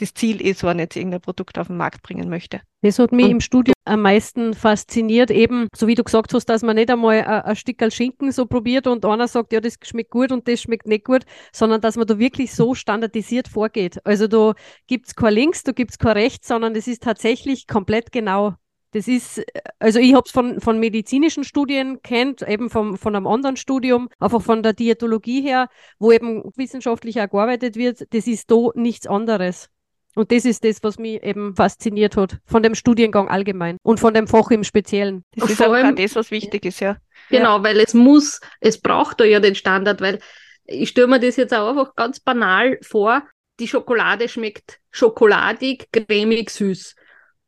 das 0.00 0.14
Ziel 0.14 0.40
ist, 0.40 0.64
wenn 0.64 0.78
ich 0.78 0.84
jetzt 0.84 0.96
irgendein 0.96 1.20
Produkt 1.20 1.58
auf 1.58 1.66
den 1.66 1.76
Markt 1.76 2.02
bringen 2.02 2.28
möchte. 2.28 2.60
Das 2.82 2.98
hat 2.98 3.12
mich 3.12 3.26
und 3.26 3.30
im 3.32 3.40
Studium 3.40 3.74
am 3.84 4.02
meisten 4.02 4.54
fasziniert, 4.54 5.30
eben, 5.30 5.68
so 5.74 5.86
wie 5.86 5.94
du 5.94 6.02
gesagt 6.02 6.32
hast, 6.32 6.46
dass 6.46 6.62
man 6.62 6.76
nicht 6.76 6.90
einmal 6.90 7.22
ein, 7.22 7.42
ein 7.42 7.56
Stück 7.56 7.80
Schinken 7.92 8.32
so 8.32 8.46
probiert 8.46 8.86
und 8.86 9.04
einer 9.04 9.28
sagt, 9.28 9.52
ja, 9.52 9.60
das 9.60 9.76
schmeckt 9.82 10.10
gut 10.10 10.32
und 10.32 10.48
das 10.48 10.62
schmeckt 10.62 10.86
nicht 10.86 11.04
gut, 11.04 11.24
sondern 11.52 11.80
dass 11.80 11.96
man 11.96 12.06
da 12.06 12.18
wirklich 12.18 12.54
so 12.54 12.74
standardisiert 12.74 13.48
vorgeht. 13.48 13.98
Also 14.04 14.26
da 14.26 14.54
gibt's 14.86 15.14
kein 15.14 15.34
Links, 15.34 15.62
da 15.62 15.72
gibt's 15.72 15.98
kein 15.98 16.12
Rechts, 16.12 16.48
sondern 16.48 16.72
das 16.72 16.86
ist 16.86 17.02
tatsächlich 17.02 17.66
komplett 17.66 18.12
genau 18.12 18.54
das 18.92 19.06
ist, 19.06 19.40
also 19.78 20.00
ich 20.00 20.14
habe 20.14 20.24
es 20.26 20.32
von, 20.32 20.60
von 20.60 20.80
medizinischen 20.80 21.44
Studien 21.44 22.02
kennt, 22.02 22.42
eben 22.42 22.70
vom, 22.70 22.96
von 22.96 23.14
einem 23.14 23.28
anderen 23.28 23.56
Studium, 23.56 24.08
einfach 24.18 24.42
von 24.42 24.64
der 24.64 24.72
Diätologie 24.72 25.42
her, 25.42 25.68
wo 26.00 26.10
eben 26.10 26.42
wissenschaftlich 26.56 27.20
auch 27.20 27.30
gearbeitet 27.30 27.76
wird. 27.76 28.12
Das 28.12 28.26
ist 28.26 28.50
da 28.50 28.70
nichts 28.74 29.06
anderes. 29.06 29.70
Und 30.14 30.32
das 30.32 30.44
ist 30.44 30.64
das, 30.64 30.82
was 30.82 30.98
mich 30.98 31.22
eben 31.22 31.54
fasziniert 31.54 32.16
hat, 32.16 32.38
von 32.44 32.62
dem 32.62 32.74
Studiengang 32.74 33.28
allgemein 33.28 33.76
und 33.82 34.00
von 34.00 34.12
dem 34.12 34.26
Fach 34.26 34.50
im 34.50 34.64
Speziellen. 34.64 35.24
Das 35.34 35.44
und 35.44 35.50
ist 35.50 35.62
vor 35.62 35.74
allem 35.74 35.94
das, 35.94 36.16
was 36.16 36.30
wichtig 36.30 36.64
ist, 36.64 36.80
ja. 36.80 36.96
Genau, 37.28 37.58
ja. 37.58 37.62
weil 37.62 37.80
es 37.80 37.94
muss, 37.94 38.40
es 38.60 38.80
braucht 38.80 39.20
da 39.20 39.24
ja 39.24 39.40
den 39.40 39.54
Standard, 39.54 40.00
weil 40.00 40.18
ich 40.64 40.90
stelle 40.90 41.06
mir 41.06 41.20
das 41.20 41.36
jetzt 41.36 41.54
auch 41.54 41.68
einfach 41.68 41.94
ganz 41.94 42.20
banal 42.20 42.78
vor, 42.82 43.22
die 43.60 43.68
Schokolade 43.68 44.28
schmeckt 44.28 44.78
schokoladig, 44.90 45.88
cremig, 45.92 46.50
süß. 46.50 46.94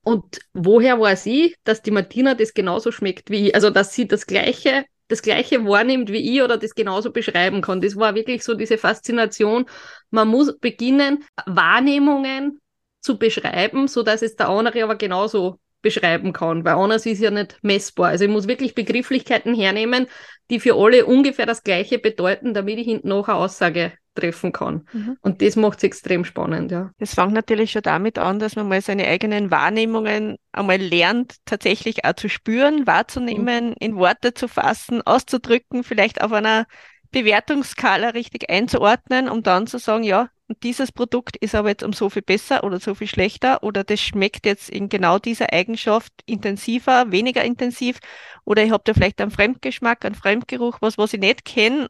Und 0.05 0.40
woher 0.53 1.01
weiß 1.01 1.27
ich, 1.27 1.57
dass 1.64 1.83
die 1.83 1.90
Martina 1.90 2.35
das 2.35 2.55
genauso 2.55 2.92
schmeckt 2.92 3.31
wie 3.31 3.48
ich? 3.48 3.55
Also, 3.55 3.70
dass 3.70 3.94
sie 3.94 4.07
das 4.07 4.27
Gleiche 4.27 4.85
das 5.12 5.22
Gleiche 5.22 5.64
wahrnimmt 5.66 6.11
wie 6.11 6.35
ich 6.37 6.42
oder 6.42 6.57
das 6.57 6.75
genauso 6.75 7.12
beschreiben 7.12 7.61
kann. 7.61 7.81
Das 7.83 7.96
war 7.96 8.14
wirklich 8.14 8.42
so 8.42 8.55
diese 8.55 8.79
Faszination. 8.79 9.66
Man 10.11 10.29
muss 10.29 10.59
beginnen, 10.59 11.25
Wahrnehmungen 11.46 12.61
zu 13.03 13.18
beschreiben, 13.18 13.88
so 13.88 14.03
dass 14.03 14.22
es 14.22 14.37
der 14.37 14.48
andere 14.48 14.83
aber 14.83 14.96
genauso 14.96 15.61
beschreiben 15.83 16.33
kann, 16.33 16.64
weil 16.64 16.75
anders 16.75 17.07
ist 17.07 17.21
ja 17.21 17.31
nicht 17.31 17.59
messbar. 17.62 18.09
Also 18.09 18.25
ich 18.25 18.31
muss 18.31 18.49
wirklich 18.49 18.75
Begrifflichkeiten 18.75 19.55
hernehmen, 19.55 20.07
die 20.51 20.61
für 20.61 20.77
alle 20.77 21.07
ungefähr 21.07 21.47
das 21.47 21.62
Gleiche 21.62 21.99
bedeuten, 21.99 22.55
damit 22.55 22.79
ich 22.79 22.87
hinten 22.87 23.09
noch 23.09 23.29
eine 23.29 23.38
Aussage 23.38 23.92
treffen 24.14 24.53
kann. 24.53 24.87
Mhm. 24.92 25.16
Und 25.23 25.42
das 25.42 25.57
macht 25.57 25.79
es 25.79 25.85
extrem 25.85 26.25
spannend, 26.25 26.71
ja. 26.71 26.90
Das 26.99 27.14
fängt 27.14 27.33
natürlich 27.33 27.73
schon 27.73 27.83
damit 27.83 28.18
an, 28.18 28.38
dass 28.38 28.57
man 28.57 28.68
mal 28.68 28.81
seine 28.83 29.07
eigenen 29.07 29.51
Wahrnehmungen 29.51 30.37
einmal 30.53 30.77
lernt, 30.77 31.37
tatsächlich 31.47 32.05
auch 32.05 32.14
zu 32.14 32.29
spüren, 32.29 32.87
wahrzunehmen, 32.87 33.71
mhm. 33.71 33.77
in 33.81 33.97
Worte 33.97 34.35
zu 34.35 34.49
fassen, 34.49 35.03
auszudrücken, 35.03 35.85
vielleicht 35.85 36.23
auf 36.23 36.33
einer 36.33 36.66
Bewertungsskala 37.11 38.11
richtig 38.11 38.51
einzuordnen, 38.51 39.29
um 39.29 39.42
dann 39.42 39.66
zu 39.66 39.79
sagen, 39.79 40.05
ja, 40.05 40.29
dieses 40.62 40.93
Produkt 40.93 41.37
ist 41.37 41.55
aber 41.55 41.69
jetzt 41.71 41.83
um 41.83 41.93
so 41.93 42.11
viel 42.11 42.23
besser 42.23 42.65
oder 42.65 42.81
so 42.81 42.95
viel 42.95 43.07
schlechter 43.07 43.62
oder 43.62 43.85
das 43.85 44.01
schmeckt 44.01 44.47
jetzt 44.47 44.71
in 44.71 44.88
genau 44.88 45.19
dieser 45.19 45.53
Eigenschaft 45.53 46.12
intensiver, 46.27 47.11
weniger 47.12 47.45
intensiv 47.45 47.99
oder 48.45 48.65
ich 48.65 48.71
habe 48.71 48.83
da 48.85 48.95
vielleicht 48.95 49.21
einen 49.21 49.31
Fremdgeschmack, 49.31 50.05
einen 50.05 50.15
Fremdgeruch, 50.15 50.79
was, 50.81 50.99
was 50.99 51.12
ich 51.12 51.21
nicht 51.21 51.45
kenne 51.45 51.88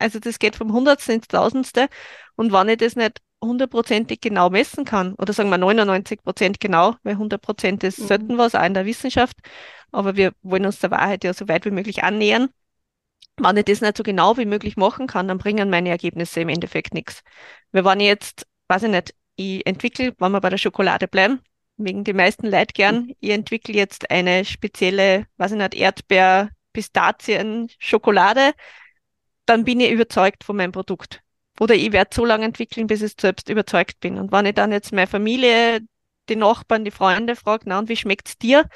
also 0.00 0.18
das 0.18 0.38
geht 0.38 0.56
vom 0.56 0.72
Hundertsten 0.72 1.16
ins 1.16 1.28
Tausendste. 1.28 1.88
Und 2.34 2.52
wenn 2.52 2.68
ich 2.68 2.78
das 2.78 2.96
nicht 2.96 3.20
hundertprozentig 3.42 4.20
genau 4.20 4.50
messen 4.50 4.84
kann, 4.84 5.14
oder 5.14 5.32
sagen 5.32 5.50
wir 5.50 5.58
99 5.58 6.22
Prozent 6.22 6.60
genau, 6.60 6.96
weil 7.02 7.12
100 7.12 7.40
Prozent 7.40 7.84
ist 7.84 8.00
mhm. 8.00 8.06
selten 8.06 8.38
was, 8.38 8.54
auch 8.54 8.64
in 8.64 8.74
der 8.74 8.86
Wissenschaft, 8.86 9.36
aber 9.92 10.16
wir 10.16 10.32
wollen 10.42 10.66
uns 10.66 10.78
der 10.80 10.90
Wahrheit 10.90 11.24
ja 11.24 11.34
so 11.34 11.48
weit 11.48 11.64
wie 11.64 11.70
möglich 11.70 12.02
annähern. 12.02 12.48
Wenn 13.42 13.56
ich 13.56 13.64
das 13.64 13.80
nicht 13.80 13.96
so 13.96 14.02
genau 14.02 14.36
wie 14.36 14.44
möglich 14.44 14.76
machen 14.76 15.06
kann, 15.06 15.28
dann 15.28 15.38
bringen 15.38 15.70
meine 15.70 15.88
Ergebnisse 15.88 16.40
im 16.40 16.48
Endeffekt 16.48 16.94
nichts. 16.94 17.22
Weil 17.72 17.84
wenn 17.84 18.00
ich 18.00 18.06
jetzt, 18.06 18.46
weiß 18.68 18.84
ich 18.84 18.90
nicht, 18.90 19.14
ich 19.36 19.66
entwickle, 19.66 20.14
wenn 20.18 20.32
wir 20.32 20.40
bei 20.40 20.50
der 20.50 20.58
Schokolade 20.58 21.08
bleiben, 21.08 21.40
wegen 21.76 22.04
die 22.04 22.12
meisten 22.12 22.46
Leute 22.46 22.72
gern, 22.74 23.06
mhm. 23.06 23.14
ich 23.20 23.30
entwickle 23.30 23.74
jetzt 23.74 24.10
eine 24.10 24.44
spezielle, 24.44 25.26
weiß 25.38 25.52
ich 25.52 25.58
nicht, 25.58 25.74
Erdbeer, 25.74 26.50
Pistazien, 26.72 27.70
Schokolade, 27.78 28.52
dann 29.46 29.64
bin 29.64 29.80
ich 29.80 29.90
überzeugt 29.90 30.44
von 30.44 30.56
meinem 30.56 30.72
Produkt. 30.72 31.22
Oder 31.58 31.74
ich 31.74 31.92
werde 31.92 32.10
so 32.14 32.24
lange 32.24 32.44
entwickeln, 32.44 32.86
bis 32.86 33.02
ich 33.02 33.14
selbst 33.20 33.48
überzeugt 33.48 34.00
bin. 34.00 34.18
Und 34.18 34.32
wenn 34.32 34.46
ich 34.46 34.54
dann 34.54 34.72
jetzt 34.72 34.92
meine 34.92 35.06
Familie, 35.06 35.80
die 36.28 36.36
Nachbarn, 36.36 36.84
die 36.84 36.90
Freunde 36.90 37.36
frage, 37.36 37.64
na 37.66 37.78
und 37.78 37.88
wie 37.88 37.96
schmeckt's 37.96 38.38
dir? 38.38 38.66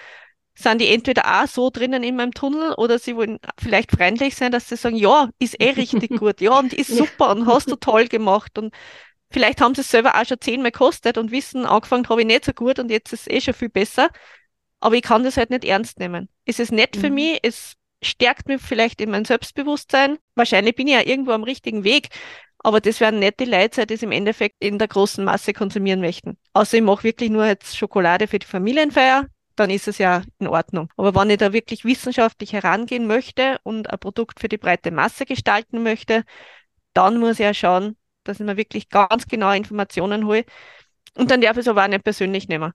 Sind 0.57 0.81
die 0.81 0.89
entweder 0.89 1.43
auch 1.43 1.49
so 1.49 1.71
drinnen 1.71 2.05
in 2.05 2.17
meinem 2.17 2.33
Tunnel 2.33 2.75
oder 2.75 2.99
sie 2.99 3.17
wollen 3.17 3.39
vielleicht 3.59 3.91
freundlich 3.91 4.37
sein, 4.37 4.53
dass 4.53 4.69
sie 4.69 4.77
sagen, 4.77 4.97
ja, 4.97 5.29
ist 5.39 5.61
eh 5.61 5.71
richtig 5.71 6.11
gut, 6.19 6.41
ja, 6.41 6.59
und 6.59 6.73
ist 6.73 6.97
super 6.97 7.31
und 7.31 7.47
hast 7.47 7.71
du 7.71 7.77
toll 7.77 8.07
gemacht. 8.07 8.57
Und 8.57 8.73
vielleicht 9.31 9.61
haben 9.61 9.75
sie 9.75 9.81
es 9.81 9.91
selber 9.91 10.15
auch 10.15 10.25
schon 10.25 10.41
zehnmal 10.41 10.71
gekostet 10.71 11.19
und 11.19 11.33
wissen, 11.33 11.67
angefangen 11.67 12.09
habe 12.09 12.21
ich 12.21 12.27
nicht 12.27 12.45
so 12.45 12.53
gut 12.53 12.79
und 12.79 12.91
jetzt 12.91 13.13
ist 13.13 13.23
es 13.23 13.33
eh 13.33 13.41
schon 13.41 13.55
viel 13.55 13.69
besser. 13.69 14.11
Aber 14.81 14.95
ich 14.95 15.03
kann 15.03 15.25
das 15.25 15.37
halt 15.37 15.51
nicht 15.51 15.65
ernst 15.65 15.99
nehmen. 15.99 16.29
Es 16.45 16.59
ist 16.59 16.71
nett 16.71 16.97
mhm. 16.97 17.01
für 17.01 17.11
mich, 17.11 17.41
es 17.43 17.75
stärkt 18.03 18.49
mich 18.49 18.61
vielleicht 18.61 19.01
in 19.01 19.11
mein 19.11 19.25
Selbstbewusstsein. 19.25 20.19
Wahrscheinlich 20.35 20.77
bin 20.77 20.87
ich 20.87 20.95
ja 20.95 21.07
irgendwo 21.07 21.33
am 21.33 21.43
richtigen 21.43 21.85
Weg, 21.85 22.09
aber 22.59 22.81
das 22.81 23.01
werden 23.01 23.19
nicht 23.19 23.41
die 23.41 23.45
Leute, 23.45 23.87
die 23.87 23.95
es 23.95 24.03
im 24.03 24.13
Endeffekt 24.13 24.57
in 24.59 24.79
der 24.79 24.89
großen 24.89 25.25
Masse 25.25 25.53
konsumieren 25.53 26.01
möchten. 26.01 26.39
Außer 26.53 26.79
ich 26.79 26.83
mache 26.83 27.05
wirklich 27.05 27.31
nur 27.31 27.47
jetzt 27.47 27.77
Schokolade 27.77 28.27
für 28.27 28.39
die 28.39 28.47
Familienfeier, 28.47 29.27
dann 29.57 29.71
ist 29.71 29.89
es 29.89 29.99
ja 29.99 30.23
in 30.39 30.49
Ordnung. 30.49 30.91
Aber 30.97 31.15
wenn 31.15 31.31
ich 31.31 31.39
da 31.39 31.53
wirklich 31.53 31.85
wissenschaftlich 31.85 32.53
herangehen 32.53 33.07
möchte 33.07 33.59
und 33.63 33.91
ein 33.91 33.99
Produkt 33.99 34.41
für 34.41 34.49
die 34.49 34.59
breite 34.59 34.91
Masse 34.91 35.25
gestalten 35.25 35.83
möchte, 35.83 36.25
dann 36.93 37.19
muss 37.19 37.35
ich 37.35 37.45
ja 37.45 37.55
schauen, 37.55 37.97
dass 38.25 38.41
ich 38.41 38.47
mir 38.47 38.57
wirklich 38.57 38.89
ganz 38.89 39.27
genaue 39.27 39.57
Informationen 39.57 40.27
hole. 40.27 40.45
Und 41.17 41.31
dann 41.31 41.41
darf 41.41 41.57
ich 41.57 41.63
es 41.63 41.69
aber 41.69 41.85
auch 41.85 41.89
nicht 41.89 42.05
persönlich 42.05 42.49
nehmen. 42.49 42.73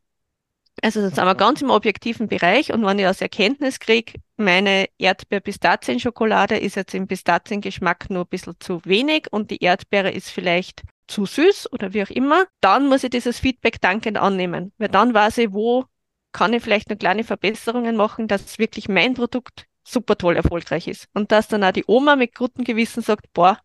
Also 0.81 1.01
dann 1.01 1.13
sind 1.13 1.25
wir 1.25 1.35
ganz 1.35 1.61
im 1.61 1.71
objektiven 1.71 2.27
Bereich 2.27 2.71
und 2.71 2.85
wenn 2.85 2.99
ich 2.99 3.07
aus 3.07 3.19
Erkenntnis 3.19 3.79
kriege, 3.79 4.13
meine 4.37 4.87
Erdbeer-Pistazien-Schokolade 4.97 6.57
ist 6.57 6.75
jetzt 6.75 6.93
im 6.93 7.07
Pistaziengeschmack 7.07 8.09
nur 8.09 8.23
ein 8.23 8.29
bisschen 8.29 8.55
zu 8.59 8.79
wenig 8.85 9.27
und 9.31 9.51
die 9.51 9.61
Erdbeere 9.61 10.11
ist 10.11 10.29
vielleicht 10.29 10.83
zu 11.07 11.25
süß 11.25 11.73
oder 11.73 11.93
wie 11.93 12.03
auch 12.03 12.09
immer, 12.09 12.45
dann 12.61 12.87
muss 12.87 13.03
ich 13.03 13.09
dieses 13.09 13.39
Feedback 13.39 13.81
dankend 13.81 14.17
annehmen, 14.17 14.71
weil 14.77 14.89
dann 14.89 15.13
weiß 15.13 15.39
ich, 15.39 15.51
wo 15.51 15.85
kann 16.31 16.53
ich 16.53 16.63
vielleicht 16.63 16.89
noch 16.89 16.97
kleine 16.97 17.23
Verbesserungen 17.23 17.95
machen, 17.95 18.27
dass 18.27 18.59
wirklich 18.59 18.87
mein 18.89 19.13
Produkt 19.13 19.65
super 19.83 20.17
toll 20.17 20.35
erfolgreich 20.35 20.87
ist. 20.87 21.07
Und 21.13 21.31
dass 21.31 21.47
dann 21.47 21.63
auch 21.63 21.71
die 21.71 21.85
Oma 21.87 22.15
mit 22.15 22.35
gutem 22.35 22.63
Gewissen 22.63 23.01
sagt, 23.01 23.25
boah, 23.33 23.59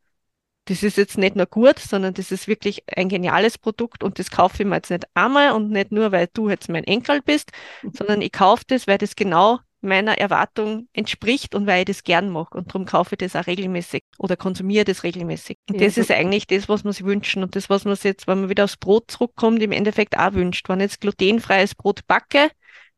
das 0.67 0.83
ist 0.83 0.97
jetzt 0.97 1.19
nicht 1.19 1.37
nur 1.37 1.47
gut, 1.47 1.79
sondern 1.79 2.15
das 2.15 2.31
ist 2.33 2.49
wirklich 2.49 2.85
ein 2.97 3.11
geniales 3.11 3.59
Produkt 3.59 4.03
und 4.03 4.19
das 4.19 4.31
kaufe 4.31 4.63
ich 4.63 4.69
mir 4.69 4.77
jetzt 4.77 4.91
nicht 4.91 5.05
einmal 5.13 5.53
und 5.53 5.71
nicht 5.71 5.93
nur, 5.93 6.11
weil 6.11 6.29
du 6.33 6.49
jetzt 6.49 6.71
mein 6.71 6.85
Enkel 6.85 7.21
bist, 7.21 7.53
mhm. 7.83 7.93
sondern 7.93 8.23
ich 8.23 8.33
kaufe 8.33 8.65
das, 8.69 8.87
weil 8.87 8.97
das 8.97 9.15
genau 9.15 9.61
meiner 9.85 10.19
Erwartung 10.19 10.89
entspricht 10.93 11.55
und 11.55 11.67
weil 11.67 11.81
ich 11.81 11.85
das 11.87 12.03
gern 12.03 12.31
mache 12.31 12.57
und 12.57 12.69
darum 12.69 12.85
kaufe 12.85 13.15
ich 13.15 13.19
das 13.19 13.37
auch 13.37 13.47
regelmäßig 13.47 14.03
oder 14.19 14.37
konsumiere 14.37 14.85
das 14.85 15.05
regelmäßig. 15.05 15.59
Und 15.69 15.81
ja, 15.81 15.87
das 15.87 15.97
ist 15.99 16.11
eigentlich 16.11 16.47
das, 16.47 16.69
was 16.69 16.85
man 16.85 16.93
sich 16.93 17.05
wünschen 17.05 17.43
und 17.43 17.57
das, 17.57 17.71
was 17.71 17.85
man 17.85 17.95
sich 17.95 18.05
jetzt, 18.05 18.27
wenn 18.27 18.41
man 18.41 18.51
wieder 18.51 18.65
aufs 18.65 18.77
Brot 18.77 19.11
zurückkommt, 19.11 19.63
im 19.63 19.73
Endeffekt 19.73 20.19
auch 20.19 20.33
wünscht. 20.35 20.69
Wenn 20.69 20.81
ich 20.81 20.85
jetzt 20.85 21.01
glutenfreies 21.01 21.75
Brot 21.75 22.07
backe, 22.07 22.51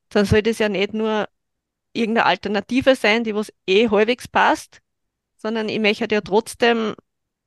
dann 0.08 0.24
soll 0.24 0.42
das 0.42 0.58
ja 0.58 0.68
nicht 0.68 0.94
nur 0.94 1.28
irgendeine 1.92 2.26
Alternative 2.26 2.94
sein, 2.94 3.24
die 3.24 3.34
was 3.34 3.52
eh 3.66 3.88
halbwegs 3.88 4.28
passt, 4.28 4.80
sondern 5.36 5.68
ich 5.68 5.80
möchte 5.80 6.06
ja 6.10 6.20
trotzdem 6.20 6.94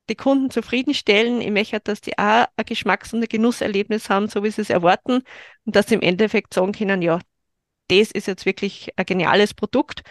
die 0.10 0.16
Kunden 0.16 0.50
zufriedenstellen. 0.50 1.42
Ich 1.42 1.52
möchte, 1.52 1.80
dass 1.80 2.02
die 2.02 2.18
auch 2.18 2.48
ein 2.56 2.66
Geschmacks- 2.66 3.14
und 3.14 3.22
ein 3.22 3.28
Genusserlebnis 3.28 4.10
haben, 4.10 4.28
so 4.28 4.44
wie 4.44 4.52
sie 4.52 4.62
es 4.62 4.70
erwarten 4.70 5.22
und 5.66 5.76
dass 5.76 5.88
sie 5.88 5.96
im 5.96 6.02
Endeffekt 6.02 6.54
sagen 6.54 6.72
können, 6.72 7.02
ja, 7.02 7.20
das 7.90 8.12
ist 8.12 8.28
jetzt 8.28 8.46
wirklich 8.46 8.90
ein 8.96 9.06
geniales 9.06 9.54
Produkt 9.54 10.04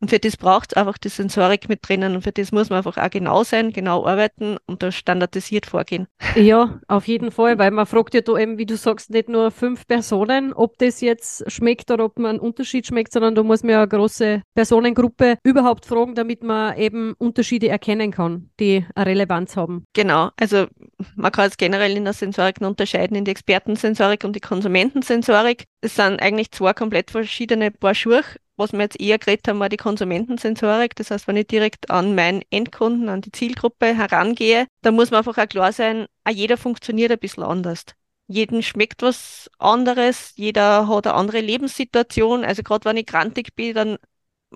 und 0.00 0.10
für 0.10 0.18
das 0.18 0.36
braucht 0.36 0.72
es 0.72 0.76
einfach 0.76 0.98
die 0.98 1.08
Sensorik 1.08 1.68
mit 1.68 1.88
drinnen 1.88 2.14
und 2.14 2.22
für 2.22 2.32
das 2.32 2.52
muss 2.52 2.68
man 2.68 2.78
einfach 2.78 2.98
auch 2.98 3.10
genau 3.10 3.44
sein, 3.44 3.72
genau 3.72 4.06
arbeiten 4.06 4.58
und 4.66 4.82
da 4.82 4.92
standardisiert 4.92 5.64
vorgehen. 5.64 6.06
Ja, 6.34 6.80
auf 6.86 7.08
jeden 7.08 7.30
Fall, 7.30 7.58
weil 7.58 7.70
man 7.70 7.86
fragt 7.86 8.12
ja 8.12 8.20
da 8.20 8.36
eben, 8.36 8.58
wie 8.58 8.66
du 8.66 8.76
sagst, 8.76 9.10
nicht 9.10 9.28
nur 9.28 9.50
fünf 9.50 9.86
Personen, 9.86 10.52
ob 10.52 10.76
das 10.78 11.00
jetzt 11.00 11.50
schmeckt 11.50 11.90
oder 11.90 12.04
ob 12.04 12.18
man 12.18 12.32
einen 12.32 12.40
Unterschied 12.40 12.86
schmeckt, 12.86 13.12
sondern 13.12 13.34
da 13.34 13.42
muss 13.42 13.62
man 13.62 13.72
ja 13.72 13.78
eine 13.78 13.88
große 13.88 14.42
Personengruppe 14.54 15.38
überhaupt 15.42 15.86
fragen, 15.86 16.14
damit 16.14 16.42
man 16.42 16.76
eben 16.76 17.14
Unterschiede 17.16 17.68
erkennen 17.68 18.10
kann, 18.10 18.50
die 18.60 18.84
eine 18.94 19.06
Relevanz 19.06 19.56
haben. 19.56 19.86
Genau, 19.94 20.30
also 20.38 20.66
man 21.14 21.32
kann 21.32 21.48
es 21.48 21.56
generell 21.56 21.96
in 21.96 22.04
der 22.04 22.12
Sensorik 22.12 22.60
unterscheiden 22.60 23.16
in 23.16 23.24
die 23.24 23.30
Expertensensorik 23.30 24.24
und 24.24 24.34
die 24.34 24.40
Konsumentensensorik. 24.40 25.64
Es 25.80 25.96
sind 25.96 26.20
eigentlich 26.20 26.50
zwei 26.50 26.72
komplett 26.72 27.10
verschiedene 27.10 27.70
Paar 27.70 27.94
Schuhe 27.94 28.22
was 28.56 28.72
wir 28.72 28.80
jetzt 28.80 29.00
eher 29.00 29.18
geredet 29.18 29.48
haben, 29.48 29.60
war 29.60 29.68
die 29.68 29.76
Konsumentensensorik. 29.76 30.96
Das 30.96 31.10
heißt, 31.10 31.28
wenn 31.28 31.36
ich 31.36 31.46
direkt 31.46 31.90
an 31.90 32.14
meinen 32.14 32.42
Endkunden, 32.50 33.08
an 33.08 33.20
die 33.20 33.32
Zielgruppe 33.32 33.94
herangehe, 33.94 34.66
dann 34.82 34.94
muss 34.94 35.10
man 35.10 35.18
einfach 35.18 35.36
auch 35.38 35.48
klar 35.48 35.72
sein, 35.72 36.06
auch 36.24 36.32
jeder 36.32 36.56
funktioniert 36.56 37.12
ein 37.12 37.18
bisschen 37.18 37.42
anders. 37.42 37.84
Jeden 38.28 38.62
schmeckt 38.62 39.02
was 39.02 39.48
anderes, 39.58 40.32
jeder 40.34 40.88
hat 40.88 41.06
eine 41.06 41.14
andere 41.14 41.40
Lebenssituation. 41.40 42.44
Also 42.44 42.62
gerade 42.62 42.84
wenn 42.86 42.96
ich 42.96 43.06
krantig 43.06 43.54
bin, 43.54 43.74
dann 43.74 43.98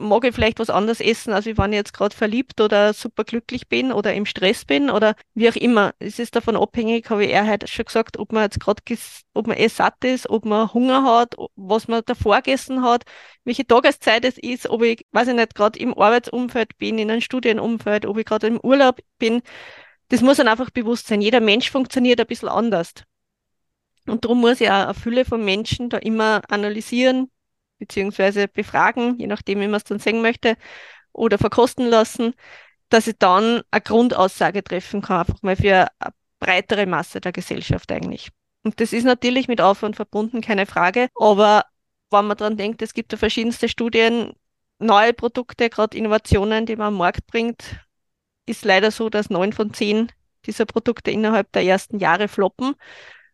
mag 0.01 0.25
ich 0.25 0.35
vielleicht 0.35 0.59
was 0.59 0.71
anderes 0.71 1.01
essen, 1.01 1.33
als 1.33 1.47
wenn 1.47 1.73
ich 1.73 1.77
jetzt 1.77 1.93
gerade 1.93 2.17
verliebt 2.17 2.61
oder 2.61 2.93
super 2.93 3.25
glücklich 3.25 3.69
bin 3.69 3.93
oder 3.93 4.15
im 4.15 4.27
Stress 4.27 4.65
bin 4.65 4.91
oder 4.91 5.15
wie 5.35 5.49
auch 5.49 5.57
immer. 5.57 5.93
Es 5.99 6.19
ist 6.19 6.35
davon 6.35 6.57
abhängig, 6.57 7.09
habe 7.11 7.25
ich 7.25 7.31
eher 7.31 7.47
heute 7.47 7.67
schon 7.69 7.85
gesagt, 7.85 8.19
ob 8.19 8.33
man 8.33 8.45
jetzt 8.45 8.61
gerade, 8.61 8.83
ob 9.35 9.47
man 9.47 9.57
eh 9.57 9.69
satt 9.69 10.03
ist, 10.05 10.29
ob 10.29 10.45
man 10.45 10.73
Hunger 10.73 11.05
hat, 11.05 11.37
was 11.57 11.89
man 11.89 12.03
davor 12.07 12.37
gegessen 12.37 12.83
hat, 12.83 13.05
welche 13.45 13.67
Tageszeit 13.67 14.25
es 14.25 14.39
ist, 14.39 14.69
ob 14.69 14.83
ich, 14.83 15.07
weiß 15.13 15.29
ich 15.29 15.35
nicht, 15.35 15.55
gerade 15.55 15.79
im 15.79 15.97
Arbeitsumfeld 15.97 16.77
bin, 16.79 16.99
in 16.99 17.11
einem 17.11 17.21
Studienumfeld, 17.21 18.07
ob 18.07 18.19
ich 18.19 18.25
gerade 18.25 18.47
im 18.47 18.61
Urlaub 18.61 19.01
bin. 19.19 19.43
Das 20.09 20.23
muss 20.23 20.39
dann 20.39 20.49
einfach 20.49 20.71
bewusst 20.71 21.07
sein. 21.07 21.21
Jeder 21.21 21.41
Mensch 21.41 21.71
funktioniert 21.71 22.21
ein 22.21 22.27
bisschen 22.27 22.49
anders. 22.49 22.95
Und 24.07 24.25
darum 24.25 24.41
muss 24.41 24.61
ich 24.61 24.69
auch 24.69 24.85
eine 24.87 24.95
Fülle 24.95 25.25
von 25.25 25.45
Menschen 25.45 25.89
da 25.89 25.99
immer 25.99 26.43
analysieren, 26.49 27.31
beziehungsweise 27.81 28.47
befragen, 28.47 29.19
je 29.19 29.27
nachdem, 29.27 29.61
wie 29.61 29.67
man 29.67 29.79
es 29.79 29.85
dann 29.85 29.99
sehen 29.99 30.23
möchte, 30.23 30.57
oder 31.13 31.39
verkosten 31.39 31.87
lassen, 31.89 32.35
dass 32.89 33.09
ich 33.09 33.17
dann 33.19 33.63
eine 33.71 33.81
Grundaussage 33.81 34.63
treffen 34.63 35.03
kann, 35.03 35.21
einfach 35.21 35.43
mal 35.43 35.57
für 35.57 35.89
eine 35.99 36.13
breitere 36.39 36.87
Masse 36.87 37.21
der 37.21 37.33
Gesellschaft 37.33 37.91
eigentlich. 37.91 38.31
Und 38.63 38.81
das 38.81 38.93
ist 38.93 39.05
natürlich 39.05 39.49
mit 39.49 39.61
Aufwand 39.61 39.97
verbunden, 39.97 40.41
keine 40.41 40.67
Frage. 40.67 41.09
Aber 41.15 41.65
wenn 42.11 42.27
man 42.27 42.37
daran 42.37 42.57
denkt, 42.57 42.83
es 42.83 42.95
gibt 42.95 43.13
da 43.13 43.17
verschiedenste 43.17 43.69
Studien, 43.69 44.33
neue 44.79 45.13
Produkte, 45.15 45.71
gerade 45.71 45.97
Innovationen, 45.97 46.67
die 46.67 46.77
man 46.77 46.89
am 46.89 46.97
Markt 46.97 47.27
bringt, 47.27 47.81
ist 48.47 48.65
leider 48.65 48.91
so, 48.91 49.09
dass 49.09 49.31
neun 49.31 49.53
von 49.53 49.73
zehn 49.73 50.13
dieser 50.47 50.67
Produkte 50.67 51.11
innerhalb 51.11 51.53
der 51.53 51.65
ersten 51.65 51.99
Jahre 51.99 52.29
floppen. 52.29 52.75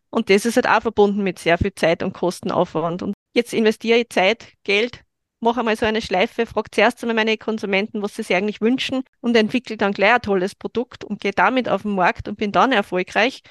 Und 0.09 0.29
das 0.29 0.45
ist 0.45 0.55
halt 0.55 0.67
auch 0.67 0.81
verbunden 0.81 1.23
mit 1.23 1.39
sehr 1.39 1.57
viel 1.57 1.73
Zeit 1.73 2.03
und 2.03 2.13
Kostenaufwand. 2.13 3.01
Und 3.01 3.13
jetzt 3.37 3.53
investiere 3.53 3.99
ich 3.99 4.09
Zeit, 4.09 4.47
Geld, 4.63 5.03
mache 5.39 5.59
einmal 5.59 5.77
so 5.77 5.85
eine 5.85 6.01
Schleife, 6.01 6.45
frage 6.45 6.71
zuerst 6.71 7.01
einmal 7.03 7.15
meine 7.15 7.37
Konsumenten, 7.37 8.01
was 8.01 8.15
sie 8.15 8.23
sich 8.23 8.35
eigentlich 8.35 8.59
wünschen 8.59 9.03
und 9.21 9.37
entwickle 9.37 9.77
dann 9.77 9.93
gleich 9.93 10.15
ein 10.15 10.21
tolles 10.21 10.55
Produkt 10.55 11.05
und 11.05 11.21
gehe 11.21 11.31
damit 11.31 11.69
auf 11.69 11.83
den 11.83 11.95
Markt 11.95 12.27
und 12.27 12.37
bin 12.37 12.51
dann 12.51 12.71
erfolgreich, 12.71 13.43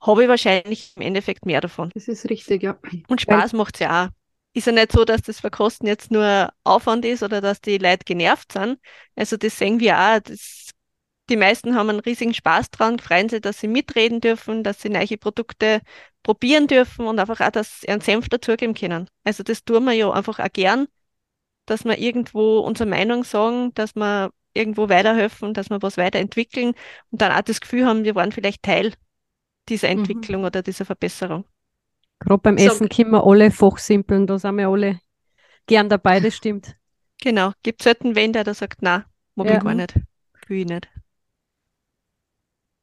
habe 0.00 0.22
ich 0.22 0.28
wahrscheinlich 0.28 0.92
im 0.96 1.02
Endeffekt 1.02 1.46
mehr 1.46 1.60
davon. 1.60 1.90
Das 1.94 2.06
ist 2.06 2.28
richtig, 2.28 2.62
ja. 2.62 2.78
Und 3.08 3.20
Spaß 3.20 3.54
macht 3.54 3.76
es 3.76 3.80
ja 3.80 4.04
auch. 4.04 4.08
Ist 4.52 4.66
ja 4.66 4.72
nicht 4.72 4.92
so, 4.92 5.04
dass 5.04 5.22
das 5.22 5.40
Verkosten 5.40 5.86
jetzt 5.86 6.10
nur 6.10 6.52
Aufwand 6.64 7.04
ist 7.04 7.22
oder 7.22 7.40
dass 7.40 7.60
die 7.60 7.78
Leute 7.78 8.04
genervt 8.04 8.52
sind. 8.52 8.78
Also 9.14 9.36
das 9.36 9.56
sehen 9.56 9.80
wir 9.80 9.96
auch. 9.96 10.20
Das, 10.20 10.70
die 11.30 11.36
meisten 11.36 11.74
haben 11.74 11.88
einen 11.88 12.00
riesigen 12.00 12.34
Spaß 12.34 12.70
dran, 12.70 12.98
freuen 12.98 13.28
sich, 13.28 13.40
dass 13.40 13.60
sie 13.60 13.68
mitreden 13.68 14.20
dürfen, 14.20 14.64
dass 14.64 14.82
sie 14.82 14.90
neue 14.90 15.16
Produkte 15.16 15.80
probieren 16.22 16.66
dürfen 16.66 17.06
und 17.06 17.18
einfach 17.18 17.40
auch, 17.40 17.50
dass 17.50 17.80
sie 17.80 17.88
einen 17.88 18.00
Senf 18.00 18.28
dazugeben 18.28 18.74
können. 18.74 19.08
Also 19.24 19.42
das 19.42 19.64
tun 19.64 19.84
wir 19.84 19.92
ja 19.92 20.10
einfach 20.10 20.38
auch 20.40 20.52
gern, 20.52 20.88
dass 21.66 21.84
wir 21.84 21.98
irgendwo 21.98 22.58
unsere 22.58 22.88
Meinung 22.88 23.24
sagen, 23.24 23.72
dass 23.74 23.94
wir 23.94 24.32
irgendwo 24.52 24.88
weiterhelfen, 24.88 25.54
dass 25.54 25.70
wir 25.70 25.80
was 25.82 25.96
weiterentwickeln 25.96 26.74
und 27.10 27.22
dann 27.22 27.32
auch 27.32 27.42
das 27.42 27.60
Gefühl 27.60 27.86
haben, 27.86 28.04
wir 28.04 28.16
waren 28.16 28.32
vielleicht 28.32 28.62
Teil 28.62 28.92
dieser 29.68 29.88
mhm. 29.88 30.00
Entwicklung 30.00 30.40
mhm. 30.42 30.46
oder 30.46 30.62
dieser 30.62 30.84
Verbesserung. 30.84 31.44
Gerade 32.18 32.42
beim 32.42 32.56
Essen 32.56 32.88
können 32.88 33.12
wir 33.12 33.24
alle 33.24 33.50
fachsimpeln, 33.50 34.26
da 34.26 34.38
sind 34.38 34.56
wir 34.56 34.68
alle 34.68 35.00
gern 35.66 35.88
dabei, 35.88 36.20
das 36.20 36.34
stimmt. 36.34 36.76
Genau, 37.22 37.52
gibt 37.62 37.80
es 37.80 37.84
selten 37.84 38.14
wen, 38.14 38.32
der 38.32 38.44
da 38.44 38.52
sagt, 38.52 38.78
na, 38.82 39.06
mag 39.36 39.46
ja. 39.46 39.58
ich 39.58 39.64
gar 39.64 39.74
nicht, 39.74 39.94
will 40.48 40.58
ich 40.58 40.66
nicht. 40.66 40.88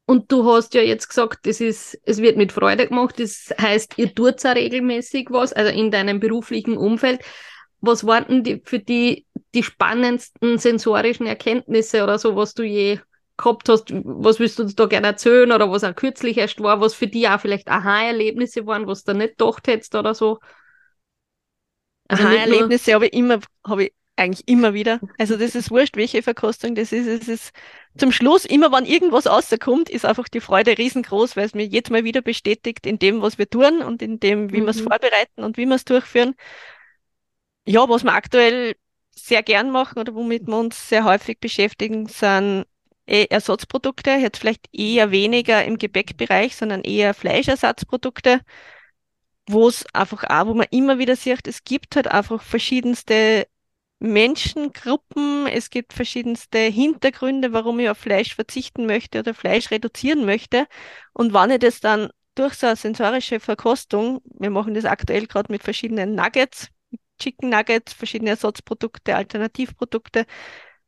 Und 0.08 0.32
du 0.32 0.50
hast 0.50 0.72
ja 0.72 0.80
jetzt 0.80 1.08
gesagt, 1.08 1.40
das 1.44 1.60
ist, 1.60 2.00
es 2.04 2.22
wird 2.22 2.38
mit 2.38 2.50
Freude 2.50 2.86
gemacht. 2.88 3.20
Das 3.20 3.52
heißt, 3.60 3.98
ihr 3.98 4.14
tut 4.14 4.42
auch 4.46 4.54
regelmäßig 4.54 5.26
was, 5.28 5.52
also 5.52 5.70
in 5.70 5.90
deinem 5.90 6.18
beruflichen 6.18 6.78
Umfeld. 6.78 7.20
Was 7.82 8.06
waren 8.06 8.42
die, 8.42 8.62
für 8.64 8.78
die 8.78 9.26
die 9.54 9.62
spannendsten 9.62 10.56
sensorischen 10.56 11.26
Erkenntnisse 11.26 12.02
oder 12.02 12.18
so, 12.18 12.36
was 12.36 12.54
du 12.54 12.62
je 12.62 13.00
gehabt 13.36 13.68
hast? 13.68 13.92
Was 13.92 14.40
willst 14.40 14.58
du 14.58 14.62
uns 14.62 14.74
da 14.74 14.86
gerne 14.86 15.08
erzählen 15.08 15.52
oder 15.52 15.70
was 15.70 15.84
auch 15.84 15.94
kürzlich 15.94 16.38
erst 16.38 16.62
war, 16.62 16.80
was 16.80 16.94
für 16.94 17.06
dich 17.06 17.28
auch 17.28 17.38
vielleicht 17.38 17.68
Aha-Erlebnisse 17.68 18.66
waren, 18.66 18.86
was 18.86 19.04
du 19.04 19.12
nicht 19.12 19.36
gedacht 19.36 19.68
hättest 19.68 19.94
oder 19.94 20.14
so? 20.14 20.38
Also 22.08 22.24
Aha-Erlebnisse 22.24 22.94
habe 22.94 23.08
ich 23.08 23.12
immer, 23.12 23.40
habe 23.62 23.84
ich 23.84 23.92
eigentlich 24.18 24.46
immer 24.48 24.74
wieder. 24.74 25.00
Also 25.18 25.36
das 25.36 25.54
ist 25.54 25.70
wurscht, 25.70 25.96
welche 25.96 26.22
Verkostung 26.22 26.74
das 26.74 26.92
ist. 26.92 27.06
Es 27.06 27.28
ist 27.28 27.52
zum 27.96 28.12
Schluss, 28.12 28.44
immer 28.44 28.72
wenn 28.72 28.84
irgendwas 28.84 29.26
rauskommt, 29.26 29.88
ist 29.88 30.04
einfach 30.04 30.28
die 30.28 30.40
Freude 30.40 30.76
riesengroß, 30.76 31.36
weil 31.36 31.46
es 31.46 31.54
mir 31.54 31.66
jedes 31.66 31.90
Mal 31.90 32.04
wieder 32.04 32.22
bestätigt 32.22 32.86
in 32.86 32.98
dem, 32.98 33.22
was 33.22 33.38
wir 33.38 33.48
tun 33.48 33.82
und 33.82 34.02
in 34.02 34.20
dem, 34.20 34.52
wie 34.52 34.60
mhm. 34.60 34.66
wir 34.66 34.70
es 34.70 34.80
vorbereiten 34.80 35.44
und 35.44 35.56
wie 35.56 35.66
wir 35.66 35.76
es 35.76 35.84
durchführen. 35.84 36.34
Ja, 37.66 37.88
was 37.88 38.04
wir 38.04 38.12
aktuell 38.12 38.74
sehr 39.14 39.42
gern 39.42 39.70
machen 39.70 39.98
oder 39.98 40.14
womit 40.14 40.46
wir 40.46 40.56
uns 40.56 40.88
sehr 40.88 41.04
häufig 41.04 41.38
beschäftigen, 41.40 42.06
sind 42.06 42.66
eh 43.06 43.24
Ersatzprodukte, 43.24 44.10
jetzt 44.10 44.38
vielleicht 44.38 44.68
eher 44.72 45.10
weniger 45.10 45.64
im 45.64 45.78
Gebäckbereich, 45.78 46.56
sondern 46.56 46.82
eher 46.82 47.14
Fleischersatzprodukte, 47.14 48.40
wo 49.48 49.68
es 49.68 49.84
einfach 49.94 50.24
auch, 50.24 50.46
wo 50.46 50.54
man 50.54 50.66
immer 50.70 50.98
wieder 50.98 51.16
sieht, 51.16 51.48
es 51.48 51.64
gibt 51.64 51.96
halt 51.96 52.08
einfach 52.08 52.42
verschiedenste 52.42 53.46
Menschengruppen, 54.00 55.46
es 55.48 55.70
gibt 55.70 55.92
verschiedenste 55.92 56.58
Hintergründe, 56.58 57.52
warum 57.52 57.80
ich 57.80 57.90
auf 57.90 57.98
Fleisch 57.98 58.34
verzichten 58.34 58.86
möchte 58.86 59.20
oder 59.20 59.34
Fleisch 59.34 59.70
reduzieren 59.70 60.24
möchte. 60.24 60.66
Und 61.12 61.32
wenn 61.34 61.50
ich 61.50 61.58
das 61.58 61.80
dann 61.80 62.10
durch 62.36 62.54
so 62.54 62.68
eine 62.68 62.76
sensorische 62.76 63.40
Verkostung, 63.40 64.20
wir 64.24 64.50
machen 64.50 64.74
das 64.74 64.84
aktuell 64.84 65.26
gerade 65.26 65.50
mit 65.52 65.64
verschiedenen 65.64 66.14
Nuggets, 66.14 66.68
Chicken 67.18 67.48
Nuggets, 67.50 67.92
verschiedene 67.92 68.30
Ersatzprodukte, 68.30 69.16
Alternativprodukte, 69.16 70.24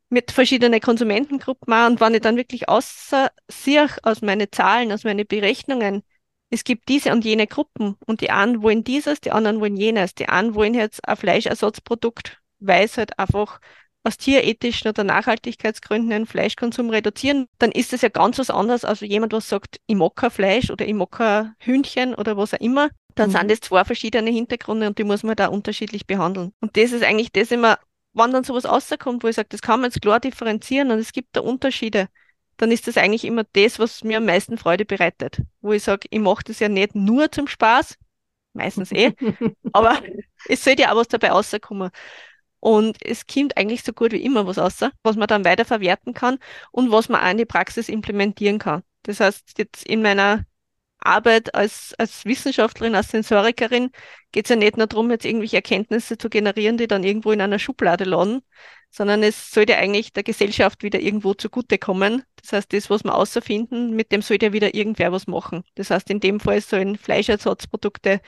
mit 0.09 0.31
verschiedenen 0.31 0.79
Konsumentengruppen 0.79 1.73
auch. 1.73 1.87
Und 1.87 1.99
wenn 1.99 2.13
ich 2.13 2.21
dann 2.21 2.37
wirklich 2.37 2.69
außer 2.69 3.31
sehe 3.49 3.89
aus 4.03 4.21
meinen 4.21 4.47
Zahlen, 4.51 4.91
aus 4.93 5.03
meinen 5.03 5.27
Berechnungen, 5.27 6.03
es 6.49 6.63
gibt 6.63 6.89
diese 6.89 7.11
und 7.11 7.25
jene 7.25 7.47
Gruppen 7.47 7.95
und 8.05 8.21
die 8.21 8.29
einen 8.29 8.61
wollen 8.61 8.83
dieses, 8.83 9.21
die 9.21 9.31
anderen 9.31 9.59
wollen 9.61 9.77
jenes. 9.77 10.15
Die 10.15 10.27
einen 10.27 10.53
wollen 10.55 10.73
jetzt 10.73 11.07
ein 11.07 11.15
Fleischersatzprodukt 11.17 12.40
weil 12.61 12.85
es 12.85 12.97
halt 12.97 13.19
einfach 13.19 13.59
aus 14.03 14.17
tierethischen 14.17 14.89
oder 14.89 15.03
Nachhaltigkeitsgründen 15.03 16.09
den 16.09 16.25
Fleischkonsum 16.25 16.89
reduzieren, 16.89 17.47
dann 17.59 17.71
ist 17.71 17.93
es 17.93 18.01
ja 18.01 18.09
ganz 18.09 18.39
was 18.39 18.49
anderes, 18.49 18.83
als 18.83 19.01
jemand, 19.01 19.33
was 19.33 19.47
sagt, 19.47 19.79
ich 19.85 19.95
mag 19.95 20.15
kein 20.15 20.31
Fleisch 20.31 20.71
oder 20.71 20.87
ich 20.87 20.93
mag 20.93 21.11
kein 21.11 21.53
Hühnchen 21.59 22.15
oder 22.15 22.35
was 22.37 22.53
auch 22.53 22.59
immer. 22.59 22.89
dann 23.15 23.29
Mhm. 23.29 23.31
sind 23.31 23.51
das 23.51 23.59
zwei 23.59 23.83
verschiedene 23.83 24.31
Hintergründe 24.31 24.87
und 24.87 24.97
die 24.97 25.03
muss 25.03 25.23
man 25.23 25.35
da 25.35 25.47
unterschiedlich 25.47 26.07
behandeln. 26.07 26.53
Und 26.61 26.77
das 26.77 26.93
ist 26.93 27.03
eigentlich 27.03 27.31
das 27.33 27.51
immer, 27.51 27.77
wenn 28.13 28.31
dann 28.31 28.43
sowas 28.45 28.65
rauskommt, 28.65 29.23
wo 29.23 29.27
ich 29.27 29.35
sage, 29.35 29.49
das 29.51 29.61
kann 29.61 29.81
man 29.81 29.91
jetzt 29.91 30.01
klar 30.01 30.19
differenzieren 30.21 30.91
und 30.91 30.99
es 30.99 31.11
gibt 31.11 31.35
da 31.35 31.41
Unterschiede, 31.41 32.07
dann 32.57 32.71
ist 32.71 32.87
das 32.87 32.97
eigentlich 32.97 33.25
immer 33.25 33.43
das, 33.53 33.79
was 33.79 34.03
mir 34.03 34.17
am 34.17 34.25
meisten 34.25 34.57
Freude 34.57 34.85
bereitet. 34.85 35.41
Wo 35.61 35.73
ich 35.73 35.83
sage, 35.83 36.07
ich 36.09 36.19
mache 36.19 36.43
das 36.45 36.59
ja 36.59 36.69
nicht 36.69 36.95
nur 36.95 37.31
zum 37.31 37.47
Spaß, 37.47 37.97
meistens 38.53 38.91
eh, 38.91 39.13
aber 39.71 40.01
es 40.47 40.63
sollte 40.63 40.83
ja 40.83 40.93
auch 40.93 40.97
was 40.97 41.07
dabei 41.09 41.31
rauskommen. 41.31 41.91
Und 42.61 42.97
es 43.03 43.27
kommt 43.27 43.57
eigentlich 43.57 43.83
so 43.83 43.91
gut 43.91 44.13
wie 44.13 44.23
immer 44.23 44.47
was 44.47 44.57
raus, 44.57 44.79
was 45.03 45.15
man 45.17 45.27
dann 45.27 45.43
weiter 45.43 45.65
verwerten 45.65 46.13
kann 46.13 46.39
und 46.71 46.91
was 46.91 47.09
man 47.09 47.21
auch 47.21 47.31
in 47.31 47.37
die 47.37 47.45
Praxis 47.45 47.89
implementieren 47.89 48.59
kann. 48.59 48.83
Das 49.03 49.19
heißt, 49.19 49.57
jetzt 49.57 49.85
in 49.85 50.01
meiner 50.01 50.45
Arbeit 50.99 51.55
als, 51.55 51.95
als 51.97 52.25
Wissenschaftlerin, 52.25 52.95
als 52.95 53.09
Sensorikerin 53.09 53.89
geht 54.31 54.45
es 54.45 54.49
ja 54.49 54.55
nicht 54.55 54.77
nur 54.77 54.87
darum, 54.87 55.09
jetzt 55.09 55.25
irgendwelche 55.25 55.57
Erkenntnisse 55.57 56.17
zu 56.17 56.29
generieren, 56.29 56.77
die 56.77 56.87
dann 56.87 57.03
irgendwo 57.03 57.31
in 57.31 57.41
einer 57.41 57.57
Schublade 57.59 58.03
landen, 58.03 58.43
sondern 58.91 59.23
es 59.23 59.51
sollte 59.51 59.77
eigentlich 59.77 60.13
der 60.13 60.23
Gesellschaft 60.23 60.83
wieder 60.83 60.99
irgendwo 60.99 61.33
zugutekommen. 61.33 62.23
Das 62.41 62.53
heißt, 62.53 62.73
das, 62.73 62.89
was 62.89 63.03
wir 63.03 63.15
außerfinden, 63.15 63.95
mit 63.95 64.11
dem 64.11 64.21
sollte 64.21 64.47
ja 64.47 64.53
wieder 64.53 64.75
irgendwer 64.75 65.11
was 65.11 65.27
machen. 65.27 65.63
Das 65.75 65.89
heißt, 65.89 66.09
in 66.11 66.19
dem 66.19 66.39
Fall 66.39 66.61
sollen 66.61 66.97
Fleischersatzprodukte 66.97 68.21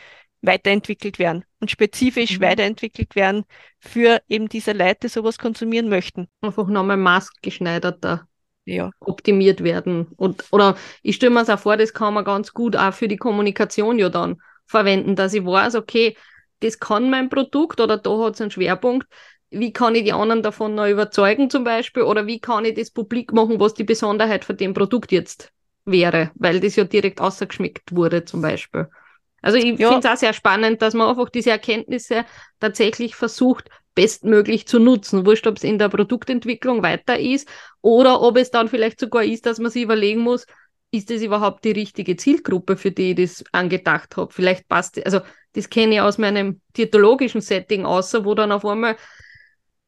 weiterentwickelt 0.43 1.17
werden 1.19 1.45
und 1.59 1.71
spezifisch 1.71 2.39
Mhm. 2.39 2.43
weiterentwickelt 2.43 3.15
werden 3.15 3.45
für 3.79 4.21
eben 4.27 4.49
diese 4.49 4.73
Leute, 4.73 4.99
die 5.03 5.07
sowas 5.07 5.39
konsumieren 5.39 5.89
möchten. 5.89 6.27
Einfach 6.41 6.67
nochmal 6.67 6.97
maßgeschneiderter 6.97 8.27
Ja. 8.65 8.91
optimiert 8.99 9.63
werden. 9.63 10.07
Und, 10.15 10.45
oder 10.51 10.77
ich 11.01 11.15
stelle 11.15 11.33
mir 11.33 11.41
es 11.41 11.49
auch 11.49 11.59
vor, 11.59 11.77
das 11.77 11.93
kann 11.93 12.13
man 12.13 12.23
ganz 12.23 12.53
gut 12.53 12.75
auch 12.75 12.93
für 12.93 13.07
die 13.07 13.17
Kommunikation 13.17 13.99
ja 13.99 14.09
dann 14.09 14.41
verwenden, 14.65 15.15
dass 15.15 15.33
ich 15.33 15.45
weiß, 15.45 15.75
okay, 15.75 16.15
das 16.61 16.79
kann 16.79 17.09
mein 17.09 17.29
Produkt 17.29 17.81
oder 17.81 17.97
da 17.97 18.19
hat 18.19 18.35
es 18.35 18.41
einen 18.41 18.51
Schwerpunkt. 18.51 19.07
Wie 19.49 19.73
kann 19.73 19.95
ich 19.95 20.03
die 20.05 20.13
anderen 20.13 20.41
davon 20.41 20.75
noch 20.75 20.87
überzeugen 20.87 21.49
zum 21.49 21.63
Beispiel? 21.63 22.03
Oder 22.03 22.25
wie 22.25 22.39
kann 22.39 22.65
ich 22.65 22.75
das 22.75 22.91
publik 22.91 23.33
machen, 23.33 23.59
was 23.59 23.73
die 23.73 23.83
Besonderheit 23.83 24.45
von 24.45 24.57
dem 24.57 24.73
Produkt 24.73 25.11
jetzt 25.11 25.51
wäre? 25.85 26.31
Weil 26.35 26.59
das 26.59 26.75
ja 26.75 26.85
direkt 26.85 27.21
ausgeschmeckt 27.21 27.93
wurde 27.93 28.25
zum 28.25 28.41
Beispiel. 28.41 28.87
Also 29.43 29.57
ich 29.57 29.79
Ja. 29.79 29.89
finde 29.89 30.07
es 30.07 30.13
auch 30.13 30.17
sehr 30.17 30.33
spannend, 30.33 30.81
dass 30.81 30.95
man 30.95 31.09
einfach 31.09 31.29
diese 31.29 31.51
Erkenntnisse 31.51 32.25
tatsächlich 32.59 33.15
versucht, 33.15 33.69
bestmöglich 33.93 34.65
zu 34.67 34.79
nutzen. 34.79 35.25
Wurscht, 35.25 35.45
ob 35.45 35.57
es 35.57 35.63
in 35.63 35.77
der 35.77 35.89
Produktentwicklung 35.89 36.81
weiter 36.81 37.19
ist 37.19 37.47
oder 37.81 38.21
ob 38.21 38.37
es 38.37 38.49
dann 38.51 38.67
vielleicht 38.69 38.99
sogar 38.99 39.23
ist, 39.23 39.45
dass 39.45 39.59
man 39.59 39.69
sich 39.69 39.83
überlegen 39.83 40.21
muss, 40.21 40.47
ist 40.91 41.09
das 41.09 41.21
überhaupt 41.21 41.65
die 41.65 41.71
richtige 41.71 42.15
Zielgruppe, 42.15 42.77
für 42.77 42.91
die 42.91 43.11
ich 43.11 43.15
das 43.17 43.43
angedacht 43.51 44.17
habe? 44.17 44.33
Vielleicht 44.33 44.67
passt, 44.67 45.03
also 45.05 45.21
das 45.53 45.69
kenne 45.69 45.95
ich 45.95 46.01
aus 46.01 46.17
meinem 46.17 46.61
diätologischen 46.77 47.41
Setting 47.41 47.85
außer, 47.85 48.25
wo 48.25 48.33
dann 48.35 48.51
auf 48.51 48.65
einmal 48.65 48.95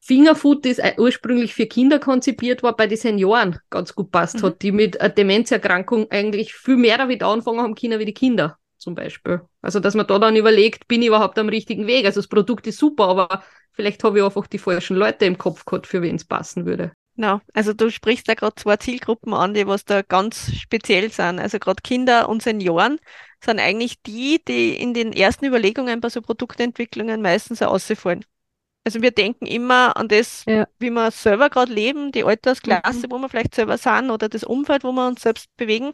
Fingerfood, 0.01 0.66
das 0.66 0.80
ursprünglich 0.97 1.56
für 1.56 1.66
Kinder 1.66 1.97
konzipiert 1.99 2.62
war, 2.62 2.76
bei 2.76 2.86
den 2.86 2.97
Senioren 2.97 3.58
ganz 3.72 3.95
gut 3.95 4.12
passt 4.12 4.38
Mhm. 4.38 4.43
hat, 4.43 4.62
die 4.62 4.72
mit 4.72 5.01
einer 5.01 5.10
Demenzerkrankung 5.10 6.12
eigentlich 6.12 6.53
viel 6.53 6.78
mehr 6.78 6.99
damit 6.99 7.24
anfangen 7.24 7.62
haben 7.62 7.76
können 7.76 7.99
wie 7.99 8.06
die 8.06 8.14
Kinder 8.14 8.58
zum 8.86 8.96
Beispiel. 8.96 9.42
Also 9.62 9.80
dass 9.80 9.96
man 9.96 10.08
da 10.08 10.20
dann 10.20 10.36
überlegt, 10.36 10.88
bin 10.88 11.02
ich 11.02 11.08
überhaupt 11.10 11.38
am 11.40 11.50
richtigen 11.50 11.88
Weg? 11.88 12.06
Also 12.06 12.22
das 12.22 12.28
Produkt 12.28 12.68
ist 12.68 12.78
super, 12.78 13.08
aber 13.08 13.44
vielleicht 13.74 14.04
habe 14.04 14.20
ich 14.20 14.24
einfach 14.24 14.48
die 14.48 14.60
falschen 14.60 14.96
Leute 14.96 15.26
im 15.26 15.38
Kopf 15.38 15.66
gehabt, 15.66 15.88
für 15.88 16.02
wen 16.02 16.16
es 16.16 16.24
passen 16.24 16.66
würde. 16.66 16.94
Genau, 17.16 17.42
also 17.54 17.74
du 17.74 17.90
sprichst 17.90 18.30
da 18.30 18.36
gerade 18.36 18.56
zwei 18.56 18.78
Zielgruppen 18.78 19.34
an, 19.34 19.54
die 19.54 19.66
was 19.66 19.86
da 19.86 20.02
ganz 20.02 20.54
speziell 20.54 21.10
sind. 21.12 21.40
Also 21.40 21.60
gerade 21.60 21.82
Kinder 21.82 22.30
und 22.30 22.44
Senioren 22.44 23.00
sind 23.44 23.60
eigentlich 23.60 24.02
die, 24.04 24.42
die 24.48 24.76
in 24.76 24.94
den 24.94 25.14
ersten 25.14 25.46
Überlegungen 25.46 26.00
bei 26.00 26.10
so 26.10 26.22
Produktentwicklungen 26.22 27.22
meistens 27.22 27.62
auch 27.62 27.72
rausfallen. 27.72 28.24
Also 28.88 29.02
wir 29.02 29.10
denken 29.12 29.48
immer 29.48 29.98
an 29.98 30.08
das, 30.08 30.44
Ja. 30.48 30.68
wie 30.78 30.92
wir 30.92 31.10
selber 31.10 31.50
gerade 31.50 31.74
leben, 31.74 32.12
die 32.12 32.24
Altersklasse, 32.24 33.08
wo 33.10 33.18
wir 33.18 33.30
vielleicht 33.30 33.56
selber 33.56 33.80
sind 33.80 34.12
oder 34.12 34.30
das 34.30 34.44
Umfeld, 34.44 34.84
wo 34.84 34.92
wir 34.92 35.08
uns 35.08 35.22
selbst 35.24 35.50
bewegen. 35.58 35.92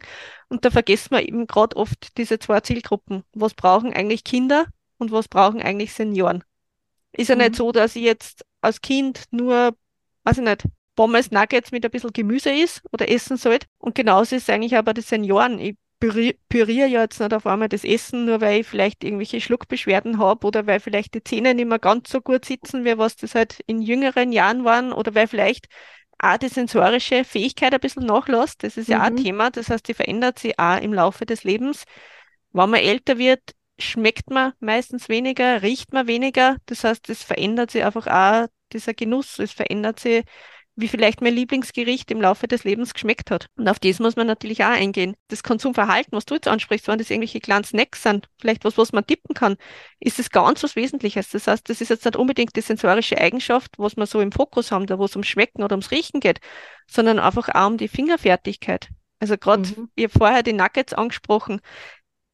Und 0.50 0.64
da 0.66 0.70
vergessen 0.70 1.10
wir 1.12 1.26
eben 1.26 1.46
gerade 1.46 1.74
oft 1.76 2.18
diese 2.18 2.38
zwei 2.38 2.60
Zielgruppen. 2.60 3.24
Was 3.32 3.54
brauchen 3.54 3.94
eigentlich 3.94 4.24
Kinder 4.24 4.66
und 4.98 5.10
was 5.10 5.28
brauchen 5.28 5.62
eigentlich 5.62 5.94
Senioren? 5.94 6.44
Ist 7.12 7.28
ja 7.28 7.34
Mhm. 7.34 7.40
nicht 7.42 7.56
so, 7.56 7.72
dass 7.72 7.96
ich 7.96 8.02
jetzt 8.02 8.44
als 8.60 8.82
Kind 8.82 9.24
nur, 9.30 9.74
weiß 10.24 10.38
ich 10.38 10.44
nicht, 10.44 10.64
Pommes, 10.94 11.30
Nuggets 11.30 11.72
mit 11.72 11.86
ein 11.86 11.90
bisschen 11.90 12.12
Gemüse 12.12 12.50
isst 12.52 12.82
oder 12.92 13.08
essen 13.10 13.38
sollte. 13.38 13.66
Und 13.78 13.94
genauso 13.94 14.36
ist 14.36 14.42
es 14.42 14.50
eigentlich 14.50 14.76
auch 14.76 14.82
bei 14.82 14.92
den 14.92 15.02
Senioren. 15.02 15.58
Ich 15.58 15.76
püriere 16.48 16.88
ja 16.88 17.02
jetzt 17.02 17.20
nicht 17.20 17.34
auf 17.34 17.46
einmal 17.46 17.68
das 17.68 17.84
Essen, 17.84 18.24
nur 18.26 18.40
weil 18.40 18.60
ich 18.60 18.66
vielleicht 18.66 19.04
irgendwelche 19.04 19.40
Schluckbeschwerden 19.40 20.18
habe 20.18 20.46
oder 20.46 20.66
weil 20.66 20.80
vielleicht 20.80 21.14
die 21.14 21.24
Zähne 21.24 21.54
nicht 21.54 21.68
mehr 21.68 21.78
ganz 21.78 22.10
so 22.10 22.20
gut 22.20 22.44
sitzen, 22.44 22.84
wie 22.84 22.98
was 22.98 23.16
das 23.16 23.34
halt 23.34 23.60
in 23.66 23.80
jüngeren 23.82 24.32
Jahren 24.32 24.64
waren 24.64 24.92
oder 24.92 25.14
weil 25.14 25.28
vielleicht 25.28 25.66
auch 26.18 26.36
die 26.38 26.48
sensorische 26.48 27.24
Fähigkeit 27.24 27.74
ein 27.74 27.80
bisschen 27.80 28.06
nachlässt. 28.06 28.62
Das 28.64 28.76
ist 28.76 28.88
ja 28.88 29.00
auch 29.00 29.06
ein 29.06 29.14
Mhm. 29.14 29.16
Thema. 29.16 29.50
Das 29.50 29.70
heißt, 29.70 29.86
die 29.88 29.94
verändert 29.94 30.38
sich 30.38 30.58
auch 30.58 30.80
im 30.80 30.92
Laufe 30.92 31.26
des 31.26 31.44
Lebens. 31.44 31.84
Wenn 32.52 32.70
man 32.70 32.80
älter 32.80 33.18
wird, 33.18 33.40
schmeckt 33.78 34.30
man 34.30 34.52
meistens 34.60 35.08
weniger, 35.08 35.62
riecht 35.62 35.92
man 35.92 36.06
weniger. 36.06 36.56
Das 36.66 36.84
heißt, 36.84 37.08
es 37.10 37.22
verändert 37.22 37.70
sich 37.70 37.84
einfach 37.84 38.06
auch 38.06 38.48
dieser 38.72 38.94
Genuss. 38.94 39.38
Es 39.38 39.52
verändert 39.52 40.00
sich, 40.00 40.24
wie 40.74 40.88
vielleicht 40.88 41.20
mein 41.20 41.34
Lieblingsgericht 41.34 42.10
im 42.10 42.20
Laufe 42.20 42.48
des 42.48 42.64
Lebens 42.64 42.94
geschmeckt 42.94 43.30
hat. 43.30 43.46
Und 43.56 43.68
auf 43.68 43.78
das 43.78 43.98
muss 43.98 44.16
man 44.16 44.26
natürlich 44.26 44.64
auch 44.64 44.70
eingehen. 44.70 45.14
Das 45.28 45.42
Konsumverhalten, 45.42 46.12
was 46.12 46.24
du 46.24 46.34
jetzt 46.34 46.48
ansprichst, 46.48 46.88
wenn 46.88 46.98
das 46.98 47.10
irgendwelche 47.10 47.40
kleinen 47.40 47.64
Snacks 47.64 48.02
sind, 48.02 48.28
vielleicht 48.40 48.64
was, 48.64 48.78
was 48.78 48.92
man 48.92 49.06
tippen 49.06 49.34
kann, 49.34 49.56
ist 50.00 50.18
es 50.18 50.30
ganz 50.30 50.62
was 50.62 50.74
Wesentliches. 50.74 51.28
Das 51.28 51.46
heißt, 51.46 51.68
das 51.68 51.80
ist 51.80 51.90
jetzt 51.90 52.04
nicht 52.04 52.16
unbedingt 52.16 52.56
die 52.56 52.62
sensorische 52.62 53.18
Eigenschaft, 53.18 53.72
was 53.76 53.96
wir 53.96 54.06
so 54.06 54.20
im 54.20 54.32
Fokus 54.32 54.72
haben, 54.72 54.86
da 54.86 54.98
wo 54.98 55.04
es 55.04 55.14
ums 55.14 55.28
Schmecken 55.28 55.62
oder 55.62 55.74
ums 55.74 55.90
Riechen 55.90 56.20
geht, 56.20 56.40
sondern 56.86 57.18
einfach 57.18 57.48
auch 57.54 57.66
um 57.66 57.76
die 57.76 57.88
Fingerfertigkeit. 57.88 58.88
Also 59.20 59.36
gerade, 59.36 59.68
Mhm. 59.68 59.90
ich 59.94 60.04
habe 60.04 60.18
vorher 60.18 60.42
die 60.42 60.52
Nuggets 60.54 60.94
angesprochen. 60.94 61.60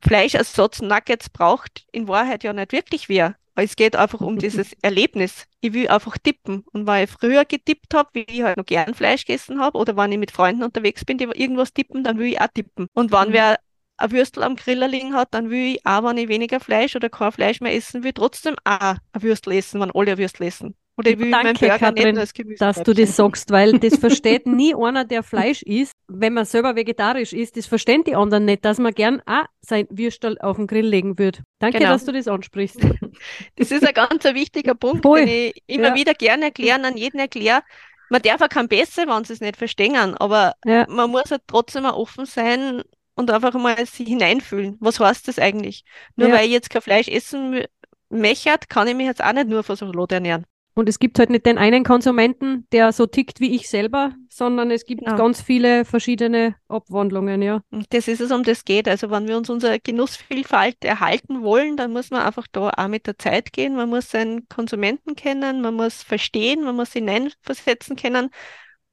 Fleischersatz 0.01 0.81
Nuggets 0.81 1.29
braucht 1.29 1.87
in 1.93 2.07
Wahrheit 2.09 2.45
ja 2.45 2.53
nicht 2.53 2.73
wirklich 2.73 3.09
wer. 3.09 3.35
Aber 3.59 3.65
Es 3.65 3.75
geht 3.75 3.97
einfach 3.97 4.21
um 4.21 4.39
dieses 4.39 4.73
Erlebnis. 4.83 5.45
Ich 5.61 5.73
will 5.73 5.89
einfach 5.89 6.17
tippen. 6.17 6.63
Und 6.73 6.87
weil 6.87 7.07
ich 7.07 7.11
früher 7.11 7.45
getippt 7.45 7.93
habe, 7.93 8.09
wie 8.13 8.21
ich 8.21 8.43
halt 8.43 8.57
noch 8.57 8.65
gern 8.65 8.95
Fleisch 8.95 9.25
gegessen 9.25 9.59
habe, 9.61 9.77
oder 9.79 9.97
wenn 9.97 10.13
ich 10.13 10.19
mit 10.19 10.31
Freunden 10.31 10.63
unterwegs 10.63 11.05
bin, 11.05 11.19
die 11.19 11.25
irgendwas 11.25 11.73
tippen, 11.73 12.05
dann 12.05 12.19
will 12.19 12.29
ich 12.29 12.41
auch 12.41 12.47
tippen. 12.55 12.87
Und 12.95 13.11
wenn 13.11 13.31
Mhm. 13.31 13.33
wer 13.33 13.59
ein 13.97 14.13
Würstel 14.13 14.45
am 14.45 14.55
Griller 14.55 14.87
liegen 14.87 15.13
hat, 15.15 15.35
dann 15.35 15.51
will 15.51 15.75
ich 15.75 15.85
auch, 15.85 16.05
wenn 16.05 16.19
ich 16.19 16.29
weniger 16.29 16.61
Fleisch 16.61 16.95
oder 16.95 17.11
kein 17.11 17.33
Fleisch 17.33 17.61
mehr 17.61 17.75
essen 17.75 18.05
will, 18.05 18.13
trotzdem 18.13 18.55
auch 18.65 18.95
ein 19.13 19.23
Würstel 19.23 19.55
essen, 19.55 19.81
wenn 19.81 19.91
alle 19.91 20.13
ein 20.13 20.19
Würstel 20.19 20.47
essen. 20.47 20.77
Oder 20.99 21.17
meinen 21.17 21.55
Danke, 21.55 21.69
Katrin, 21.79 22.17
dass 22.59 22.83
du 22.83 22.93
das 22.93 23.15
sagst, 23.17 23.51
weil 23.51 23.79
das 23.79 23.97
versteht 23.99 24.47
nie 24.47 24.75
einer, 24.75 25.05
der 25.05 25.23
Fleisch 25.23 25.63
isst, 25.63 25.93
wenn 26.09 26.35
man 26.35 26.45
selber 26.45 26.75
vegetarisch 26.75 27.33
isst. 27.33 27.57
Das 27.57 27.67
verstehen 27.67 28.03
die 28.05 28.17
anderen 28.17 28.45
nicht, 28.47 28.65
dass 28.65 28.79
man 28.79 28.93
gern 28.93 29.23
auch 29.27 29.45
sein 29.61 29.87
Würstel 29.91 30.37
auf 30.41 30.57
den 30.57 30.67
Grill 30.67 30.87
legen 30.87 31.19
würde. 31.19 31.39
Danke, 31.61 31.79
Genau. 31.79 31.93
dass 31.93 32.05
du 32.05 32.13
das 32.13 32.27
ansprichst. 32.29 32.81
Das 33.57 33.71
ist 33.73 33.85
ein 33.87 33.95
ganz 33.95 34.25
ein 34.27 34.35
wichtiger 34.37 34.75
Punkt, 34.77 35.03
Voll. 35.03 35.25
den 35.27 35.29
ich 35.55 35.63
immer 35.67 35.89
Ja. 35.89 35.95
wieder 35.95 36.15
gerne 36.15 36.47
erklären, 36.47 36.85
an 36.85 36.97
jeden 36.97 37.19
erkläre. 37.19 37.63
Man 38.11 38.23
darf 38.23 38.41
auch 38.41 38.49
kein 38.49 38.69
besser, 38.69 39.07
wenn 39.09 39.25
sie 39.25 39.33
es 39.33 39.41
nicht 39.41 39.57
verstehen, 39.57 40.15
aber 40.17 40.55
Ja. 40.65 40.87
man 40.89 41.11
muss 41.11 41.31
halt 41.31 41.43
trotzdem 41.47 41.85
auch 41.85 41.97
offen 41.97 42.27
sein 42.27 42.83
und 43.17 43.31
einfach 43.31 43.53
mal 43.55 43.77
sich 43.87 44.07
hineinfühlen. 44.09 44.77
Was 44.81 45.01
heißt 45.01 45.27
das 45.29 45.39
eigentlich? 45.39 45.85
Nur 46.17 46.29
Ja. 46.29 46.35
weil 46.37 46.47
ich 46.47 46.53
jetzt 46.53 46.71
kein 46.71 46.83
Fleisch 46.83 47.09
essen 47.09 47.53
mö- 47.55 47.67
möchte, 48.09 48.51
kann 48.69 48.87
ich 48.89 48.95
mich 48.95 49.07
jetzt 49.07 49.23
auch 49.23 49.33
nicht 49.33 49.49
nur 49.49 49.63
von 49.65 49.77
Salat 49.77 50.13
ernähren. 50.13 50.45
Und 50.79 50.89
es 50.89 51.01
gibt 51.01 51.19
halt 51.19 51.31
nicht 51.31 51.45
den 51.45 51.59
einen 51.59 51.83
Konsumenten, 51.83 52.65
der 52.71 52.93
so 52.93 53.07
tickt 53.07 53.41
wie 53.41 53.57
ich 53.57 53.69
selber, 53.69 54.13
sondern 54.29 54.71
es 54.71 54.85
gibt 54.85 55.03
Ja. 55.03 55.17
ganz 55.17 55.43
viele 55.43 55.85
verschiedene 55.85 56.55
Abwandlungen, 56.69 57.43
ja. 57.43 57.63
Das 57.91 58.07
ist 58.07 58.21
es, 58.21 58.31
um 58.31 58.45
das 58.45 58.65
geht. 58.65 58.87
Also 58.87 59.11
wenn 59.11 59.27
wir 59.27 59.37
uns 59.37 59.51
unsere 59.51 59.81
Genussvielfalt 59.81 60.85
erhalten 60.85 61.43
wollen, 61.43 61.77
dann 61.77 61.93
muss 61.93 62.13
man 62.13 62.23
einfach 62.23 62.47
da 62.53 62.71
auch 62.71 62.87
mit 62.87 63.09
der 63.09 63.19
Zeit 63.19 63.53
gehen. 63.53 63.75
Man 63.75 63.89
muss 63.89 64.13
seinen 64.13 64.49
Konsumenten 64.49 65.17
kennen, 65.17 65.63
man 65.63 65.75
muss 65.75 66.05
verstehen, 66.05 66.63
man 66.63 66.77
muss 66.77 66.93
hineinversetzen 66.93 67.97
können 67.97 68.31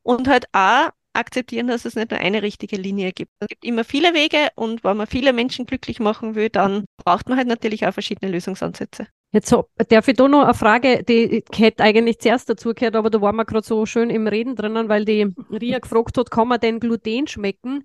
und 0.01 0.27
halt 0.27 0.45
auch 0.53 0.89
akzeptieren, 1.13 1.67
dass 1.67 1.85
es 1.85 1.95
nicht 1.95 2.09
nur 2.09 2.19
eine 2.19 2.41
richtige 2.41 2.77
Linie 2.77 3.11
gibt. 3.11 3.31
Es 3.39 3.47
gibt 3.47 3.63
immer 3.63 3.83
viele 3.83 4.15
Wege 4.15 4.49
und 4.55 4.83
wenn 4.83 4.97
man 4.97 5.05
viele 5.05 5.33
Menschen 5.33 5.67
glücklich 5.67 5.99
machen 5.99 6.33
will, 6.33 6.49
dann 6.49 6.85
braucht 7.03 7.29
man 7.29 7.37
halt 7.37 7.47
natürlich 7.47 7.85
auch 7.85 7.93
verschiedene 7.93 8.31
Lösungsansätze. 8.31 9.05
Jetzt 9.35 9.49
so, 9.49 9.67
darf 9.89 10.07
ich 10.07 10.15
da 10.15 10.29
noch 10.29 10.43
eine 10.45 10.53
Frage, 10.53 11.03
die 11.03 11.43
hätte 11.53 11.83
eigentlich 11.83 12.19
zuerst 12.19 12.49
dazu 12.49 12.73
gehört, 12.73 12.95
aber 12.95 13.09
da 13.09 13.19
waren 13.19 13.35
wir 13.35 13.43
gerade 13.43 13.67
so 13.67 13.85
schön 13.85 14.09
im 14.09 14.27
Reden 14.27 14.55
drinnen, 14.55 14.87
weil 14.87 15.03
die 15.03 15.27
Ria 15.51 15.79
gefragt 15.79 16.17
hat, 16.17 16.31
kann 16.31 16.47
man 16.47 16.61
denn 16.61 16.79
Gluten 16.79 17.27
schmecken? 17.27 17.83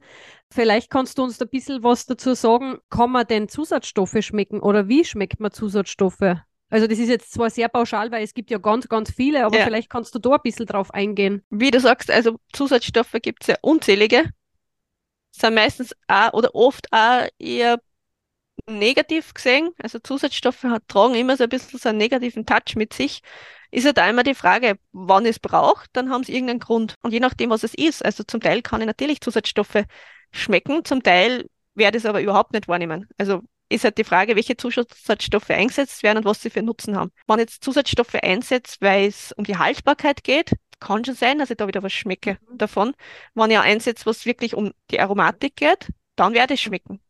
Vielleicht 0.52 0.90
kannst 0.90 1.18
du 1.18 1.24
uns 1.24 1.38
da 1.38 1.46
ein 1.46 1.50
bisschen 1.50 1.82
was 1.82 2.06
dazu 2.06 2.34
sagen, 2.34 2.78
kann 2.88 3.10
man 3.10 3.26
denn 3.26 3.48
Zusatzstoffe 3.48 4.16
schmecken 4.20 4.60
oder 4.60 4.86
wie 4.86 5.04
schmeckt 5.04 5.40
man 5.40 5.50
Zusatzstoffe? 5.50 6.36
Also 6.68 6.86
das 6.86 7.00
ist 7.00 7.08
jetzt 7.08 7.32
zwar 7.32 7.50
sehr 7.50 7.68
pauschal, 7.68 8.12
weil 8.12 8.22
es 8.22 8.32
gibt 8.32 8.52
ja 8.52 8.58
ganz, 8.58 8.88
ganz 8.88 9.10
viele, 9.10 9.44
aber 9.44 9.58
Ja. 9.58 9.64
vielleicht 9.64 9.90
kannst 9.90 10.14
du 10.14 10.20
da 10.20 10.34
ein 10.34 10.40
bisschen 10.44 10.66
drauf 10.66 10.94
eingehen. 10.94 11.42
Wie 11.50 11.72
du 11.72 11.80
sagst, 11.80 12.12
also 12.12 12.38
Zusatzstoffe 12.52 13.16
gibt 13.22 13.42
es 13.42 13.48
ja 13.48 13.56
unzählige. 13.60 14.30
Sind 15.32 15.54
meistens 15.56 15.96
auch 16.06 16.32
oder 16.32 16.54
oft 16.54 16.86
auch 16.92 17.26
eher 17.40 17.80
negativ 18.78 19.34
gesehen. 19.34 19.70
Also 19.82 19.98
Zusatzstoffe 19.98 20.64
hat, 20.64 20.82
tragen 20.88 21.14
immer 21.14 21.36
so 21.36 21.44
ein 21.44 21.50
bisschen 21.50 21.78
so 21.78 21.88
einen 21.88 21.98
negativen 21.98 22.46
Touch 22.46 22.76
mit 22.76 22.92
sich. 22.92 23.22
Ist 23.70 23.84
ja 23.84 23.92
da 23.92 24.08
immer 24.08 24.22
die 24.22 24.34
Frage, 24.34 24.76
wann 24.92 25.26
es 25.26 25.38
braucht, 25.38 25.90
dann 25.92 26.10
haben 26.10 26.24
sie 26.24 26.32
irgendeinen 26.32 26.60
Grund. 26.60 26.94
Und 27.02 27.12
je 27.12 27.20
nachdem, 27.20 27.50
was 27.50 27.62
es 27.62 27.74
ist, 27.74 28.04
also 28.04 28.24
zum 28.24 28.40
Teil 28.40 28.62
kann 28.62 28.80
ich 28.80 28.86
natürlich 28.86 29.20
Zusatzstoffe 29.20 29.84
schmecken, 30.32 30.84
zum 30.84 31.02
Teil 31.02 31.46
werde 31.74 31.98
ich 31.98 32.04
es 32.04 32.08
aber 32.08 32.20
überhaupt 32.20 32.52
nicht 32.52 32.68
wahrnehmen. 32.68 33.08
Also 33.16 33.42
ist 33.68 33.84
halt 33.84 33.98
die 33.98 34.04
Frage, 34.04 34.34
welche 34.34 34.56
Zusatzstoffe 34.56 35.50
eingesetzt 35.50 36.02
werden 36.02 36.18
und 36.18 36.24
was 36.24 36.42
sie 36.42 36.50
für 36.50 36.62
Nutzen 36.62 36.96
haben. 36.96 37.12
Wenn 37.28 37.38
ich 37.38 37.42
jetzt 37.42 37.64
Zusatzstoffe 37.64 38.16
einsetzt, 38.16 38.80
weil 38.80 39.06
es 39.06 39.32
um 39.32 39.44
die 39.44 39.56
Haltbarkeit 39.56 40.24
geht, 40.24 40.52
kann 40.80 41.04
schon 41.04 41.14
sein, 41.14 41.38
dass 41.38 41.50
ich 41.50 41.56
da 41.56 41.68
wieder 41.68 41.82
was 41.82 41.92
schmecke 41.92 42.38
mhm. 42.48 42.58
davon. 42.58 42.94
Wenn 43.34 43.50
ich 43.50 43.58
einsetze, 43.58 44.06
was 44.06 44.26
wirklich 44.26 44.54
um 44.54 44.72
die 44.90 44.98
Aromatik 44.98 45.56
geht, 45.56 45.88
dann 46.16 46.34
werde 46.34 46.54
ich 46.54 46.62
schmecken. 46.62 47.00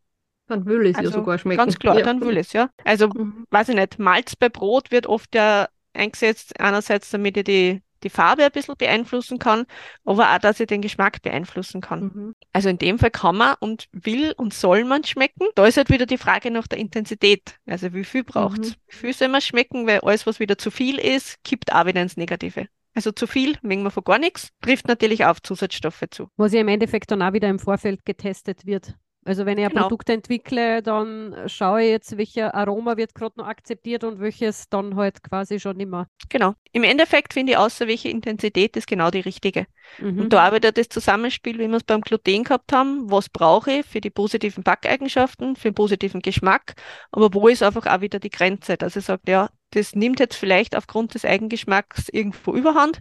Dann 0.50 0.66
will 0.66 0.86
es 0.86 0.96
also, 0.96 1.10
ja 1.10 1.16
sogar 1.16 1.38
schmecken. 1.38 1.58
Ganz 1.58 1.78
klar, 1.78 1.96
ja. 1.96 2.04
dann 2.04 2.20
will 2.20 2.36
es, 2.36 2.52
ja. 2.52 2.70
Also, 2.84 3.08
mhm. 3.08 3.46
weiß 3.50 3.68
ich 3.68 3.76
nicht, 3.76 3.98
Malz 3.98 4.34
bei 4.34 4.48
Brot 4.48 4.90
wird 4.90 5.06
oft 5.06 5.34
ja 5.34 5.68
eingesetzt, 5.94 6.58
einerseits 6.58 7.10
damit 7.10 7.36
ich 7.36 7.44
die, 7.44 7.82
die 8.02 8.10
Farbe 8.10 8.44
ein 8.44 8.50
bisschen 8.50 8.76
beeinflussen 8.76 9.38
kann, 9.38 9.64
aber 10.04 10.34
auch, 10.34 10.38
dass 10.38 10.58
ich 10.58 10.66
den 10.66 10.82
Geschmack 10.82 11.22
beeinflussen 11.22 11.80
kann. 11.80 12.02
Mhm. 12.02 12.34
Also 12.52 12.68
in 12.68 12.78
dem 12.78 12.98
Fall 12.98 13.10
kann 13.10 13.36
man 13.36 13.54
und 13.60 13.88
will 13.92 14.32
und 14.36 14.54
soll 14.54 14.84
man 14.84 15.04
schmecken. 15.04 15.46
Da 15.54 15.66
ist 15.66 15.76
halt 15.76 15.90
wieder 15.90 16.06
die 16.06 16.18
Frage 16.18 16.50
nach 16.50 16.66
der 16.66 16.78
Intensität. 16.78 17.58
Also 17.66 17.92
wie 17.92 18.04
viel 18.04 18.24
braucht 18.24 18.60
es? 18.60 18.70
Mhm. 18.70 18.74
Wie 18.88 18.96
viel 18.96 19.12
soll 19.12 19.28
man 19.28 19.40
schmecken, 19.40 19.86
weil 19.86 20.00
alles, 20.00 20.26
was 20.26 20.40
wieder 20.40 20.58
zu 20.58 20.70
viel 20.72 20.98
ist, 20.98 21.42
kippt 21.44 21.72
auch 21.72 21.86
wieder 21.86 22.02
ins 22.02 22.16
Negative. 22.16 22.66
Also 22.94 23.12
zu 23.12 23.28
viel 23.28 23.56
mengen 23.62 23.84
wir 23.84 23.90
von 23.90 24.02
gar 24.02 24.18
nichts, 24.18 24.50
trifft 24.62 24.88
natürlich 24.88 25.24
auf 25.24 25.40
Zusatzstoffe 25.40 26.04
zu. 26.10 26.28
Was 26.36 26.52
ja 26.52 26.60
im 26.60 26.68
Endeffekt 26.68 27.10
dann 27.12 27.22
auch 27.22 27.32
wieder 27.32 27.48
im 27.48 27.60
Vorfeld 27.60 28.04
getestet 28.04 28.66
wird. 28.66 28.94
Also 29.24 29.44
wenn 29.44 29.58
ich 29.58 29.64
ein 29.64 29.70
genau. 29.70 29.82
Produkt 29.82 30.08
entwickle, 30.08 30.82
dann 30.82 31.36
schaue 31.46 31.82
ich 31.82 31.90
jetzt, 31.90 32.16
welcher 32.16 32.54
Aroma 32.54 32.96
wird 32.96 33.14
gerade 33.14 33.38
noch 33.38 33.46
akzeptiert 33.46 34.02
und 34.02 34.18
welches 34.18 34.68
dann 34.70 34.96
halt 34.96 35.22
quasi 35.22 35.60
schon 35.60 35.78
immer. 35.78 36.06
Genau. 36.30 36.54
Im 36.72 36.84
Endeffekt 36.84 37.34
finde 37.34 37.52
ich, 37.52 37.58
außer 37.58 37.86
welche 37.86 38.08
Intensität 38.08 38.76
ist 38.78 38.86
genau 38.86 39.10
die 39.10 39.20
richtige. 39.20 39.66
Mhm. 39.98 40.20
Und 40.20 40.32
da 40.32 40.54
wieder 40.54 40.72
das 40.72 40.88
Zusammenspiel, 40.88 41.58
wie 41.58 41.68
wir 41.68 41.76
es 41.76 41.84
beim 41.84 42.00
Gluten 42.00 42.44
gehabt 42.44 42.72
haben. 42.72 43.10
Was 43.10 43.28
brauche 43.28 43.72
ich 43.72 43.86
für 43.86 44.00
die 44.00 44.10
positiven 44.10 44.64
Backeigenschaften, 44.64 45.54
für 45.54 45.68
den 45.68 45.74
positiven 45.74 46.22
Geschmack, 46.22 46.74
aber 47.12 47.34
wo 47.34 47.48
ist 47.48 47.62
einfach 47.62 47.86
auch 47.86 48.00
wieder 48.00 48.20
die 48.20 48.30
Grenze, 48.30 48.78
dass 48.78 48.96
ich 48.96 49.04
sage, 49.04 49.22
ja, 49.28 49.50
das 49.70 49.94
nimmt 49.94 50.18
jetzt 50.18 50.36
vielleicht 50.36 50.74
aufgrund 50.74 51.14
des 51.14 51.24
Eigengeschmacks 51.24 52.08
irgendwo 52.08 52.54
überhand 52.54 53.00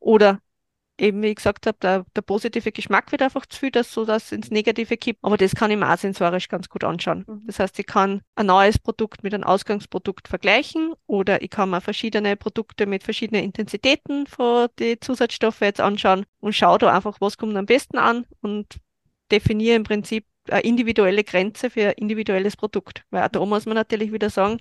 oder 0.00 0.40
eben, 0.98 1.22
wie 1.22 1.28
ich 1.28 1.36
gesagt 1.36 1.66
habe, 1.66 1.78
der, 1.80 2.04
der 2.14 2.22
positive 2.22 2.72
Geschmack 2.72 3.10
wird 3.12 3.22
einfach 3.22 3.46
zu 3.46 3.58
viel, 3.58 3.70
dass 3.70 3.92
so 3.92 4.04
das 4.04 4.32
ins 4.32 4.50
Negative 4.50 4.96
kippt. 4.96 5.20
Aber 5.22 5.36
das 5.36 5.54
kann 5.54 5.70
ich 5.70 5.76
mir 5.76 5.92
auch 5.92 5.98
sensorisch 5.98 6.48
ganz 6.48 6.68
gut 6.68 6.84
anschauen. 6.84 7.24
Mhm. 7.26 7.42
Das 7.46 7.58
heißt, 7.58 7.78
ich 7.78 7.86
kann 7.86 8.22
ein 8.36 8.46
neues 8.46 8.78
Produkt 8.78 9.22
mit 9.22 9.34
einem 9.34 9.44
Ausgangsprodukt 9.44 10.28
vergleichen 10.28 10.94
oder 11.06 11.42
ich 11.42 11.50
kann 11.50 11.70
mir 11.70 11.80
verschiedene 11.80 12.36
Produkte 12.36 12.86
mit 12.86 13.02
verschiedenen 13.02 13.44
Intensitäten 13.44 14.26
von 14.26 14.68
den 14.78 15.00
Zusatzstoffen 15.00 15.66
jetzt 15.66 15.80
anschauen 15.80 16.24
und 16.40 16.54
schaue 16.54 16.78
da 16.78 16.94
einfach, 16.94 17.20
was 17.20 17.38
kommt 17.38 17.56
am 17.56 17.66
besten 17.66 17.98
an 17.98 18.26
und 18.40 18.76
definiere 19.30 19.76
im 19.76 19.84
Prinzip 19.84 20.26
eine 20.50 20.60
individuelle 20.60 21.24
Grenze 21.24 21.70
für 21.70 21.88
ein 21.88 21.94
individuelles 21.96 22.56
Produkt. 22.56 23.04
Weil 23.10 23.24
auch 23.24 23.28
da 23.28 23.44
muss 23.44 23.66
man 23.66 23.74
natürlich 23.74 24.12
wieder 24.12 24.30
sagen, 24.30 24.58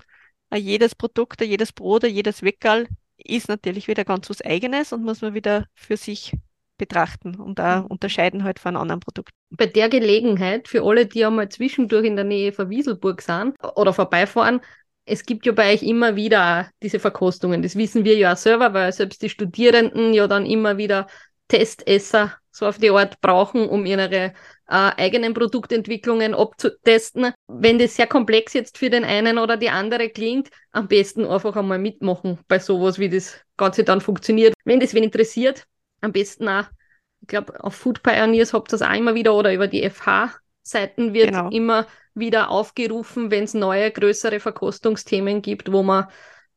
jedes 0.53 0.95
Produkt, 0.95 1.41
jedes 1.41 1.71
Brot, 1.71 2.03
jedes 2.03 2.43
Weckerl 2.43 2.87
ist 3.25 3.49
natürlich 3.49 3.87
wieder 3.87 4.05
ganz 4.05 4.29
was 4.29 4.41
Eigenes 4.41 4.93
und 4.93 5.03
muss 5.03 5.21
man 5.21 5.33
wieder 5.33 5.65
für 5.75 5.97
sich 5.97 6.33
betrachten 6.77 7.35
und 7.35 7.59
da 7.59 7.81
mhm. 7.81 7.85
unterscheiden 7.87 8.43
halt 8.43 8.59
von 8.59 8.75
anderen 8.75 9.01
Produkten. 9.01 9.31
Bei 9.51 9.67
der 9.67 9.87
Gelegenheit, 9.87 10.67
für 10.67 10.83
alle, 10.83 11.05
die 11.05 11.23
einmal 11.23 11.49
zwischendurch 11.49 12.05
in 12.05 12.15
der 12.15 12.25
Nähe 12.25 12.51
von 12.53 12.69
Wieselburg 12.69 13.21
sind 13.21 13.55
oder 13.75 13.93
vorbeifahren, 13.93 14.61
es 15.05 15.25
gibt 15.25 15.45
ja 15.45 15.51
bei 15.51 15.73
euch 15.73 15.83
immer 15.83 16.15
wieder 16.15 16.69
diese 16.81 16.99
Verkostungen. 16.99 17.61
Das 17.61 17.75
wissen 17.75 18.03
wir 18.03 18.17
ja 18.17 18.33
auch 18.33 18.37
selber, 18.37 18.73
weil 18.73 18.91
selbst 18.93 19.21
die 19.21 19.29
Studierenden 19.29 20.13
ja 20.13 20.27
dann 20.27 20.45
immer 20.45 20.77
wieder 20.77 21.07
Testesser 21.47 22.33
so 22.51 22.65
auf 22.65 22.77
die 22.77 22.89
Art 22.89 23.19
brauchen, 23.21 23.67
um 23.67 23.85
ihre 23.85 24.33
äh, 24.71 24.93
eigenen 24.95 25.33
Produktentwicklungen 25.33 26.33
abzutesten. 26.33 27.33
Wenn 27.47 27.77
das 27.77 27.97
sehr 27.97 28.07
komplex 28.07 28.53
jetzt 28.53 28.77
für 28.77 28.89
den 28.89 29.03
einen 29.03 29.37
oder 29.37 29.57
die 29.57 29.69
andere 29.69 30.09
klingt, 30.09 30.49
am 30.71 30.87
besten 30.87 31.25
einfach 31.25 31.57
einmal 31.57 31.77
mitmachen 31.77 32.39
bei 32.47 32.57
sowas, 32.57 32.97
wie 32.97 33.09
das 33.09 33.35
Ganze 33.57 33.83
dann 33.83 33.99
funktioniert. 33.99 34.53
Wenn 34.63 34.79
das 34.79 34.93
wen 34.93 35.03
interessiert, 35.03 35.65
am 35.99 36.13
besten 36.13 36.47
auch, 36.47 36.63
ich 37.19 37.27
glaube, 37.27 37.61
auf 37.61 37.75
Food 37.75 38.01
Pioneers 38.01 38.53
habt 38.53 38.69
ihr 38.71 38.77
das 38.77 38.87
auch 38.87 38.95
immer 38.95 39.13
wieder 39.13 39.35
oder 39.35 39.53
über 39.53 39.67
die 39.67 39.87
FH-Seiten 39.87 41.13
wird 41.13 41.31
genau. 41.31 41.49
immer 41.49 41.85
wieder 42.13 42.49
aufgerufen, 42.49 43.29
wenn 43.29 43.43
es 43.43 43.53
neue, 43.53 43.91
größere 43.91 44.39
Verkostungsthemen 44.39 45.41
gibt, 45.41 45.73
wo 45.73 45.83
man 45.83 46.07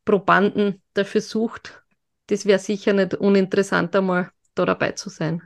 Probanden 0.05 0.83
dafür 0.95 1.21
sucht. 1.21 1.83
Das 2.29 2.47
wäre 2.47 2.61
sicher 2.61 2.93
nicht 2.93 3.15
uninteressant, 3.15 3.95
einmal 3.97 4.31
da 4.55 4.65
dabei 4.65 4.93
zu 4.93 5.11
sein. 5.11 5.43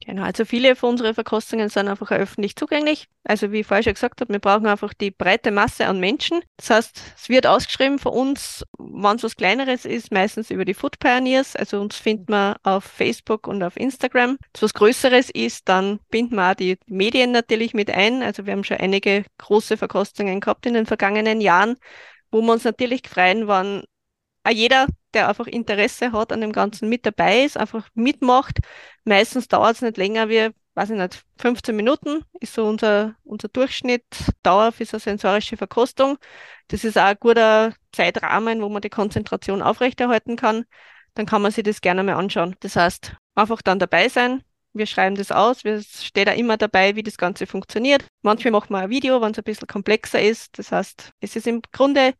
Genau, 0.00 0.22
also 0.22 0.44
viele 0.44 0.76
von 0.76 0.90
unseren 0.90 1.14
Verkostungen 1.14 1.68
sind 1.68 1.88
einfach 1.88 2.10
öffentlich 2.10 2.56
zugänglich. 2.56 3.08
Also 3.22 3.52
wie 3.52 3.60
ich 3.60 3.66
vorher 3.66 3.82
schon 3.84 3.94
gesagt 3.94 4.20
habe, 4.20 4.32
wir 4.32 4.40
brauchen 4.40 4.66
einfach 4.66 4.92
die 4.92 5.10
breite 5.10 5.50
Masse 5.50 5.86
an 5.86 5.98
Menschen. 5.98 6.42
Das 6.58 6.70
heißt, 6.70 7.02
es 7.16 7.28
wird 7.28 7.46
ausgeschrieben 7.46 7.98
für 7.98 8.10
uns, 8.10 8.64
wenn 8.78 9.16
es 9.16 9.22
was 9.22 9.36
Kleineres 9.36 9.84
ist, 9.84 10.12
meistens 10.12 10.50
über 10.50 10.64
die 10.64 10.74
Food 10.74 10.98
Pioneers. 10.98 11.56
Also 11.56 11.80
uns 11.80 11.96
findet 11.96 12.28
man 12.28 12.56
auf 12.64 12.84
Facebook 12.84 13.46
und 13.46 13.62
auf 13.62 13.76
Instagram. 13.76 14.30
Wenn 14.30 14.38
es 14.54 14.62
was 14.62 14.74
Größeres 14.74 15.30
ist, 15.30 15.68
dann 15.68 16.00
binden 16.10 16.34
wir 16.36 16.50
auch 16.50 16.54
die 16.54 16.76
Medien 16.86 17.32
natürlich 17.32 17.72
mit 17.72 17.90
ein. 17.90 18.22
Also 18.22 18.44
wir 18.44 18.52
haben 18.52 18.64
schon 18.64 18.78
einige 18.78 19.24
große 19.38 19.76
Verkostungen 19.78 20.40
gehabt 20.40 20.66
in 20.66 20.74
den 20.74 20.86
vergangenen 20.86 21.40
Jahren, 21.40 21.76
wo 22.30 22.42
wir 22.42 22.52
uns 22.52 22.64
natürlich 22.64 23.02
freuen, 23.08 23.48
auch 24.46 24.50
jeder, 24.50 24.86
der 25.14 25.28
einfach 25.28 25.46
Interesse 25.46 26.12
hat 26.12 26.32
an 26.32 26.40
dem 26.40 26.52
Ganzen 26.52 26.88
mit 26.88 27.06
dabei 27.06 27.44
ist, 27.44 27.56
einfach 27.56 27.88
mitmacht. 27.94 28.58
Meistens 29.04 29.48
dauert 29.48 29.76
es 29.76 29.82
nicht 29.82 29.96
länger 29.96 30.28
wie, 30.28 30.50
weiß 30.74 30.90
ich 30.90 30.96
nicht, 30.96 31.24
15 31.38 31.74
Minuten 31.76 32.24
ist 32.40 32.54
so 32.54 32.66
unser, 32.66 33.14
unser 33.24 33.48
Durchschnitt 33.48 34.04
Dauer 34.42 34.72
für 34.72 34.84
so 34.84 34.98
sensorische 34.98 35.56
Verkostung. 35.56 36.18
Das 36.68 36.84
ist 36.84 36.98
auch 36.98 37.04
ein 37.04 37.16
guter 37.20 37.74
Zeitrahmen, 37.92 38.62
wo 38.62 38.68
man 38.68 38.82
die 38.82 38.90
Konzentration 38.90 39.62
aufrechterhalten 39.62 40.36
kann. 40.36 40.64
Dann 41.14 41.26
kann 41.26 41.42
man 41.42 41.52
sich 41.52 41.64
das 41.64 41.80
gerne 41.80 42.02
mal 42.02 42.14
anschauen. 42.14 42.56
Das 42.60 42.76
heißt, 42.76 43.16
einfach 43.34 43.62
dann 43.62 43.78
dabei 43.78 44.08
sein. 44.08 44.42
Wir 44.72 44.86
schreiben 44.86 45.14
das 45.14 45.30
aus. 45.30 45.64
Es 45.64 46.04
steht 46.04 46.26
da 46.26 46.32
immer 46.32 46.56
dabei, 46.56 46.96
wie 46.96 47.04
das 47.04 47.16
Ganze 47.16 47.46
funktioniert. 47.46 48.04
Manchmal 48.22 48.50
machen 48.50 48.70
wir 48.70 48.78
ein 48.80 48.90
Video, 48.90 49.20
wenn 49.22 49.30
es 49.30 49.38
ein 49.38 49.44
bisschen 49.44 49.68
komplexer 49.68 50.20
ist. 50.20 50.58
Das 50.58 50.72
heißt, 50.72 51.12
es 51.20 51.36
ist 51.36 51.46
im 51.46 51.62
Grunde 51.70 52.14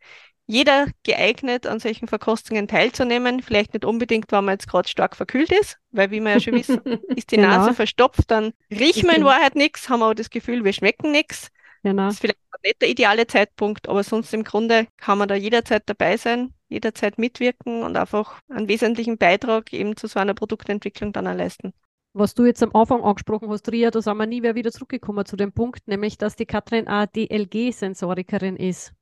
jeder 0.46 0.88
geeignet, 1.04 1.66
an 1.66 1.80
solchen 1.80 2.06
Verkostungen 2.06 2.68
teilzunehmen. 2.68 3.40
Vielleicht 3.40 3.72
nicht 3.72 3.84
unbedingt, 3.84 4.30
wenn 4.30 4.44
man 4.44 4.54
jetzt 4.54 4.68
gerade 4.68 4.88
stark 4.88 5.16
verkühlt 5.16 5.50
ist, 5.50 5.78
weil 5.90 6.10
wie 6.10 6.20
wir 6.20 6.32
ja 6.32 6.40
schon 6.40 6.54
wissen, 6.54 6.80
ist 7.16 7.30
die 7.30 7.36
genau. 7.36 7.48
Nase 7.48 7.74
verstopft, 7.74 8.30
dann 8.30 8.52
riechen 8.70 9.08
wir 9.08 9.16
in 9.16 9.24
Wahrheit 9.24 9.54
nichts, 9.54 9.88
haben 9.88 10.02
aber 10.02 10.14
das 10.14 10.30
Gefühl, 10.30 10.64
wir 10.64 10.72
schmecken 10.72 11.12
nichts. 11.12 11.48
Genau. 11.82 12.06
Das 12.06 12.14
ist 12.14 12.20
vielleicht 12.20 12.38
nicht 12.62 12.82
der 12.82 12.88
ideale 12.88 13.26
Zeitpunkt, 13.26 13.88
aber 13.88 14.02
sonst 14.02 14.32
im 14.32 14.44
Grunde 14.44 14.86
kann 14.96 15.18
man 15.18 15.28
da 15.28 15.34
jederzeit 15.34 15.82
dabei 15.86 16.16
sein, 16.16 16.54
jederzeit 16.68 17.18
mitwirken 17.18 17.82
und 17.82 17.96
einfach 17.96 18.40
einen 18.48 18.68
wesentlichen 18.68 19.18
Beitrag 19.18 19.72
eben 19.72 19.96
zu 19.96 20.06
so 20.06 20.18
einer 20.18 20.34
Produktentwicklung 20.34 21.12
dann 21.12 21.24
leisten. 21.24 21.72
Was 22.14 22.34
du 22.34 22.44
jetzt 22.44 22.62
am 22.62 22.74
Anfang 22.74 23.02
angesprochen 23.02 23.50
hast, 23.50 23.70
Ria, 23.70 23.90
da 23.90 24.00
sind 24.00 24.16
wir 24.16 24.26
nie 24.26 24.40
mehr 24.40 24.54
wieder 24.54 24.70
zurückgekommen 24.70 25.26
zu 25.26 25.36
dem 25.36 25.52
Punkt, 25.52 25.86
nämlich 25.88 26.16
dass 26.16 26.36
die 26.36 26.46
Katrin 26.46 26.88
auch 26.88 27.06
DLG-Sensorikerin 27.06 28.56
ist. 28.56 28.94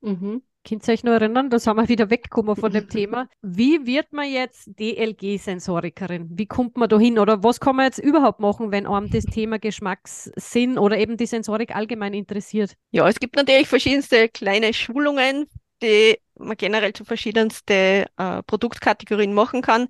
Mhm. 0.00 0.42
Könnt 0.66 0.86
ihr 0.86 0.94
euch 0.94 1.02
noch 1.02 1.12
erinnern? 1.12 1.50
Da 1.50 1.58
sind 1.58 1.76
wir 1.76 1.88
wieder 1.88 2.08
weggekommen 2.08 2.54
von 2.54 2.72
dem 2.72 2.88
Thema. 2.88 3.28
Wie 3.42 3.84
wird 3.84 4.12
man 4.12 4.30
jetzt 4.30 4.68
DLG-Sensorikerin? 4.78 6.28
Wie 6.30 6.46
kommt 6.46 6.76
man 6.76 6.88
da 6.88 6.98
hin? 6.98 7.18
Oder 7.18 7.42
was 7.42 7.58
kann 7.58 7.76
man 7.76 7.86
jetzt 7.86 7.98
überhaupt 7.98 8.38
machen, 8.38 8.70
wenn 8.70 8.86
einem 8.86 9.10
das 9.10 9.24
Thema 9.24 9.58
Geschmackssinn 9.58 10.78
oder 10.78 10.98
eben 10.98 11.16
die 11.16 11.26
Sensorik 11.26 11.74
allgemein 11.74 12.14
interessiert? 12.14 12.76
Ja, 12.92 13.08
es 13.08 13.18
gibt 13.18 13.34
natürlich 13.34 13.66
verschiedenste 13.66 14.28
kleine 14.28 14.72
Schulungen, 14.72 15.46
die 15.82 16.18
man 16.38 16.56
generell 16.56 16.92
zu 16.92 17.04
verschiedensten 17.04 18.06
äh, 18.16 18.42
Produktkategorien 18.46 19.34
machen 19.34 19.62
kann. 19.62 19.88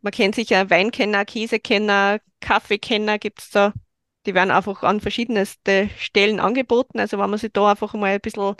Man 0.00 0.12
kennt 0.12 0.36
sicher 0.36 0.70
Weinkenner, 0.70 1.24
Käsekenner, 1.24 2.20
Kaffeekenner 2.40 3.18
gibt 3.18 3.40
es 3.40 3.50
da. 3.50 3.72
Die 4.26 4.34
werden 4.34 4.50
einfach 4.50 4.82
an 4.82 5.00
verschiedenste 5.00 5.90
Stellen 5.98 6.40
angeboten. 6.40 7.00
Also 7.00 7.18
wenn 7.18 7.30
man 7.30 7.38
sich 7.38 7.52
da 7.52 7.70
einfach 7.70 7.94
mal 7.94 8.12
ein 8.12 8.20
bisschen 8.20 8.54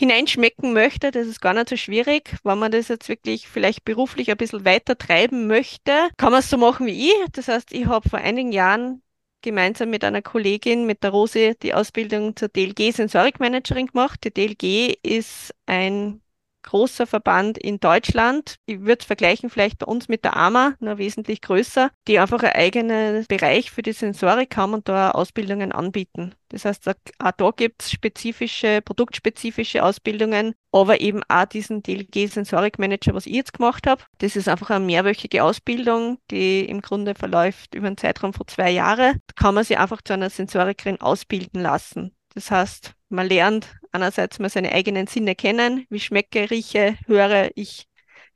hineinschmecken 0.00 0.72
möchte, 0.72 1.10
das 1.10 1.26
ist 1.26 1.40
gar 1.40 1.52
nicht 1.52 1.68
so 1.68 1.76
schwierig. 1.76 2.34
Wenn 2.42 2.58
man 2.58 2.72
das 2.72 2.88
jetzt 2.88 3.08
wirklich 3.08 3.48
vielleicht 3.48 3.84
beruflich 3.84 4.30
ein 4.30 4.36
bisschen 4.38 4.64
weiter 4.64 4.96
treiben 4.96 5.46
möchte, 5.46 5.92
kann 6.16 6.32
man 6.32 6.40
es 6.40 6.48
so 6.48 6.56
machen 6.56 6.86
wie 6.86 7.10
ich. 7.10 7.30
Das 7.32 7.48
heißt, 7.48 7.72
ich 7.72 7.86
habe 7.86 8.08
vor 8.08 8.18
einigen 8.18 8.50
Jahren 8.50 9.02
gemeinsam 9.42 9.90
mit 9.90 10.02
einer 10.02 10.22
Kollegin, 10.22 10.86
mit 10.86 11.02
der 11.02 11.10
Rose, 11.10 11.54
die 11.62 11.74
Ausbildung 11.74 12.34
zur 12.34 12.48
DLG 12.48 12.92
Sensorikmanagerin 12.92 13.88
gemacht. 13.88 14.20
Die 14.24 14.32
DLG 14.32 14.96
ist 15.02 15.54
ein 15.66 16.22
großer 16.62 17.06
Verband 17.06 17.58
in 17.58 17.80
Deutschland. 17.80 18.56
Ich 18.66 18.80
würde 18.80 18.98
es 19.00 19.06
vergleichen 19.06 19.50
vielleicht 19.50 19.78
bei 19.78 19.86
uns 19.86 20.08
mit 20.08 20.24
der 20.24 20.36
AMA, 20.36 20.74
nur 20.80 20.98
wesentlich 20.98 21.40
größer, 21.40 21.90
die 22.08 22.18
einfach 22.18 22.42
einen 22.42 22.52
eigenen 22.52 23.26
Bereich 23.26 23.70
für 23.70 23.82
die 23.82 23.92
Sensorik 23.92 24.56
haben 24.56 24.74
und 24.74 24.88
da 24.88 25.10
Ausbildungen 25.10 25.72
anbieten. 25.72 26.34
Das 26.48 26.64
heißt, 26.64 26.88
auch 26.88 27.30
da 27.36 27.50
gibt 27.50 27.82
es 27.82 27.92
spezifische, 27.92 28.82
produktspezifische 28.82 29.84
Ausbildungen, 29.84 30.54
aber 30.72 31.00
eben 31.00 31.22
auch 31.28 31.44
diesen 31.44 31.82
DLG 31.82 32.28
Sensorik 32.28 32.78
Manager, 32.78 33.14
was 33.14 33.26
ich 33.26 33.34
jetzt 33.34 33.52
gemacht 33.52 33.86
habe. 33.86 34.02
Das 34.18 34.36
ist 34.36 34.48
einfach 34.48 34.70
eine 34.70 34.84
mehrwöchige 34.84 35.44
Ausbildung, 35.44 36.18
die 36.30 36.64
im 36.64 36.80
Grunde 36.80 37.14
verläuft 37.14 37.74
über 37.74 37.86
einen 37.86 37.96
Zeitraum 37.96 38.32
von 38.32 38.48
zwei 38.48 38.70
Jahren. 38.70 39.20
Da 39.26 39.32
kann 39.36 39.54
man 39.54 39.64
sich 39.64 39.78
einfach 39.78 40.02
zu 40.02 40.12
einer 40.12 40.30
Sensorikerin 40.30 41.00
ausbilden 41.00 41.62
lassen. 41.62 42.14
Das 42.34 42.50
heißt, 42.50 42.94
man 43.08 43.28
lernt 43.28 43.79
einerseits 43.92 44.38
mal 44.38 44.48
seine 44.48 44.72
eigenen 44.72 45.06
Sinne 45.06 45.34
kennen, 45.34 45.86
wie 45.90 46.00
schmecke, 46.00 46.50
rieche, 46.50 46.96
höre 47.06 47.50
ich 47.54 47.86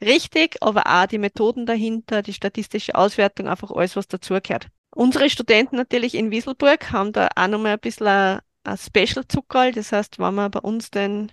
richtig, 0.00 0.56
aber 0.60 0.86
auch 0.86 1.06
die 1.06 1.18
Methoden 1.18 1.66
dahinter, 1.66 2.22
die 2.22 2.32
statistische 2.32 2.94
Auswertung, 2.94 3.48
einfach 3.48 3.70
alles, 3.70 3.96
was 3.96 4.08
dazugehört. 4.08 4.68
Unsere 4.94 5.28
Studenten 5.28 5.76
natürlich 5.76 6.14
in 6.14 6.30
Wieselburg 6.30 6.92
haben 6.92 7.12
da 7.12 7.28
auch 7.34 7.48
nochmal 7.48 7.72
ein 7.72 7.80
bisschen 7.80 8.06
ein, 8.06 8.40
Special-Zuckerl. 8.76 9.72
Das 9.72 9.92
heißt, 9.92 10.18
wenn 10.18 10.34
man 10.34 10.50
bei 10.50 10.60
uns 10.60 10.90
den, 10.90 11.32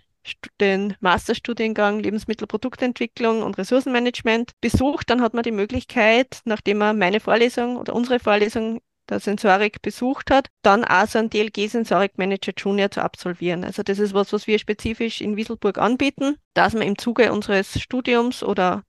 den 0.59 0.95
Masterstudiengang 0.99 1.99
Lebensmittelproduktentwicklung 1.99 3.43
und 3.43 3.57
Ressourcenmanagement 3.57 4.51
besucht, 4.61 5.09
dann 5.09 5.21
hat 5.21 5.33
man 5.33 5.43
die 5.43 5.51
Möglichkeit, 5.51 6.41
nachdem 6.45 6.79
man 6.79 6.97
meine 6.97 7.19
Vorlesung 7.19 7.77
oder 7.77 7.95
unsere 7.95 8.19
Vorlesung 8.19 8.81
der 9.11 9.19
Sensorik 9.19 9.81
besucht 9.81 10.31
hat, 10.31 10.47
dann 10.61 10.83
auch 10.83 11.07
so 11.07 11.19
einen 11.19 11.29
DLG 11.29 11.69
Sensorik 11.69 12.17
Manager 12.17 12.53
Junior 12.57 12.89
zu 12.89 13.03
absolvieren. 13.03 13.63
Also 13.63 13.83
das 13.83 13.99
ist 13.99 14.13
was, 14.13 14.33
was 14.33 14.47
wir 14.47 14.57
spezifisch 14.57 15.21
in 15.21 15.37
Wieselburg 15.37 15.77
anbieten, 15.77 16.37
dass 16.53 16.73
man 16.73 16.83
im 16.83 16.97
Zuge 16.97 17.31
unseres 17.31 17.79
Studiums 17.79 18.43
oder 18.43 18.83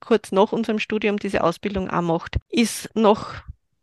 kurz 0.00 0.32
nach 0.32 0.52
unserem 0.52 0.78
Studium 0.78 1.18
diese 1.18 1.42
Ausbildung 1.42 1.88
auch 1.88 2.02
macht. 2.02 2.36
Ist 2.50 2.94
noch 2.94 3.34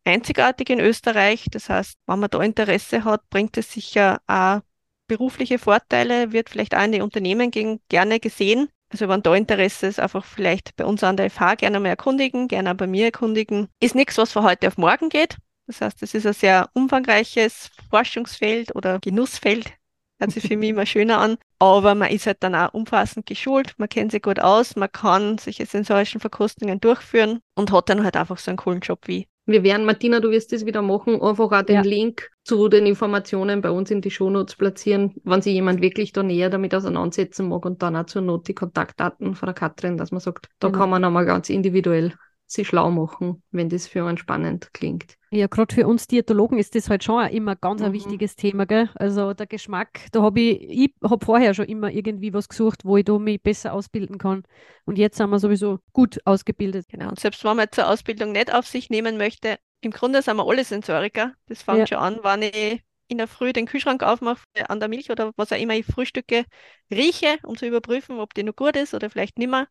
einzigartig 0.06 0.70
in 0.70 0.80
Österreich. 0.80 1.46
Das 1.52 1.70
heißt, 1.70 1.96
wenn 2.06 2.20
man 2.20 2.30
da 2.30 2.42
Interesse 2.42 3.04
hat, 3.04 3.30
bringt 3.30 3.58
es 3.58 3.72
sicher 3.72 4.22
auch 4.28 4.62
berufliche 5.08 5.58
Vorteile, 5.60 6.32
wird 6.32 6.50
vielleicht 6.50 6.76
auch 6.76 6.84
in 6.84 6.92
die 6.92 7.02
Unternehmen 7.02 7.52
gehen, 7.52 7.80
gerne 7.90 8.20
gesehen. 8.20 8.70
Also 8.90 9.08
wenn 9.08 9.22
da 9.22 9.36
Interesse 9.36 9.88
ist, 9.88 10.00
einfach 10.00 10.26
vielleicht 10.26 10.76
bei 10.76 10.86
uns 10.86 11.04
an 11.04 11.18
der 11.18 11.30
FH 11.30 11.56
gerne 11.56 11.80
mal 11.80 11.90
erkundigen, 11.90 12.48
gerne 12.48 12.72
auch 12.72 12.76
bei 12.76 12.88
mir 12.88 13.06
erkundigen. 13.06 13.68
Ist 13.80 13.96
nichts, 13.96 14.18
was 14.18 14.32
von 14.32 14.44
heute 14.44 14.68
auf 14.68 14.78
morgen 14.78 15.10
geht. 15.10 15.38
Das 15.70 15.82
heißt, 15.82 16.02
es 16.02 16.16
ist 16.16 16.26
ein 16.26 16.34
sehr 16.34 16.68
umfangreiches 16.74 17.70
Forschungsfeld 17.92 18.76
oder 18.76 18.98
Genussfeld. 18.98 19.72
Hört 20.18 20.32
sich 20.32 20.48
für 20.48 20.58
mich 20.58 20.72
immer 20.72 20.88
schöner 20.88 21.20
an. 21.20 21.38
Aber 21.60 21.94
man 21.94 22.10
ist 22.10 22.26
halt 22.26 22.38
dann 22.40 22.56
auch 22.56 22.74
umfassend 22.74 23.28
geschult, 23.28 23.76
man 23.78 23.88
kennt 23.88 24.12
sich 24.12 24.24
gut 24.24 24.40
aus, 24.40 24.76
man 24.76 24.92
kann 24.92 25.38
solche 25.38 25.68
sensorischen 25.68 26.20
Verkostungen 26.20 26.80
durchführen 26.80 27.42
und 27.54 27.72
hat 27.72 27.88
dann 27.90 28.04
halt 28.04 28.18
einfach 28.18 28.40
so 28.40 28.50
einen 28.50 28.58
coolen 28.58 28.80
Job 28.80 29.02
wie. 29.06 29.28
Wir 29.46 29.62
werden, 29.62 29.86
Martina, 29.86 30.20
du 30.20 30.32
wirst 30.32 30.52
das 30.54 30.66
wieder 30.66 30.82
machen, 30.82 31.22
einfach 31.22 31.52
auch 31.52 31.62
den 31.62 31.76
ja. 31.76 31.82
Link 31.82 32.32
zu 32.44 32.68
den 32.68 32.88
Informationen 32.88 33.62
bei 33.62 33.70
uns 33.70 33.92
in 33.92 34.02
die 34.02 34.10
Shownotes 34.10 34.56
platzieren, 34.56 35.14
wenn 35.24 35.44
sich 35.44 35.54
jemand 35.54 35.82
wirklich 35.82 36.14
da 36.14 36.24
näher 36.24 36.50
damit 36.50 36.74
auseinandersetzen 36.74 37.48
mag 37.48 37.64
und 37.66 37.84
dann 37.84 37.96
auch 37.96 38.08
zur 38.08 38.24
Not 38.24 38.48
die 38.48 38.56
Kontaktdaten 38.56 39.36
von 39.36 39.46
der 39.46 39.54
Katrin, 39.54 39.98
dass 39.98 40.12
man 40.12 40.20
sagt, 40.20 40.48
da 40.58 40.70
genau. 40.70 40.80
kann 40.80 40.90
man 40.90 41.04
nochmal 41.04 41.26
ganz 41.28 41.50
individuell 41.50 42.14
sich 42.52 42.68
schlau 42.68 42.90
machen, 42.90 43.44
wenn 43.52 43.70
das 43.70 43.88
für 43.88 44.06
einen 44.06 44.18
spannend 44.18 44.74
klingt. 44.74 45.16
Ja, 45.32 45.46
gerade 45.46 45.74
für 45.74 45.88
uns 45.88 46.08
Diätologen 46.08 46.58
ist 46.58 46.74
das 46.74 46.90
halt 46.90 47.04
schon 47.04 47.28
immer 47.28 47.56
ganz 47.56 47.82
mhm. 47.82 47.88
ein 47.88 47.94
wichtiges 47.94 48.36
Thema, 48.36 48.66
gell? 48.66 48.90
Also 48.96 49.34
der 49.34 49.46
Geschmack, 49.46 50.08
da 50.12 50.24
habe 50.24 50.40
ich, 50.40 50.62
ich 50.62 50.94
habe 51.04 51.24
vorher 51.24 51.54
schon 51.54 51.66
immer 51.66 51.92
irgendwie 51.92 52.34
was 52.34 52.50
gesucht, 52.50 52.84
wo 52.84 52.98
ich 52.98 53.06
da 53.06 53.20
mich 53.20 53.42
besser 53.42 53.74
ausbilden 53.74 54.18
kann. 54.18 54.44
Und 54.86 54.98
jetzt 54.98 55.18
sind 55.18 55.30
wir 55.30 55.40
sowieso 55.40 55.80
gut 55.94 56.20
ausgebildet. 56.26 56.88
Genau, 56.90 57.10
und 57.10 57.20
selbst 57.20 57.44
wenn 57.44 57.56
man 57.56 57.68
zur 57.72 57.88
Ausbildung 57.88 58.32
nicht 58.32 58.52
auf 58.52 58.66
sich 58.66 58.90
nehmen 58.90 59.18
möchte, 59.18 59.60
im 59.82 59.92
Grunde 59.92 60.22
sind 60.22 60.38
wir 60.38 60.48
alle 60.48 60.64
Sensoriker. 60.64 61.34
Das 61.48 61.62
fängt 61.62 61.80
ja. 61.80 61.88
schon 61.88 61.98
an, 62.00 62.20
wenn 62.24 62.42
ich 62.42 62.82
in 63.08 63.18
der 63.18 63.28
Früh 63.28 63.54
den 63.54 63.66
Kühlschrank 63.66 64.04
aufmache 64.04 64.44
an 64.68 64.80
der 64.80 64.90
Milch 64.90 65.12
oder 65.12 65.32
was 65.36 65.52
auch 65.52 65.58
immer 65.58 65.76
ich 65.76 65.86
frühstücke, 65.86 66.46
rieche, 66.92 67.38
um 67.44 67.58
zu 67.58 67.68
überprüfen, 67.68 68.20
ob 68.20 68.34
die 68.34 68.44
noch 68.44 68.56
gut 68.56 68.76
ist 68.76 68.94
oder 68.94 69.10
vielleicht 69.10 69.38
nicht 69.38 69.50
mehr 69.50 69.68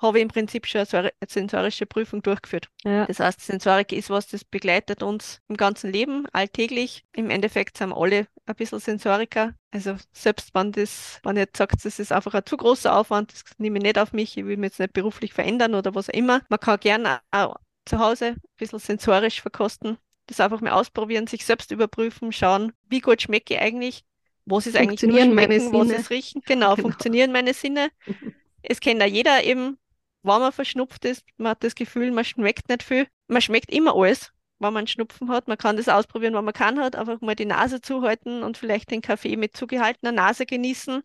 habe 0.00 0.18
ich 0.18 0.22
im 0.22 0.28
Prinzip 0.28 0.66
schon 0.66 0.86
eine 0.92 1.12
sensorische 1.26 1.86
Prüfung 1.86 2.22
durchgeführt. 2.22 2.68
Ja. 2.84 3.06
Das 3.06 3.20
heißt, 3.20 3.40
Sensorik 3.40 3.92
ist 3.92 4.10
was, 4.10 4.26
das 4.28 4.44
begleitet 4.44 5.02
uns 5.02 5.40
im 5.48 5.56
ganzen 5.56 5.92
Leben, 5.92 6.26
alltäglich. 6.32 7.04
Im 7.14 7.30
Endeffekt 7.30 7.76
sind 7.76 7.90
wir 7.90 7.96
alle 7.96 8.26
ein 8.46 8.54
bisschen 8.54 8.80
Sensoriker. 8.80 9.54
Also 9.70 9.96
selbst 10.12 10.54
wenn 10.54 10.72
das, 10.72 11.20
wenn 11.22 11.36
ihr 11.36 11.42
jetzt 11.42 11.58
sagt, 11.58 11.84
das 11.84 11.98
ist 11.98 12.12
einfach 12.12 12.34
ein 12.34 12.46
zu 12.46 12.56
großer 12.56 12.96
Aufwand, 12.96 13.32
das 13.32 13.44
nehme 13.58 13.78
ich 13.78 13.84
nicht 13.84 13.98
auf 13.98 14.12
mich, 14.12 14.36
ich 14.36 14.44
will 14.44 14.56
mich 14.56 14.70
jetzt 14.70 14.80
nicht 14.80 14.92
beruflich 14.92 15.32
verändern 15.32 15.74
oder 15.74 15.94
was 15.94 16.08
auch 16.08 16.14
immer. 16.14 16.40
Man 16.48 16.60
kann 16.60 16.80
gerne 16.80 17.20
auch 17.30 17.56
zu 17.84 17.98
Hause 17.98 18.26
ein 18.26 18.36
bisschen 18.56 18.78
sensorisch 18.78 19.40
verkosten. 19.42 19.98
Das 20.26 20.40
einfach 20.40 20.60
mal 20.60 20.72
ausprobieren, 20.72 21.26
sich 21.26 21.44
selbst 21.44 21.72
überprüfen, 21.72 22.32
schauen, 22.32 22.72
wie 22.88 23.00
gut 23.00 23.20
schmecke 23.20 23.54
ich 23.54 23.60
eigentlich, 23.60 24.04
was 24.46 24.66
ist 24.66 24.76
eigentlich 24.76 25.02
nur 25.02 25.20
schmecken, 25.20 25.72
was 25.72 25.88
ist 25.88 26.10
riechen. 26.10 26.42
Genau, 26.46 26.74
genau, 26.74 26.82
funktionieren 26.82 27.32
meine 27.32 27.52
Sinne. 27.52 27.90
es 28.62 28.80
kennt 28.80 29.00
ja 29.00 29.06
jeder 29.06 29.42
eben, 29.44 29.78
wenn 30.22 30.40
man 30.40 30.52
verschnupft 30.52 31.04
ist, 31.04 31.24
man 31.36 31.50
hat 31.50 31.64
das 31.64 31.74
Gefühl, 31.74 32.10
man 32.10 32.24
schmeckt 32.24 32.68
nicht 32.68 32.82
viel. 32.82 33.06
Man 33.28 33.40
schmeckt 33.40 33.70
immer 33.70 33.94
alles, 33.94 34.32
wenn 34.58 34.72
man 34.72 34.86
Schnupfen 34.86 35.30
hat. 35.30 35.48
Man 35.48 35.58
kann 35.58 35.76
das 35.76 35.88
ausprobieren, 35.88 36.34
wenn 36.34 36.44
man 36.44 36.54
kann 36.54 36.78
hat, 36.78 36.96
einfach 36.96 37.20
mal 37.20 37.34
die 37.34 37.46
Nase 37.46 37.80
zuhalten 37.80 38.42
und 38.42 38.58
vielleicht 38.58 38.90
den 38.90 39.00
Kaffee 39.00 39.36
mit 39.36 39.56
zugehaltener 39.56 40.12
Nase 40.12 40.46
genießen. 40.46 41.02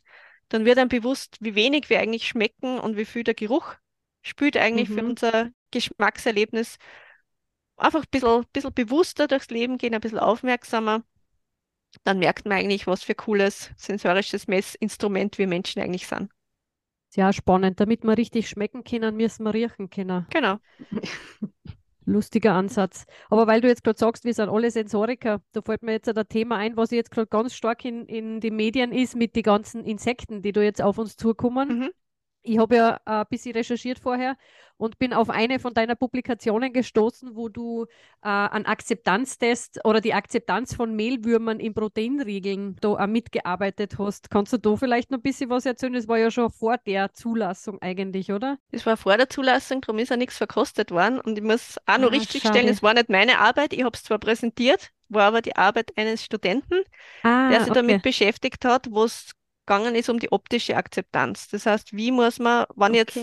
Dann 0.49 0.65
wird 0.65 0.77
einem 0.77 0.89
bewusst, 0.89 1.37
wie 1.39 1.55
wenig 1.55 1.89
wir 1.89 1.99
eigentlich 1.99 2.27
schmecken 2.27 2.79
und 2.79 2.97
wie 2.97 3.05
viel 3.05 3.23
der 3.23 3.33
Geruch 3.33 3.75
spült 4.21 4.57
eigentlich 4.57 4.89
mhm. 4.89 4.93
für 4.93 5.05
unser 5.05 5.49
Geschmackserlebnis. 5.71 6.77
Einfach 7.77 8.01
ein 8.01 8.09
bisschen, 8.11 8.45
bisschen 8.53 8.73
bewusster 8.73 9.27
durchs 9.27 9.49
Leben 9.49 9.77
gehen, 9.77 9.93
ein 9.93 10.01
bisschen 10.01 10.19
aufmerksamer. 10.19 11.03
Dann 12.03 12.19
merkt 12.19 12.45
man 12.45 12.57
eigentlich, 12.57 12.87
was 12.87 13.03
für 13.03 13.15
cooles 13.15 13.71
sensorisches 13.77 14.47
Messinstrument 14.47 15.37
wir 15.37 15.47
Menschen 15.47 15.81
eigentlich 15.81 16.07
sind. 16.07 16.29
Sehr 17.15 17.31
spannend. 17.31 17.79
Damit 17.79 18.03
wir 18.03 18.17
richtig 18.17 18.49
schmecken 18.49 18.83
können, 18.83 19.15
müssen 19.15 19.45
wir 19.45 19.53
riechen 19.53 19.89
können. 19.89 20.27
Genau. 20.33 20.57
Lustiger 22.05 22.53
Ansatz. 22.53 23.05
Aber 23.29 23.47
weil 23.47 23.61
du 23.61 23.69
jetzt 23.69 23.85
gerade 23.85 23.97
sagst, 23.97 24.25
wir 24.25 24.33
sind 24.33 24.49
alle 24.49 24.69
Sensoriker, 24.69 25.41
da 25.53 25.61
fällt 25.61 25.81
mir 25.81 25.93
jetzt 25.93 26.09
ein 26.09 26.27
Thema 26.27 26.57
ein, 26.57 26.75
was 26.75 26.91
jetzt 26.91 27.11
gerade 27.11 27.27
ganz 27.27 27.55
stark 27.55 27.85
in, 27.85 28.05
in 28.05 28.41
den 28.41 28.57
Medien 28.57 28.91
ist 28.91 29.15
mit 29.15 29.33
den 29.37 29.43
ganzen 29.43 29.85
Insekten, 29.85 30.41
die 30.41 30.51
da 30.51 30.61
jetzt 30.61 30.81
auf 30.81 30.97
uns 30.97 31.15
zukommen. 31.15 31.79
Mhm. 31.79 31.89
Ich 32.45 32.59
habe 32.59 32.75
ja 32.75 32.99
ein 33.05 33.25
bisschen 33.29 33.53
recherchiert 33.53 33.99
vorher 33.99 34.37
und 34.77 34.99
bin 34.99 35.13
auf 35.13 35.29
eine 35.29 35.59
von 35.59 35.73
deiner 35.73 35.95
Publikationen 35.95 36.73
gestoßen, 36.73 37.35
wo 37.35 37.49
du 37.49 37.85
äh, 38.21 38.27
einen 38.27 38.65
Akzeptanztest 38.65 39.79
oder 39.85 40.01
die 40.01 40.13
Akzeptanz 40.13 40.73
von 40.73 40.95
Mehlwürmern 40.95 41.59
in 41.59 41.73
Proteinriegeln 41.73 42.75
da 42.81 42.89
auch 42.89 43.07
mitgearbeitet 43.07 43.97
hast. 43.97 44.29
Kannst 44.29 44.53
du 44.53 44.57
da 44.57 44.75
vielleicht 44.75 45.11
noch 45.11 45.19
ein 45.19 45.23
bisschen 45.23 45.49
was 45.49 45.65
erzählen? 45.65 45.93
Das 45.93 46.07
war 46.07 46.17
ja 46.17 46.29
schon 46.29 46.49
vor 46.51 46.77
der 46.77 47.13
Zulassung 47.13 47.81
eigentlich, 47.81 48.31
oder? 48.31 48.57
Das 48.71 48.85
war 48.85 48.97
vor 48.97 49.17
der 49.17 49.29
Zulassung, 49.29 49.81
darum 49.81 49.99
ist 49.99 50.09
ja 50.09 50.17
nichts 50.17 50.37
verkostet 50.37 50.91
worden. 50.91 51.19
Und 51.19 51.37
ich 51.37 51.43
muss 51.43 51.77
auch 51.85 51.97
noch 51.97 52.09
ah, 52.09 52.15
richtig 52.15 52.43
schade. 52.43 52.57
stellen, 52.57 52.71
es 52.71 52.83
war 52.83 52.93
nicht 52.93 53.09
meine 53.09 53.39
Arbeit, 53.39 53.73
ich 53.73 53.83
habe 53.83 53.95
es 53.95 54.03
zwar 54.03 54.19
präsentiert, 54.19 54.91
war 55.07 55.23
aber 55.23 55.41
die 55.41 55.55
Arbeit 55.55 55.93
eines 55.97 56.23
Studenten, 56.23 56.83
ah, 57.23 57.49
der 57.49 57.61
sich 57.61 57.71
okay. 57.71 57.79
damit 57.79 58.01
beschäftigt 58.01 58.65
hat, 58.65 58.87
wo 58.91 59.05
es 59.05 59.31
gegangen 59.65 59.95
ist 59.95 60.09
um 60.09 60.19
die 60.19 60.31
optische 60.31 60.77
Akzeptanz. 60.77 61.47
Das 61.49 61.65
heißt, 61.65 61.93
wie 61.93 62.11
muss 62.11 62.39
man, 62.39 62.65
wenn 62.75 62.91
okay. 62.91 62.97
jetzt 62.97 63.19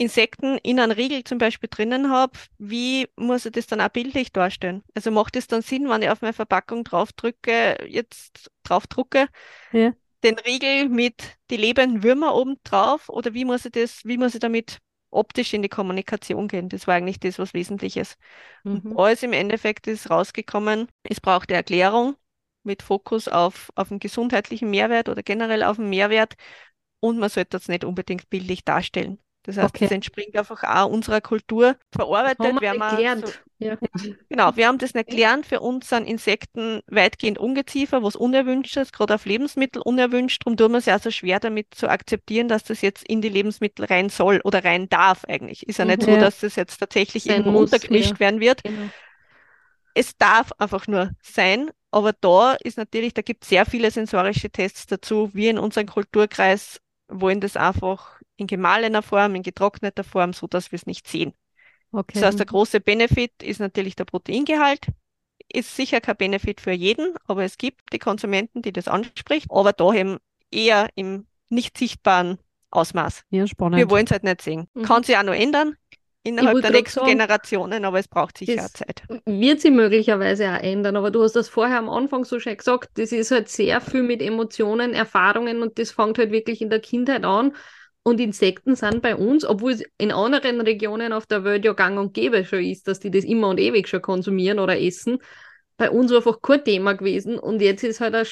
Insekten 0.00 0.56
in 0.62 0.80
einem 0.80 0.92
Riegel 0.92 1.24
zum 1.24 1.36
Beispiel 1.36 1.68
drinnen 1.70 2.10
habe, 2.10 2.32
wie 2.58 3.06
muss 3.16 3.44
ich 3.44 3.52
das 3.52 3.66
dann 3.66 3.82
auch 3.82 3.90
bildlich 3.90 4.32
darstellen? 4.32 4.82
Also 4.94 5.10
macht 5.10 5.36
es 5.36 5.46
dann 5.46 5.60
Sinn, 5.60 5.90
wenn 5.90 6.00
ich 6.00 6.08
auf 6.08 6.22
meine 6.22 6.32
Verpackung 6.32 6.84
drauf 6.84 7.12
drücke, 7.12 7.76
jetzt 7.86 8.50
drauf 8.62 8.86
drucke, 8.86 9.28
ja. 9.72 9.92
den 10.24 10.38
Riegel 10.38 10.88
mit 10.88 11.22
die 11.50 11.58
lebenden 11.58 12.02
Würmer 12.02 12.34
oben 12.34 12.56
drauf 12.64 13.10
oder 13.10 13.34
wie 13.34 13.44
muss 13.44 13.66
ich 13.66 13.72
das, 13.72 14.00
wie 14.04 14.16
muss 14.16 14.34
ich 14.34 14.40
damit 14.40 14.78
optisch 15.10 15.52
in 15.52 15.60
die 15.60 15.68
Kommunikation 15.68 16.48
gehen? 16.48 16.70
Das 16.70 16.86
war 16.86 16.94
eigentlich 16.94 17.20
das, 17.20 17.38
was 17.38 17.52
wesentlich 17.52 17.98
ist. 17.98 18.16
Mhm. 18.64 18.92
Und 18.92 18.98
alles 18.98 19.22
im 19.22 19.34
Endeffekt 19.34 19.86
ist 19.86 20.08
rausgekommen, 20.08 20.88
es 21.02 21.20
braucht 21.20 21.50
eine 21.50 21.58
Erklärung 21.58 22.16
mit 22.62 22.82
Fokus 22.82 23.28
auf, 23.28 23.70
auf 23.74 23.90
einen 23.90 24.00
gesundheitlichen 24.00 24.70
Mehrwert 24.70 25.08
oder 25.08 25.22
generell 25.22 25.62
auf 25.62 25.78
einen 25.78 25.90
Mehrwert 25.90 26.34
und 27.00 27.18
man 27.18 27.30
sollte 27.30 27.50
das 27.50 27.68
nicht 27.68 27.84
unbedingt 27.84 28.28
bildlich 28.30 28.64
darstellen. 28.64 29.18
Das 29.44 29.56
heißt, 29.56 29.74
okay. 29.74 29.86
das 29.86 29.92
entspringt 29.92 30.36
einfach 30.36 30.62
auch 30.64 30.90
unserer 30.90 31.22
Kultur 31.22 31.76
verarbeitet. 31.92 32.40
Haben 32.40 32.60
wir 32.60 32.70
haben 32.70 32.96
gelernt. 32.96 33.26
So, 33.26 33.32
ja. 33.58 33.78
Genau, 34.28 34.54
wir 34.54 34.68
haben 34.68 34.76
das 34.76 34.92
nicht 34.92 35.08
gelernt. 35.08 35.46
Für 35.46 35.60
uns 35.60 35.88
sind 35.88 36.06
Insekten 36.06 36.82
weitgehend 36.88 37.38
Ungeziefer, 37.38 38.02
was 38.02 38.16
unerwünscht 38.16 38.76
ist, 38.76 38.92
gerade 38.92 39.14
auf 39.14 39.24
Lebensmittel 39.24 39.80
unerwünscht. 39.80 40.42
Darum 40.44 40.58
tun 40.58 40.72
wir 40.72 40.78
es 40.78 40.86
ja 40.86 40.98
so 40.98 41.10
schwer 41.10 41.40
damit 41.40 41.74
zu 41.74 41.88
akzeptieren, 41.88 42.48
dass 42.48 42.64
das 42.64 42.82
jetzt 42.82 43.02
in 43.08 43.22
die 43.22 43.30
Lebensmittel 43.30 43.86
rein 43.86 44.10
soll 44.10 44.42
oder 44.44 44.62
rein 44.62 44.90
darf 44.90 45.24
eigentlich. 45.24 45.66
Ist 45.66 45.78
ja 45.78 45.86
nicht 45.86 46.02
mhm. 46.02 46.14
so, 46.14 46.16
dass 46.20 46.40
das 46.40 46.56
jetzt 46.56 46.76
tatsächlich 46.76 47.26
irgendwo 47.26 47.58
untergemischt 47.60 48.12
ja. 48.12 48.20
werden 48.20 48.40
wird. 48.40 48.62
Genau. 48.62 48.90
Es 49.94 50.16
darf 50.18 50.52
einfach 50.58 50.86
nur 50.86 51.12
sein, 51.22 51.70
aber 51.90 52.12
da 52.12 52.54
ist 52.54 52.78
natürlich, 52.78 53.14
da 53.14 53.22
gibt 53.22 53.44
es 53.44 53.50
sehr 53.50 53.66
viele 53.66 53.90
sensorische 53.90 54.50
Tests 54.50 54.86
dazu. 54.86 55.30
Wir 55.32 55.50
in 55.50 55.58
unserem 55.58 55.88
Kulturkreis 55.88 56.80
wollen 57.08 57.40
das 57.40 57.56
einfach 57.56 58.20
in 58.36 58.46
gemahlener 58.46 59.02
Form, 59.02 59.34
in 59.34 59.42
getrockneter 59.42 60.04
Form, 60.04 60.32
so 60.32 60.46
dass 60.46 60.72
wir 60.72 60.76
es 60.76 60.86
nicht 60.86 61.08
sehen. 61.08 61.34
Okay. 61.92 62.12
Das 62.14 62.22
heißt, 62.22 62.38
der 62.38 62.46
große 62.46 62.80
Benefit 62.80 63.42
ist 63.42 63.60
natürlich 63.60 63.96
der 63.96 64.04
Proteingehalt. 64.04 64.86
Ist 65.52 65.74
sicher 65.74 66.00
kein 66.00 66.16
Benefit 66.16 66.60
für 66.60 66.70
jeden, 66.70 67.14
aber 67.26 67.42
es 67.42 67.58
gibt 67.58 67.92
die 67.92 67.98
Konsumenten, 67.98 68.62
die 68.62 68.72
das 68.72 68.86
anspricht, 68.86 69.46
aber 69.50 69.72
da 69.72 69.92
eben 69.92 70.18
eher 70.52 70.88
im 70.94 71.26
nicht 71.48 71.76
sichtbaren 71.76 72.38
Ausmaß. 72.70 73.24
Ja, 73.30 73.48
spannend. 73.48 73.78
Wir 73.78 73.90
wollen 73.90 74.04
es 74.04 74.12
halt 74.12 74.22
nicht 74.22 74.42
sehen. 74.42 74.68
Mhm. 74.74 74.82
Kann 74.82 75.02
sich 75.02 75.16
auch 75.16 75.24
noch 75.24 75.34
ändern 75.34 75.76
innerhalb 76.22 76.60
der 76.62 76.70
nächsten 76.70 77.00
sagen, 77.00 77.10
Generationen, 77.10 77.84
aber 77.84 77.98
es 77.98 78.08
braucht 78.08 78.38
sicher 78.38 78.68
Zeit. 78.72 79.02
Wird 79.26 79.60
sich 79.60 79.70
möglicherweise 79.70 80.50
auch 80.50 80.62
ändern, 80.62 80.96
aber 80.96 81.10
du 81.10 81.22
hast 81.22 81.36
das 81.36 81.48
vorher 81.48 81.78
am 81.78 81.88
Anfang 81.88 82.24
so 82.24 82.38
schön 82.38 82.56
gesagt, 82.56 82.90
das 82.94 83.12
ist 83.12 83.30
halt 83.30 83.48
sehr 83.48 83.80
viel 83.80 84.02
mit 84.02 84.22
Emotionen, 84.22 84.92
Erfahrungen 84.92 85.62
und 85.62 85.78
das 85.78 85.92
fängt 85.92 86.18
halt 86.18 86.30
wirklich 86.30 86.60
in 86.60 86.70
der 86.70 86.80
Kindheit 86.80 87.24
an. 87.24 87.52
Und 88.02 88.18
Insekten 88.18 88.76
sind 88.76 89.02
bei 89.02 89.14
uns, 89.14 89.44
obwohl 89.44 89.72
es 89.72 89.82
in 89.98 90.10
anderen 90.10 90.62
Regionen 90.62 91.12
auf 91.12 91.26
der 91.26 91.44
Welt 91.44 91.64
ja 91.66 91.74
gang 91.74 91.98
und 91.98 92.14
gäbe 92.14 92.44
schon 92.46 92.64
ist, 92.64 92.88
dass 92.88 92.98
die 92.98 93.10
das 93.10 93.24
immer 93.24 93.48
und 93.48 93.60
ewig 93.60 93.88
schon 93.88 94.00
konsumieren 94.00 94.58
oder 94.58 94.80
essen, 94.80 95.18
bei 95.76 95.90
uns 95.90 96.10
einfach 96.10 96.40
kein 96.40 96.64
Thema 96.64 96.94
gewesen. 96.94 97.38
Und 97.38 97.60
jetzt 97.60 97.84
ist 97.84 98.00
halt 98.00 98.14
ein 98.14 98.26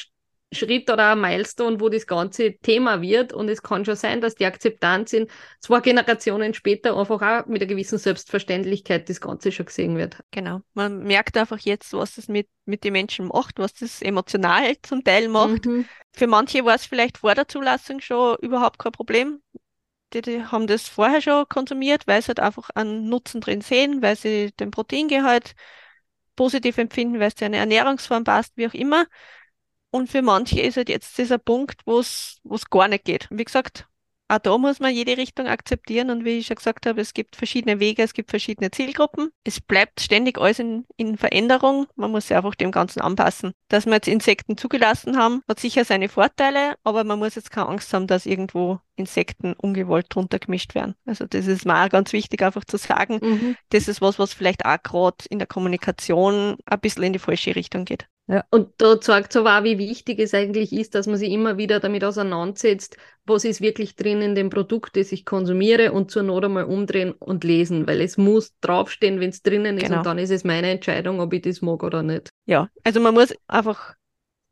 Schritt 0.52 0.90
oder 0.90 1.12
ein 1.12 1.20
Milestone, 1.20 1.78
wo 1.80 1.88
das 1.88 2.06
ganze 2.06 2.56
Thema 2.58 3.02
wird. 3.02 3.32
Und 3.32 3.48
es 3.48 3.62
kann 3.62 3.84
schon 3.84 3.96
sein, 3.96 4.20
dass 4.20 4.34
die 4.34 4.46
Akzeptanz 4.46 5.12
in 5.12 5.26
zwei 5.60 5.80
Generationen 5.80 6.54
später 6.54 6.96
einfach 6.96 7.20
auch 7.20 7.46
mit 7.46 7.60
einer 7.60 7.68
gewissen 7.68 7.98
Selbstverständlichkeit 7.98 9.08
das 9.08 9.20
Ganze 9.20 9.52
schon 9.52 9.66
gesehen 9.66 9.96
wird. 9.96 10.22
Genau. 10.30 10.60
Man 10.74 11.02
merkt 11.02 11.36
einfach 11.36 11.58
jetzt, 11.58 11.92
was 11.92 12.14
das 12.14 12.28
mit, 12.28 12.48
mit 12.64 12.84
den 12.84 12.94
Menschen 12.94 13.26
macht, 13.26 13.58
was 13.58 13.74
das 13.74 14.00
emotional 14.00 14.74
zum 14.82 15.04
Teil 15.04 15.28
macht. 15.28 15.66
Mhm. 15.66 15.86
Für 16.14 16.26
manche 16.26 16.64
war 16.64 16.76
es 16.76 16.86
vielleicht 16.86 17.18
vor 17.18 17.34
der 17.34 17.46
Zulassung 17.46 18.00
schon 18.00 18.36
überhaupt 18.40 18.78
kein 18.78 18.92
Problem. 18.92 19.42
Die, 20.14 20.22
die 20.22 20.42
haben 20.42 20.66
das 20.66 20.88
vorher 20.88 21.20
schon 21.20 21.46
konsumiert, 21.50 22.06
weil 22.06 22.22
sie 22.22 22.28
halt 22.28 22.40
einfach 22.40 22.70
einen 22.74 23.10
Nutzen 23.10 23.42
drin 23.42 23.60
sehen, 23.60 24.00
weil 24.00 24.16
sie 24.16 24.52
den 24.58 24.70
Proteingehalt 24.70 25.54
positiv 26.34 26.78
empfinden, 26.78 27.20
weil 27.20 27.28
es 27.28 27.34
zu 27.34 27.44
einer 27.44 27.58
Ernährungsform 27.58 28.24
passt, 28.24 28.56
wie 28.56 28.66
auch 28.66 28.72
immer. 28.72 29.04
Und 29.90 30.10
für 30.10 30.22
manche 30.22 30.60
ist 30.60 30.76
halt 30.76 30.88
jetzt 30.88 31.16
dieser 31.18 31.38
Punkt, 31.38 31.80
wo 31.86 31.98
es 32.00 32.40
gar 32.70 32.88
nicht 32.88 33.04
geht. 33.04 33.26
Wie 33.30 33.44
gesagt, 33.44 33.88
auch 34.30 34.38
da 34.38 34.58
muss 34.58 34.78
man 34.78 34.94
jede 34.94 35.16
Richtung 35.16 35.46
akzeptieren 35.46 36.10
und 36.10 36.22
wie 36.26 36.38
ich 36.38 36.46
schon 36.46 36.56
gesagt 36.56 36.84
habe, 36.84 37.00
es 37.00 37.14
gibt 37.14 37.34
verschiedene 37.34 37.80
Wege, 37.80 38.02
es 38.02 38.12
gibt 38.12 38.28
verschiedene 38.28 38.70
Zielgruppen. 38.70 39.30
Es 39.42 39.58
bleibt 39.58 40.02
ständig 40.02 40.36
alles 40.36 40.58
in, 40.58 40.84
in 40.98 41.16
Veränderung. 41.16 41.86
Man 41.96 42.10
muss 42.10 42.28
sich 42.28 42.36
einfach 42.36 42.54
dem 42.54 42.70
Ganzen 42.70 43.00
anpassen. 43.00 43.52
Dass 43.68 43.86
wir 43.86 43.94
jetzt 43.94 44.06
Insekten 44.06 44.58
zugelassen 44.58 45.16
haben, 45.16 45.40
hat 45.48 45.60
sicher 45.60 45.86
seine 45.86 46.10
Vorteile, 46.10 46.74
aber 46.84 47.04
man 47.04 47.18
muss 47.18 47.36
jetzt 47.36 47.50
keine 47.50 47.68
Angst 47.68 47.94
haben, 47.94 48.06
dass 48.06 48.26
irgendwo 48.26 48.80
Insekten 48.96 49.54
ungewollt 49.54 50.06
drunter 50.10 50.38
gemischt 50.38 50.74
werden. 50.74 50.94
Also 51.06 51.24
das 51.26 51.46
ist 51.46 51.64
mir 51.64 51.82
auch 51.82 51.88
ganz 51.88 52.12
wichtig, 52.12 52.42
einfach 52.42 52.64
zu 52.66 52.76
sagen, 52.76 53.20
Mhm. 53.22 53.56
das 53.70 53.88
ist 53.88 54.02
was, 54.02 54.18
was 54.18 54.34
vielleicht 54.34 54.66
auch 54.66 54.82
gerade 54.82 55.24
in 55.30 55.38
der 55.38 55.48
Kommunikation 55.48 56.56
ein 56.66 56.80
bisschen 56.80 57.04
in 57.04 57.14
die 57.14 57.18
falsche 57.18 57.56
Richtung 57.56 57.86
geht. 57.86 58.06
Und 58.50 58.72
da 58.76 59.00
zeigt 59.00 59.30
es 59.30 59.36
aber 59.36 59.58
auch, 59.58 59.64
wie 59.64 59.78
wichtig 59.78 60.18
es 60.18 60.34
eigentlich 60.34 60.72
ist, 60.72 60.94
dass 60.94 61.06
man 61.06 61.16
sich 61.16 61.30
immer 61.32 61.56
wieder 61.56 61.80
damit 61.80 62.04
auseinandersetzt, 62.04 62.96
was 63.24 63.44
ist 63.44 63.60
wirklich 63.60 63.96
drin 63.96 64.20
in 64.20 64.34
dem 64.34 64.50
Produkt, 64.50 64.96
das 64.96 65.12
ich 65.12 65.24
konsumiere 65.24 65.92
und 65.92 66.10
zur 66.10 66.22
Not 66.24 66.44
einmal 66.44 66.64
umdrehen 66.64 67.12
und 67.12 67.44
lesen, 67.44 67.86
weil 67.86 68.00
es 68.02 68.18
muss 68.18 68.54
draufstehen, 68.60 69.20
wenn 69.20 69.30
es 69.30 69.42
drinnen 69.42 69.78
ist 69.78 69.86
Genau. 69.86 69.98
und 69.98 70.06
dann 70.06 70.18
ist 70.18 70.30
es 70.30 70.44
meine 70.44 70.70
Entscheidung, 70.70 71.20
ob 71.20 71.32
ich 71.32 71.42
das 71.42 71.62
mag 71.62 71.82
oder 71.82 72.02
nicht. 72.02 72.30
Ja, 72.46 72.68
also 72.84 73.00
man 73.00 73.14
muss 73.14 73.34
einfach 73.46 73.94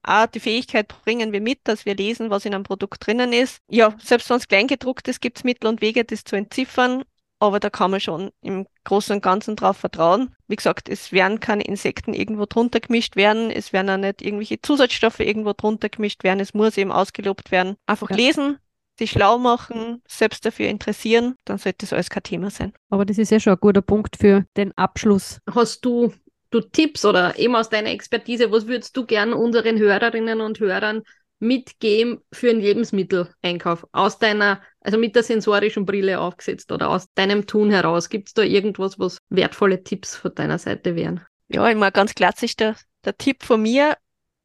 auch 0.02 0.26
die 0.26 0.40
Fähigkeit 0.40 0.88
bringen 1.04 1.32
wir 1.32 1.40
mit, 1.40 1.60
dass 1.64 1.84
wir 1.84 1.96
lesen, 1.96 2.30
was 2.30 2.44
in 2.44 2.54
einem 2.54 2.62
Produkt 2.62 3.04
drinnen 3.06 3.32
ist. 3.32 3.60
Ja, 3.68 3.94
selbst 4.02 4.30
wenn 4.30 4.36
es 4.36 4.48
kleingedruckt 4.48 5.08
ist, 5.08 5.20
gibt 5.20 5.38
es 5.38 5.44
Mittel 5.44 5.66
und 5.66 5.80
Wege, 5.82 6.04
das 6.04 6.22
zu 6.24 6.36
entziffern. 6.36 7.02
Aber 7.38 7.60
da 7.60 7.68
kann 7.68 7.90
man 7.90 8.00
schon 8.00 8.30
im 8.40 8.66
Großen 8.84 9.14
und 9.16 9.22
Ganzen 9.22 9.56
drauf 9.56 9.76
vertrauen. 9.76 10.34
Wie 10.48 10.56
gesagt, 10.56 10.88
es 10.88 11.12
werden 11.12 11.38
keine 11.38 11.64
Insekten 11.64 12.14
irgendwo 12.14 12.46
drunter 12.46 12.80
gemischt 12.80 13.14
werden. 13.16 13.50
Es 13.50 13.72
werden 13.72 13.90
auch 13.90 13.98
nicht 13.98 14.22
irgendwelche 14.22 14.60
Zusatzstoffe 14.62 15.20
irgendwo 15.20 15.52
drunter 15.52 15.88
gemischt 15.90 16.24
werden. 16.24 16.40
Es 16.40 16.54
muss 16.54 16.76
eben 16.78 16.92
ausgelobt 16.92 17.50
werden. 17.50 17.76
Einfach 17.86 18.08
Ja. 18.10 18.16
lesen, 18.16 18.58
sich 18.98 19.10
schlau 19.10 19.36
machen, 19.38 20.02
selbst 20.08 20.46
dafür 20.46 20.68
interessieren, 20.68 21.34
dann 21.44 21.58
sollte 21.58 21.78
das 21.80 21.92
alles 21.92 22.08
kein 22.08 22.22
Thema 22.22 22.50
sein. 22.50 22.72
Aber 22.88 23.04
das 23.04 23.18
ist 23.18 23.30
ja 23.30 23.38
schon 23.38 23.52
ein 23.52 23.60
guter 23.60 23.82
Punkt 23.82 24.16
für 24.16 24.46
den 24.56 24.72
Abschluss. 24.78 25.38
Hast 25.54 25.84
du, 25.84 26.14
du 26.50 26.60
Tipps 26.62 27.04
oder 27.04 27.38
eben 27.38 27.54
aus 27.54 27.68
deiner 27.68 27.90
Expertise, 27.90 28.50
was 28.50 28.66
würdest 28.66 28.96
du 28.96 29.04
gern 29.04 29.34
unseren 29.34 29.78
Hörerinnen 29.78 30.40
und 30.40 30.58
Hörern 30.60 31.02
mitgeben 31.38 32.20
für 32.32 32.50
einen 32.50 32.60
Lebensmitteleinkauf? 32.60 33.86
Aus 33.92 34.18
deiner, 34.18 34.62
also 34.80 34.98
mit 34.98 35.14
der 35.16 35.22
sensorischen 35.22 35.86
Brille 35.86 36.20
aufgesetzt 36.20 36.72
oder 36.72 36.90
aus 36.90 37.12
deinem 37.14 37.46
Tun 37.46 37.70
heraus? 37.70 38.08
Gibt 38.08 38.28
es 38.28 38.34
da 38.34 38.42
irgendwas, 38.42 38.98
was 38.98 39.18
wertvolle 39.28 39.82
Tipps 39.82 40.16
von 40.16 40.34
deiner 40.34 40.58
Seite 40.58 40.96
wären? 40.96 41.20
Ja, 41.48 41.68
immer 41.68 41.90
ganz 41.90 42.14
klassisch 42.14 42.56
der, 42.56 42.76
der 43.04 43.16
Tipp 43.16 43.42
von 43.42 43.62
mir. 43.62 43.96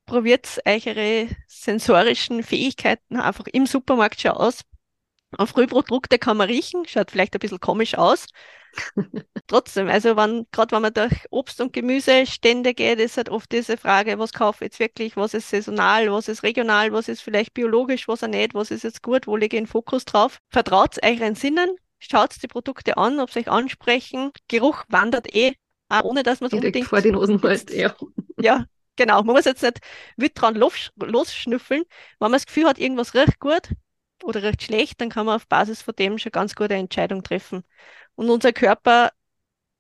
Probiert 0.06 0.60
eure 0.66 1.28
sensorischen 1.48 2.44
Fähigkeiten 2.44 3.18
einfach 3.18 3.46
im 3.48 3.66
Supermarkt 3.66 4.20
schon 4.20 4.32
aus. 4.32 4.62
Auf 5.38 5.50
Frühprodukte 5.50 6.20
kann 6.20 6.38
man 6.38 6.50
riechen, 6.50 6.86
schaut 6.86 7.12
vielleicht 7.12 7.34
ein 7.36 7.40
bisschen 7.40 7.60
komisch 7.60 7.96
aus. 7.96 8.28
Trotzdem, 9.48 9.88
also 9.88 10.16
wenn, 10.16 10.46
gerade 10.52 10.76
wenn 10.76 10.82
man 10.82 10.94
durch 10.94 11.26
Obst- 11.30 11.62
und 11.62 11.74
Gemüsestände 11.74 12.74
geht, 12.74 13.00
ist 13.00 13.18
halt 13.18 13.30
oft 13.30 13.52
diese 13.52 13.78
Frage, 13.78 14.20
was 14.20 14.34
kaufe 14.34 14.64
ich 14.64 14.72
jetzt 14.72 14.80
wirklich, 14.80 15.18
was 15.18 15.34
ist 15.34 15.50
saisonal, 15.50 16.12
was 16.12 16.28
ist 16.28 16.44
regional, 16.44 16.92
was 16.92 17.08
ist 17.08 17.22
vielleicht 17.22 17.54
biologisch, 17.54 18.08
was 18.08 18.24
auch 18.24 18.28
nicht, 18.28 18.54
was 18.54 18.72
ist 18.72 18.84
jetzt 18.84 19.04
gut, 19.04 19.28
wo 19.28 19.36
lege 19.36 19.58
ich 19.58 19.64
den 19.64 19.68
Fokus 19.68 20.06
drauf. 20.06 20.40
Vertraut 20.50 20.98
euren 21.04 21.36
Sinnen, 21.36 21.76
schaut 22.00 22.42
die 22.42 22.48
Produkte 22.48 22.98
an, 22.98 23.20
ob 23.20 23.32
sie 23.32 23.40
euch 23.40 23.50
ansprechen. 23.50 24.32
Geruch 24.48 24.84
wandert 24.88 25.34
eh, 25.34 25.54
auch 25.90 26.04
ohne 26.04 26.24
dass 26.24 26.40
man 26.40 26.48
es 26.48 26.54
unbedingt 26.54 26.88
vor 26.88 27.02
die 27.02 27.12
Nosen 27.12 27.42
halt, 27.42 27.70
ja. 27.72 27.94
ja, 28.40 28.66
genau. 28.96 29.24
Man 29.24 29.36
muss 29.36 29.46
jetzt 29.46 29.64
nicht 29.64 29.80
wild 30.16 30.32
dran 30.36 30.56
los, 30.56 30.92
losschnüffeln. 30.96 31.84
Wenn 32.20 32.32
man 32.32 32.34
das 32.34 32.46
Gefühl 32.46 32.66
hat, 32.66 32.80
irgendwas 32.80 33.14
riecht 33.14 33.40
gut 33.40 33.70
oder 34.24 34.44
riecht 34.44 34.64
schlecht, 34.64 35.02
dann 35.02 35.10
kann 35.10 35.26
man 35.26 35.36
auf 35.36 35.48
Basis 35.48 35.82
von 35.82 35.96
dem 35.96 36.18
schon 36.18 36.32
ganz 36.32 36.56
gute 36.56 36.74
Entscheidung 36.76 37.24
treffen. 37.24 37.64
Und 38.16 38.30
unser 38.30 38.54
Körper 38.54 39.12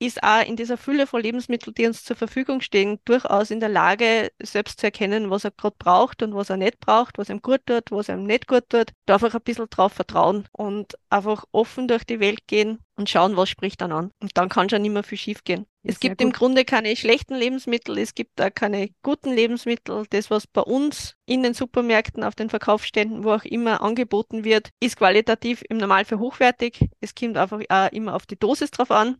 ist 0.01 0.23
auch 0.23 0.43
in 0.43 0.55
dieser 0.55 0.77
Fülle 0.77 1.05
von 1.05 1.21
Lebensmitteln, 1.21 1.75
die 1.75 1.85
uns 1.85 2.03
zur 2.03 2.15
Verfügung 2.15 2.61
stehen, 2.61 2.99
durchaus 3.05 3.51
in 3.51 3.59
der 3.59 3.69
Lage, 3.69 4.31
selbst 4.41 4.79
zu 4.79 4.87
erkennen, 4.87 5.29
was 5.29 5.43
er 5.43 5.51
gerade 5.51 5.75
braucht 5.77 6.23
und 6.23 6.33
was 6.33 6.49
er 6.49 6.57
nicht 6.57 6.79
braucht, 6.79 7.19
was 7.19 7.29
ihm 7.29 7.43
gut 7.43 7.61
tut, 7.67 7.91
was 7.91 8.09
ihm 8.09 8.23
nicht 8.23 8.47
gut 8.47 8.67
tut. 8.69 8.91
Da 9.05 9.13
einfach 9.13 9.35
ein 9.35 9.41
bisschen 9.41 9.69
drauf 9.69 9.93
vertrauen 9.93 10.47
und 10.53 10.97
einfach 11.11 11.45
offen 11.51 11.87
durch 11.87 12.03
die 12.03 12.19
Welt 12.19 12.47
gehen 12.47 12.79
und 12.95 13.09
schauen, 13.11 13.37
was 13.37 13.49
spricht 13.49 13.81
dann 13.81 13.91
an. 13.91 14.11
Und 14.19 14.35
dann 14.37 14.49
kann 14.49 14.69
schon 14.69 14.81
nicht 14.81 14.91
mehr 14.91 15.03
viel 15.03 15.19
schief 15.19 15.43
gehen. 15.43 15.67
Es 15.83 15.99
gibt 15.99 16.19
im 16.19 16.29
gut. 16.29 16.37
Grunde 16.37 16.65
keine 16.65 16.95
schlechten 16.95 17.35
Lebensmittel, 17.35 17.97
es 17.99 18.15
gibt 18.15 18.41
auch 18.41 18.53
keine 18.53 18.89
guten 19.03 19.31
Lebensmittel. 19.31 20.05
Das, 20.09 20.31
was 20.31 20.47
bei 20.47 20.61
uns 20.61 21.15
in 21.27 21.43
den 21.43 21.53
Supermärkten, 21.53 22.23
auf 22.23 22.33
den 22.33 22.49
Verkaufsständen, 22.49 23.23
wo 23.23 23.33
auch 23.33 23.45
immer 23.45 23.81
angeboten 23.81 24.43
wird, 24.43 24.69
ist 24.79 24.97
qualitativ 24.97 25.63
im 25.69 25.77
Normalfall 25.77 26.19
hochwertig. 26.19 26.89
Es 27.01 27.13
kommt 27.13 27.37
einfach 27.37 27.61
auch 27.69 27.91
immer 27.91 28.15
auf 28.15 28.25
die 28.25 28.39
Dosis 28.39 28.71
drauf 28.71 28.89
an. 28.89 29.17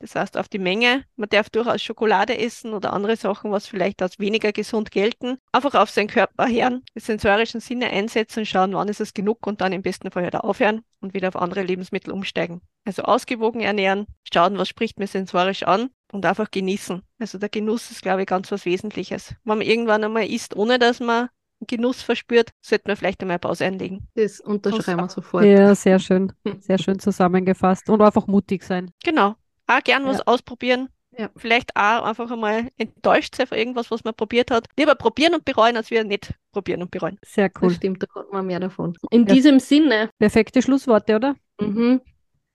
Das 0.00 0.14
heißt, 0.14 0.36
auf 0.36 0.48
die 0.48 0.58
Menge. 0.58 1.04
Man 1.16 1.28
darf 1.28 1.50
durchaus 1.50 1.82
Schokolade 1.82 2.38
essen 2.38 2.74
oder 2.74 2.92
andere 2.92 3.16
Sachen, 3.16 3.50
was 3.52 3.66
vielleicht 3.66 4.02
als 4.02 4.18
weniger 4.18 4.52
gesund 4.52 4.90
gelten. 4.90 5.38
Einfach 5.52 5.74
auf 5.74 5.90
seinen 5.90 6.08
Körper 6.08 6.48
hören, 6.48 6.82
die 6.94 7.00
sensorischen 7.00 7.60
Sinne 7.60 7.88
einsetzen 7.90 8.40
und 8.40 8.46
schauen, 8.46 8.74
wann 8.74 8.88
ist 8.88 9.00
es 9.00 9.14
genug 9.14 9.46
und 9.46 9.60
dann 9.60 9.72
im 9.72 9.82
besten 9.82 10.10
Fall 10.10 10.26
wieder 10.26 10.44
aufhören 10.44 10.82
und 11.00 11.14
wieder 11.14 11.28
auf 11.28 11.36
andere 11.36 11.62
Lebensmittel 11.62 12.12
umsteigen. 12.12 12.60
Also 12.84 13.02
ausgewogen 13.02 13.60
ernähren, 13.60 14.06
schauen, 14.32 14.58
was 14.58 14.68
spricht 14.68 14.98
mir 14.98 15.06
sensorisch 15.06 15.62
an 15.62 15.90
und 16.12 16.26
einfach 16.26 16.50
genießen. 16.50 17.02
Also 17.18 17.38
der 17.38 17.48
Genuss 17.48 17.90
ist, 17.90 18.02
glaube 18.02 18.22
ich, 18.22 18.26
ganz 18.26 18.50
was 18.52 18.64
Wesentliches. 18.64 19.34
Wenn 19.44 19.58
man 19.58 19.66
irgendwann 19.66 20.04
einmal 20.04 20.26
isst, 20.26 20.54
ohne 20.56 20.78
dass 20.78 21.00
man 21.00 21.28
Genuss 21.66 22.02
verspürt, 22.02 22.50
sollte 22.60 22.84
man 22.88 22.96
vielleicht 22.96 23.22
einmal 23.22 23.38
Pause 23.38 23.64
einlegen. 23.64 24.08
Das 24.14 24.40
unterschreiben 24.40 25.00
wir 25.00 25.08
sofort. 25.08 25.44
Ja, 25.44 25.74
sehr 25.74 25.98
schön. 25.98 26.32
Sehr 26.58 26.78
schön 26.78 26.98
zusammengefasst. 26.98 27.88
Und 27.88 28.02
einfach 28.02 28.26
mutig 28.26 28.64
sein. 28.64 28.90
Genau. 29.02 29.34
Auch 29.66 29.82
gern 29.82 30.04
was 30.04 30.18
Ja. 30.18 30.22
ausprobieren. 30.26 30.88
Ja. 31.16 31.30
Vielleicht 31.36 31.76
auch 31.76 32.02
einfach 32.04 32.28
einmal 32.30 32.68
enttäuscht 32.76 33.36
sein 33.36 33.46
von 33.46 33.56
irgendwas, 33.56 33.90
was 33.90 34.02
man 34.02 34.14
probiert 34.14 34.50
hat. 34.50 34.66
Lieber 34.76 34.96
probieren 34.96 35.34
und 35.34 35.44
bereuen, 35.44 35.76
als 35.76 35.90
wir 35.90 36.02
nicht 36.02 36.32
probieren 36.52 36.82
und 36.82 36.90
bereuen. 36.90 37.18
Sehr 37.24 37.48
Das 37.50 37.62
cool. 37.62 37.70
stimmt, 37.70 38.02
da 38.02 38.06
hat 38.20 38.32
man 38.32 38.46
mehr 38.46 38.58
davon. 38.60 38.96
In 39.10 39.24
Ja. 39.26 39.34
diesem 39.34 39.60
Sinne, 39.60 40.10
Perfekte 40.18 40.60
Schlussworte, 40.60 41.14
oder? 41.16 41.36
Mhm. 41.60 42.00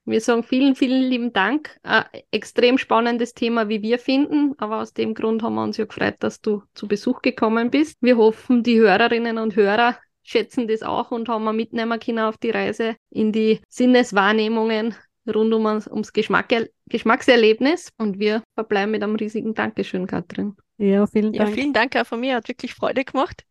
Wir 0.04 0.20
sagen 0.20 0.42
vielen, 0.42 0.74
vielen 0.74 1.02
lieben 1.08 1.32
Dank. 1.32 1.76
Ein 1.82 2.04
extrem 2.32 2.78
spannendes 2.78 3.32
Thema, 3.32 3.68
wie 3.68 3.80
wir 3.82 3.98
finden. 3.98 4.54
Aber 4.58 4.80
aus 4.80 4.92
dem 4.92 5.14
Grund 5.14 5.42
haben 5.42 5.54
wir 5.54 5.62
uns 5.62 5.76
ja 5.76 5.84
gefreut, 5.86 6.16
dass 6.18 6.40
du 6.40 6.62
zu 6.74 6.88
Besuch 6.88 7.22
gekommen 7.22 7.70
bist. 7.70 7.96
Wir 8.00 8.16
hoffen, 8.16 8.62
die 8.62 8.78
Hörerinnen 8.78 9.38
und 9.38 9.56
Hörer 9.56 9.96
schätzen 10.22 10.68
das 10.68 10.82
auch 10.82 11.10
und 11.12 11.28
haben 11.28 11.44
wir 11.44 11.52
mitnehmen 11.52 11.98
können 12.00 12.18
auf 12.20 12.38
die 12.38 12.50
Reise 12.50 12.96
in 13.10 13.32
die 13.32 13.60
Sinneswahrnehmungen 13.68 14.94
rund 15.34 15.52
um, 15.54 15.66
ums 15.66 16.12
Geschmack, 16.12 16.52
Geschmackserlebnis. 16.88 17.90
Und 17.98 18.18
wir 18.18 18.42
verbleiben 18.54 18.90
mit 18.90 19.02
einem 19.02 19.16
riesigen 19.16 19.54
Dankeschön, 19.54 20.06
Katrin. 20.06 20.56
Ja, 20.78 21.06
vielen 21.06 21.34
Ja, 21.34 21.44
Dank. 21.44 21.54
vielen 21.54 21.72
Dank 21.72 21.96
auch 21.96 22.06
von 22.06 22.20
mir. 22.20 22.36
Hat 22.36 22.48
wirklich 22.48 22.74
Freude 22.74 23.04
gemacht. 23.04 23.44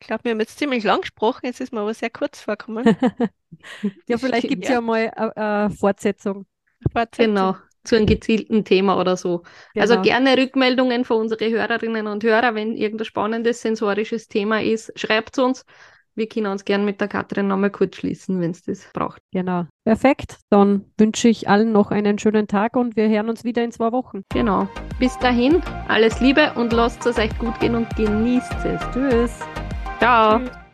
Ich 0.00 0.06
glaube, 0.06 0.24
wir 0.24 0.30
haben 0.32 0.40
jetzt 0.40 0.58
ziemlich 0.58 0.84
lang 0.84 1.00
gesprochen, 1.00 1.40
jetzt 1.44 1.60
ist 1.60 1.72
mir 1.72 1.80
aber 1.80 1.92
sehr 1.92 2.10
kurz 2.10 2.40
vorgekommen. 2.40 2.84
ja, 4.06 4.16
vielleicht 4.16 4.48
gibt 4.48 4.64
es 4.64 4.70
ja. 4.70 4.80
mal 4.80 5.10
eine 5.10 5.70
Fortsetzung. 5.70 6.46
Fortsetzung. 6.92 7.34
Genau, 7.34 7.56
zu 7.82 7.96
einem 7.96 8.06
gezielten 8.06 8.64
Thema 8.64 9.00
oder 9.00 9.16
so. 9.16 9.42
Also 9.42 9.44
genau. 9.74 9.82
Also 9.82 10.02
gerne 10.02 10.38
Rückmeldungen 10.38 11.04
von 11.04 11.18
unseren 11.22 11.50
Hörerinnen 11.50 12.06
und 12.06 12.22
Hörern, 12.22 12.54
wenn 12.54 12.76
irgendein 12.76 13.06
spannendes 13.06 13.62
sensorisches 13.62 14.28
Thema 14.28 14.62
ist, 14.62 14.92
schreibt 14.98 15.38
uns. 15.38 15.64
Wir 16.18 16.28
können 16.28 16.46
uns 16.46 16.64
gerne 16.64 16.84
mit 16.84 17.00
der 17.00 17.06
Katrin 17.06 17.46
nochmal 17.46 17.70
kurz 17.70 17.94
schließen, 17.94 18.40
wenn 18.40 18.50
es 18.50 18.62
das 18.62 18.90
braucht. 18.92 19.22
Genau. 19.32 19.66
Perfekt. 19.84 20.38
Dann 20.50 20.84
wünsche 20.98 21.28
ich 21.28 21.48
allen 21.48 21.70
noch 21.70 21.92
einen 21.92 22.18
schönen 22.18 22.48
Tag 22.48 22.76
und 22.76 22.96
wir 22.96 23.08
hören 23.08 23.28
uns 23.28 23.44
wieder 23.44 23.62
in 23.62 23.70
zwei 23.70 23.92
Wochen. 23.92 24.22
Genau. 24.32 24.68
Bis 24.98 25.16
dahin, 25.20 25.62
alles 25.86 26.20
Liebe 26.20 26.52
und 26.56 26.72
lasst 26.72 27.06
es 27.06 27.18
euch 27.18 27.36
gut 27.38 27.58
gehen 27.60 27.76
und 27.76 27.88
genießt 27.94 28.52
es. 28.64 28.80
Tschüss. 28.92 29.38
Ciao. 30.00 30.40
Tschüss. 30.40 30.67